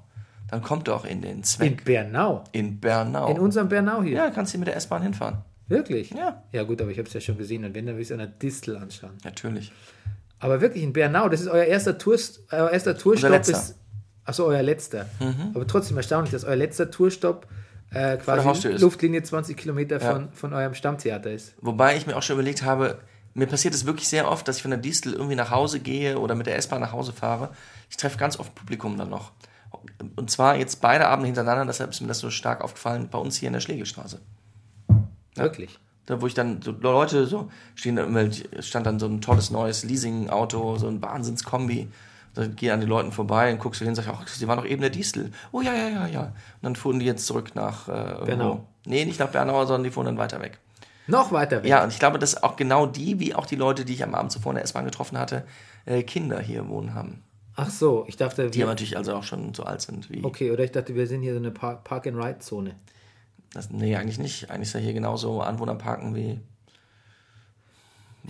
[0.50, 2.44] dann kommt doch in den In Zweck Bernau.
[2.52, 3.30] in, Bernau.
[3.30, 4.18] In unserem Bernau hier.
[4.18, 5.38] ja, kannst du mit der S-Bahn hinfahren.
[5.68, 6.12] Wirklich?
[6.12, 6.44] Ja.
[6.52, 7.66] Ja, gut, aber ich habe es ja schon gesehen.
[7.66, 9.18] Und wenn, dann will ich es an der Distel anschauen.
[9.24, 9.72] Natürlich.
[10.40, 12.18] Aber wirklich in Bernau, das ist euer erster, Tour,
[12.52, 13.32] euer erster Tourstopp.
[13.32, 13.58] letzter.
[13.58, 13.64] Mhm.
[13.64, 13.76] Ist,
[14.24, 15.08] achso, euer letzter.
[15.54, 17.48] Aber trotzdem erstaunlich, dass euer letzter Tourstopp
[17.92, 18.70] äh, quasi.
[18.70, 21.56] Luftlinie 20 Kilometer von, von eurem Stammtheater ist.
[21.62, 23.00] Wobei ich mir auch schon überlegt habe,
[23.34, 26.20] mir passiert es wirklich sehr oft, dass ich von der Distel irgendwie nach Hause gehe
[26.20, 27.52] oder mit der S-Bahn nach Hause fahre.
[27.90, 29.32] Ich treffe ganz oft Publikum dann noch.
[30.16, 33.38] Und zwar jetzt beide Abende hintereinander, deshalb ist mir das so stark aufgefallen, bei uns
[33.38, 34.20] hier in der Schlegelstraße.
[35.44, 35.80] Wirklich.
[36.06, 37.98] Da, wo ich dann so Leute so stehen,
[38.62, 41.90] stand dann so ein tolles neues Leasing-Auto, so ein Wahnsinnskombi.
[42.34, 44.58] Da gehe an den Leuten vorbei und guckst du hin und sagst, ach, sie waren
[44.58, 45.32] doch eben der Diesel.
[45.52, 46.22] Oh ja, ja, ja, ja.
[46.22, 48.26] Und dann fuhren die jetzt zurück nach äh.
[48.26, 48.66] Bernau.
[48.86, 50.60] Nee, nicht nach Bernau, sondern die fuhren dann weiter weg.
[51.08, 51.70] Noch weiter weg.
[51.70, 54.14] Ja, und ich glaube, dass auch genau die, wie auch die Leute, die ich am
[54.14, 55.46] Abend zuvor in der S-Bahn getroffen hatte,
[55.86, 57.24] äh, Kinder hier wohnen haben.
[57.56, 60.24] Ach so, ich dachte, Die aber natürlich also auch schon so alt sind wie.
[60.24, 62.76] okay, oder ich dachte, wir sind hier so eine Park- Park-and-Ride-Zone.
[63.54, 64.50] Das, nee, eigentlich nicht.
[64.52, 66.40] Eigentlich ist ja hier genauso Anwohner parken wie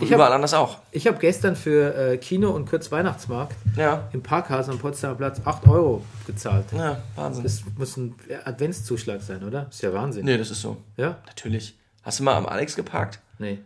[0.00, 0.78] Ich Überall hab- anders auch.
[0.92, 4.08] Ich habe gestern für äh, Kino und kurz Weihnachtsmarkt Ja.
[4.12, 6.66] im Parkhaus am Potsdamer Platz 8 Euro gezahlt.
[6.72, 7.42] Ja, Wahnsinn.
[7.42, 8.14] Das muss ein
[8.44, 9.66] Adventszuschlag sein, oder?
[9.70, 10.24] Ist ja Wahnsinn.
[10.24, 10.76] nee, das ist so.
[10.96, 11.18] Ja?
[11.26, 11.76] Natürlich.
[12.02, 13.18] Hast du mal am Alex geparkt?
[13.38, 13.58] Nee.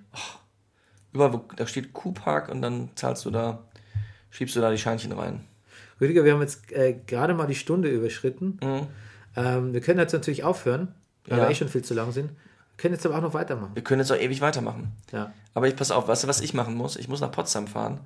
[1.13, 3.59] Überall, wo, da steht Q-Park und dann zahlst du da,
[4.31, 5.45] schiebst du da die Scheinchen rein.
[6.01, 8.59] Rüdiger, wir haben jetzt äh, gerade mal die Stunde überschritten.
[8.63, 8.87] Mhm.
[9.37, 10.95] Ähm, wir können jetzt natürlich aufhören,
[11.27, 11.45] weil Ja.
[11.45, 12.31] wir eh schon viel zu lang sind.
[12.31, 13.71] Wir können jetzt aber auch noch weitermachen.
[13.75, 14.93] Wir können jetzt auch ewig weitermachen.
[15.13, 15.33] Ja.
[15.55, 16.97] Aber ich pass auf, weißt du, was ich machen muss?
[16.97, 18.01] Ich muss nach Potsdam fahren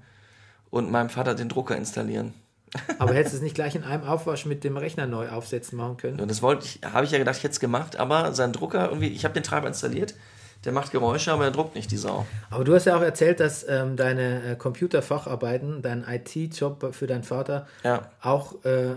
[0.70, 2.34] und meinem Vater den Drucker installieren.
[2.98, 5.96] Aber hättest du es nicht gleich in einem Aufwasch mit dem Rechner neu aufsetzen machen
[5.96, 6.20] können?
[6.20, 8.88] Und das wollte ich, habe ich ja gedacht, ich hätte es gemacht, aber sein Drucker
[8.88, 10.14] irgendwie, ich habe den Treiber installiert,
[10.64, 12.26] der macht Geräusche, aber er druckt nicht die Sau.
[12.50, 17.22] Aber du hast ja auch erzählt, dass ähm, deine äh, Computerfacharbeiten, dein IT-Job für deinen
[17.22, 18.10] Vater Ja.
[18.20, 18.94] auch ein äh,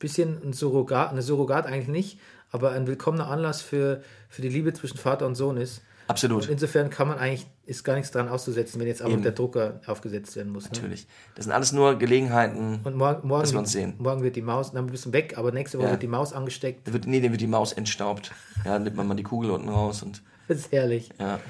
[0.00, 2.18] bisschen ein Surrogat, eine Surrogat eigentlich nicht,
[2.50, 5.82] aber ein willkommener Anlass für, für die Liebe zwischen Vater und Sohn ist.
[6.06, 6.44] Absolut.
[6.44, 9.82] Und insofern kann man eigentlich, ist gar nichts dran auszusetzen, wenn jetzt auch der Drucker
[9.86, 10.64] aufgesetzt werden muss.
[10.64, 10.70] Ne?
[10.72, 11.06] Natürlich.
[11.34, 12.80] Das sind alles nur Gelegenheiten.
[12.82, 13.92] Und morgen, morgen, Dass wir uns sehen.
[13.98, 15.92] morgen wird die Maus, dann bist du weg, aber nächste Woche Ja.
[15.92, 16.88] wird die Maus angesteckt.
[16.88, 18.32] Da wird, nee, dem wird die Maus entstaubt.
[18.64, 21.10] Ja, dann nimmt man mal die Kugel unten raus und Das ist herrlich.
[21.20, 21.40] ja.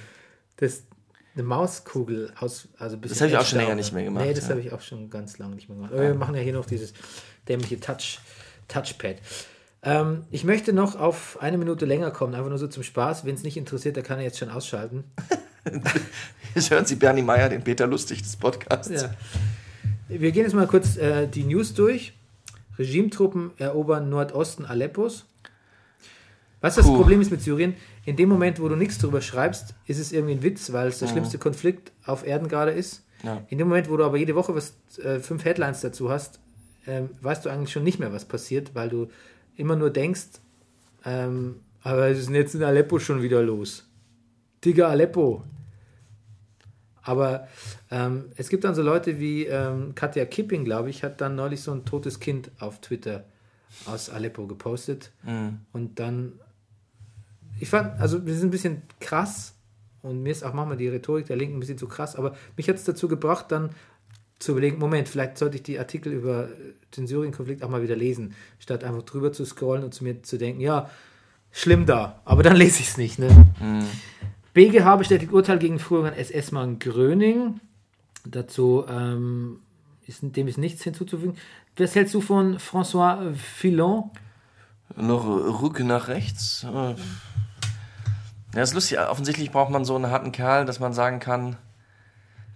[0.57, 0.83] Das,
[1.35, 4.35] eine Mauskugel aus, also ein Das habe ich auch schon länger nicht mehr gemacht, Nee,
[4.35, 4.51] das ja.
[4.51, 5.93] habe ich auch schon ganz lange nicht mehr gemacht.
[5.93, 6.95] Aber wir machen ja hier noch dieses
[7.47, 8.19] dämliche Touch,
[8.67, 9.19] Touchpad.
[9.83, 13.25] Ähm, ich möchte noch auf eine Minute länger kommen, einfach nur so zum Spaß.
[13.25, 15.05] Wenn es nicht interessiert, der kann er jetzt schon ausschalten.
[16.55, 19.03] Jetzt hören Sie Bernie Meyer, den Peter Lustig des Podcasts.
[19.03, 19.11] Ja.
[20.09, 22.15] Wir gehen jetzt mal kurz äh, die News durch.
[22.79, 25.27] Regimetruppen erobern Nordosten Aleppos.
[26.61, 26.97] Was das Puh.
[26.97, 27.75] Problem ist mit Syrien?
[28.05, 30.99] In dem Moment, wo du nichts drüber schreibst, ist es irgendwie ein Witz, weil es
[30.99, 33.05] der schlimmste Konflikt auf Erden gerade ist.
[33.23, 33.43] Ja.
[33.49, 34.75] In dem Moment, wo du aber jede Woche was,
[35.05, 36.41] äh, fünf Headlines dazu hast,
[36.87, 39.09] ähm, weißt du eigentlich schon nicht mehr, was passiert, weil du
[39.59, 40.41] immer nur denkst,
[41.05, 43.89] ähm, aber es ist jetzt in Aleppo schon wieder los.
[44.65, 45.45] Digga, Aleppo.
[47.03, 47.49] Aber
[47.91, 51.63] ähm, es gibt dann so Leute wie ähm, Katja Kipping, glaube ich, hat dann neulich
[51.63, 53.25] so ein totes Kind auf Twitter
[53.87, 55.11] aus Aleppo gepostet.
[55.73, 56.33] Und dann,
[57.61, 59.55] ich fand, also das ist ein bisschen krass
[60.03, 62.69] und mir ist auch manchmal die Rhetorik der Linken ein bisschen zu krass, aber mich
[62.69, 63.71] hat es dazu gebracht, dann
[64.39, 66.49] zu überlegen, Moment, vielleicht sollte ich die Artikel über
[66.97, 70.39] den Syrien-Konflikt auch mal wieder lesen, statt einfach drüber zu scrollen und zu mir zu
[70.39, 70.89] denken, ja,
[71.51, 73.19] schlimm da, aber dann lese ich es nicht.
[73.19, 73.47] Ne?
[74.55, 77.61] BGH bestätigt Urteil gegen früheren SS-Mann Gröning.
[78.25, 79.61] Dazu ähm,
[80.07, 81.37] ist, dem ist nichts hinzuzufügen.
[81.77, 84.11] Was hältst du von François Fillon?
[84.97, 85.25] Noch
[85.63, 86.65] Rück nach rechts.
[86.65, 86.95] Äh.
[88.55, 88.99] Ja, ist lustig.
[88.99, 91.57] Offensichtlich braucht man so einen harten Kerl, dass man sagen kann,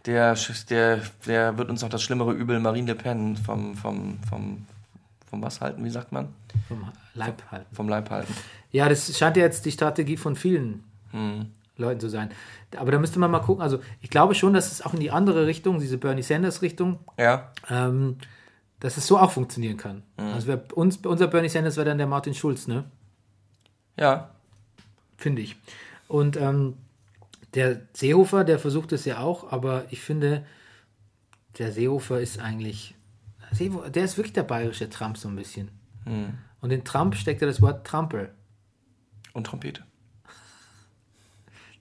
[0.06, 0.36] der,
[0.68, 4.66] der, der wird uns noch das schlimmere Übel Marine Le Pen vom, vom, vom,
[5.28, 6.28] vom was halten, wie sagt man?
[6.68, 7.74] Vom Leib halten.
[7.74, 8.34] Vom Leib halten.
[8.70, 11.46] Ja, das scheint ja jetzt die Strategie von vielen Hm.
[11.76, 12.30] Leuten zu sein.
[12.76, 13.62] Aber da müsste man mal gucken.
[13.62, 17.00] Also ich glaube schon, dass es auch in die andere Richtung, diese Bernie Sanders Richtung,
[17.18, 18.16] Ja, ähm,
[18.80, 20.02] dass es so auch funktionieren kann.
[20.18, 20.24] Mhm.
[20.34, 22.84] Also wer, uns, unser Bernie Sanders wäre dann der Martin Schulz, ne?
[23.96, 24.30] ja.
[25.16, 25.54] Finde ich.
[26.08, 26.74] Und ähm,
[27.54, 30.44] der Seehofer, der versucht es ja auch, aber ich finde,
[31.58, 32.94] der Seehofer ist eigentlich,
[33.58, 35.70] der ist wirklich der bayerische Trump so ein bisschen.
[36.04, 36.38] Hm.
[36.60, 38.32] Und in Trump steckt ja das Wort Trampel.
[39.32, 39.82] Und Trompete.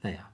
[0.03, 0.27] Naja.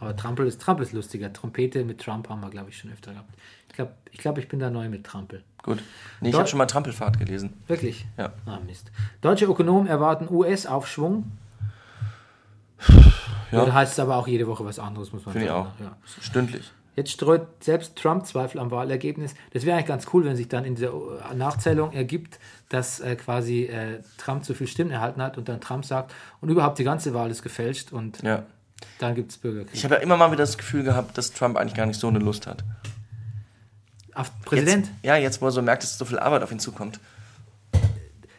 [0.00, 1.32] Aber Trampel ist, Trampel ist lustiger.
[1.32, 3.32] Trompete mit Trump haben wir, glaube ich, schon öfter gehabt.
[3.68, 5.44] Ich glaube, ich, glaub, ich bin da neu mit Trampel.
[5.62, 5.82] Gut.
[6.20, 7.54] Nee, ich habe schon mal Trampelfahrt gelesen.
[7.68, 8.04] Wirklich?
[8.18, 8.32] Ja.
[8.44, 8.90] Ah, Mist.
[9.20, 11.30] Deutsche Ökonomen erwarten US-Aufschwung.
[13.54, 13.62] Ja.
[13.62, 15.66] Oder heißt es aber auch jede Woche was anderes, muss man Finde ich sagen.
[15.66, 15.80] auch.
[15.84, 15.96] Ja.
[16.20, 16.70] Stündlich.
[16.96, 19.34] Jetzt streut selbst Trump Zweifel am Wahlergebnis.
[19.52, 22.38] Das wäre eigentlich ganz cool, wenn sich dann in dieser äh, Nachzählung ergibt,
[22.68, 26.50] dass äh, quasi äh, Trump zu viel Stimmen erhalten hat und dann Trump sagt, und
[26.50, 28.44] überhaupt die ganze Wahl ist gefälscht und Ja.
[29.00, 29.74] dann gibt es Bürgerkrieg.
[29.74, 32.06] Ich habe ja immer mal wieder das Gefühl gehabt, dass Trump eigentlich gar nicht so
[32.06, 32.62] eine Lust hat.
[34.14, 36.60] Auf Präsident, Jetzt, ja, jetzt, wo er so merkt, dass so viel Arbeit auf ihn
[36.60, 37.00] zukommt.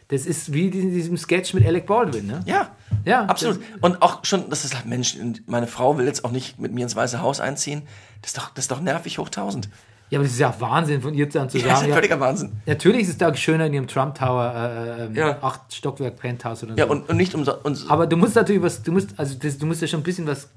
[0.07, 2.41] das ist wie in diesem Sketch mit Alec Baldwin, ne?
[2.45, 2.69] Ja,
[3.05, 3.61] Ja, absolut.
[3.81, 6.81] Und auch schon, das ist halt, Mensch, meine Frau will jetzt auch nicht mit mir
[6.83, 7.83] ins Weiße Haus einziehen.
[8.21, 9.69] Das ist doch, das ist doch nervig hoch 1000.
[10.09, 11.83] Ja, aber das ist ja Wahnsinn von ihr dann zu Ja, das ist sagen.
[11.85, 12.51] ein Ja, völliger Wahnsinn.
[12.65, 15.37] natürlich ist es da schöner in ihrem Trump Tower, äh, äh, Ja.
[15.41, 16.77] acht Stockwerk Penthouse oder so.
[16.79, 17.89] Ja, und, und nicht umsonst.
[17.89, 20.27] aber du musst natürlich was, du musst, also das, du musst ja schon ein bisschen
[20.27, 20.49] was,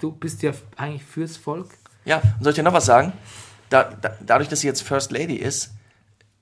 [0.00, 1.68] du bist ja eigentlich fürs Volk.
[2.04, 3.12] Ja, und soll ich dir noch was sagen?
[3.70, 5.72] Da, da, dadurch, dass sie jetzt First Lady ist,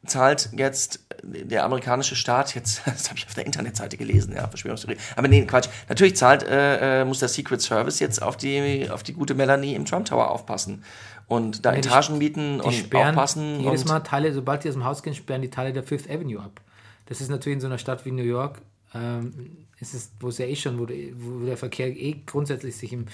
[0.07, 4.98] zahlt jetzt der amerikanische Staat, jetzt, das habe ich auf der Internetseite gelesen, ja, Verschwörungstheorie.
[5.16, 5.68] Aber nee, Quatsch.
[5.88, 9.74] Natürlich zahlt, äh, äh, muss der Secret Service jetzt auf die, auf die gute Melanie
[9.74, 10.84] im Trump Tower aufpassen.
[11.28, 13.61] Und da Ja, die- Etagen mieten Die und sperren aufpassen.
[13.61, 16.40] jedes Mal Teile, sobald die aus dem Haus gehen, sperren die Teile der Fifth Avenue
[16.40, 16.61] ab.
[17.07, 18.61] Das ist natürlich in so einer Stadt wie New York
[18.94, 22.76] ähm, ist es, wo es ja eh schon, wo, der- wo der Verkehr eh grundsätzlich
[22.76, 23.07] sich im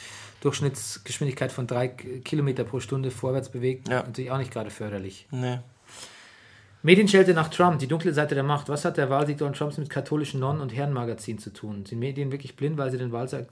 [0.43, 4.03] Durchschnittsgeschwindigkeit von drei Kilometer pro Stunde vorwärts bewegt, Ja.
[4.03, 5.27] natürlich auch nicht gerade förderlich.
[5.31, 5.59] Nee.
[6.85, 8.69] Medienschelte nach Trump, die dunkle Seite der Macht.
[8.69, 11.87] Was hat der Wahlsieg Donald Trumps mit katholischen Nonnen- und Herrenmagazinen zu tun?
[11.87, 13.47] Sind Medien wirklich blind, weil sie den Wahlsieg,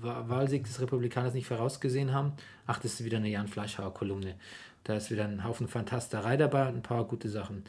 [0.00, 2.34] Wahlsieg des Republikaners nicht vorausgesehen haben?
[2.64, 4.36] Ach, das ist wieder eine Jan Fleischhauer-Kolumne.
[4.84, 7.64] Da ist wieder ein Haufen Fantasterei dabei und ein paar gute Sachen,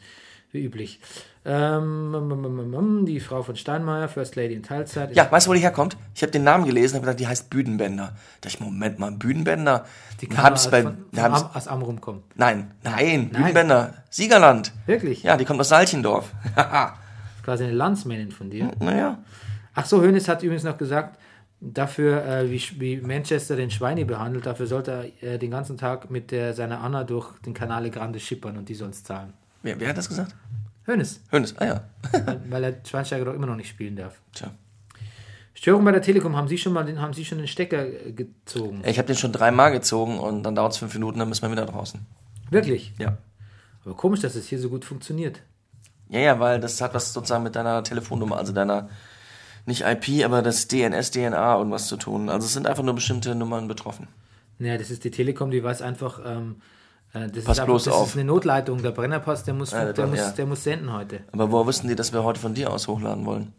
[0.52, 1.00] wie üblich.
[1.44, 5.14] Ähm, mm, mm, mm, die Frau von Steinmeier, First Lady in Teilzeit.
[5.16, 5.96] Ja, weißt du, wo die herkommt?
[6.14, 8.04] Ich habe den Namen gelesen und habe gedacht, die heißt Büdenbender.
[8.06, 9.84] Da dachte ich, Moment mal, Büdenbender?
[10.20, 12.22] die kann aus- bei, von, da von Am, aus Amrum kommen.
[12.34, 13.30] nein, nein, Nein.
[13.30, 13.94] Büdenbender.
[14.10, 14.72] Siegerland.
[14.86, 15.22] Wirklich?
[15.22, 16.32] Ja, die kommt aus Salchendorf.
[17.44, 18.70] Quasi eine Landsmännin von dir.
[18.80, 19.18] naja.
[19.74, 21.18] Ach so, Hönes hat übrigens noch gesagt,
[21.60, 26.10] dafür, äh, wie, wie Manchester den Schweini behandelt, dafür sollte er äh, den ganzen Tag
[26.10, 29.32] mit der, seiner Anna durch den Canale Grande schippern und die sonst zahlen.
[29.62, 30.34] Wer, wer hat das gesagt?
[30.86, 31.54] Hönes, Hönes.
[31.58, 31.84] Ah ja.
[32.12, 34.20] weil, weil er Schweinsteiger doch immer noch nicht spielen darf.
[34.32, 34.50] Tja.
[35.54, 38.12] Störung bei der Telekom, haben Sie schon mal den, haben Sie schon den Stecker äh,
[38.12, 38.82] gezogen?
[38.84, 41.50] Ich habe den schon dreimal gezogen und dann dauert es fünf Minuten, dann müssen wir
[41.50, 42.00] wieder draußen.
[42.50, 42.92] Wirklich?
[42.98, 43.18] Ja.
[43.84, 45.42] Aber komisch, dass es hier so gut funktioniert.
[46.08, 48.88] Ja, ja, weil das hat was sozusagen mit deiner Telefonnummer, also deiner,
[49.66, 52.28] nicht IP, aber das DNS, DNA und was zu tun.
[52.28, 54.06] Also es sind einfach nur bestimmte Nummern betroffen.
[54.58, 56.77] Naja, das ist die Telekom, die weiß einfach, ähm, äh,
[57.12, 58.08] das, Pass ist, einfach, bloß das auf.
[58.08, 58.82] ist eine Notleitung.
[58.82, 60.30] Der Brennerpass, der muss, Ja, der, doch, muss, ja.
[60.30, 61.20] der muss senden heute.
[61.32, 63.52] Aber woher wussten die, dass wir heute von dir aus hochladen wollen?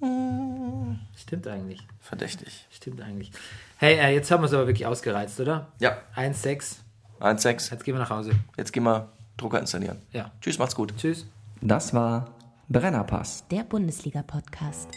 [1.16, 1.86] Stimmt eigentlich.
[2.00, 2.66] Verdächtig.
[2.70, 3.30] Stimmt eigentlich.
[3.76, 5.68] Hey, äh, jetzt haben wir es aber wirklich ausgereizt, oder?
[5.78, 6.76] Ja, 1,6.
[7.20, 7.70] 1,6.
[7.72, 8.30] Jetzt gehen wir nach Hause.
[8.56, 9.98] Jetzt gehen wir Drucker installieren.
[10.12, 10.30] Ja.
[10.40, 10.94] Tschüss, macht's gut.
[10.96, 11.26] Tschüss.
[11.60, 12.28] Das war
[12.68, 13.44] Brennerpass.
[13.50, 14.88] Der Bundesliga-Podcast.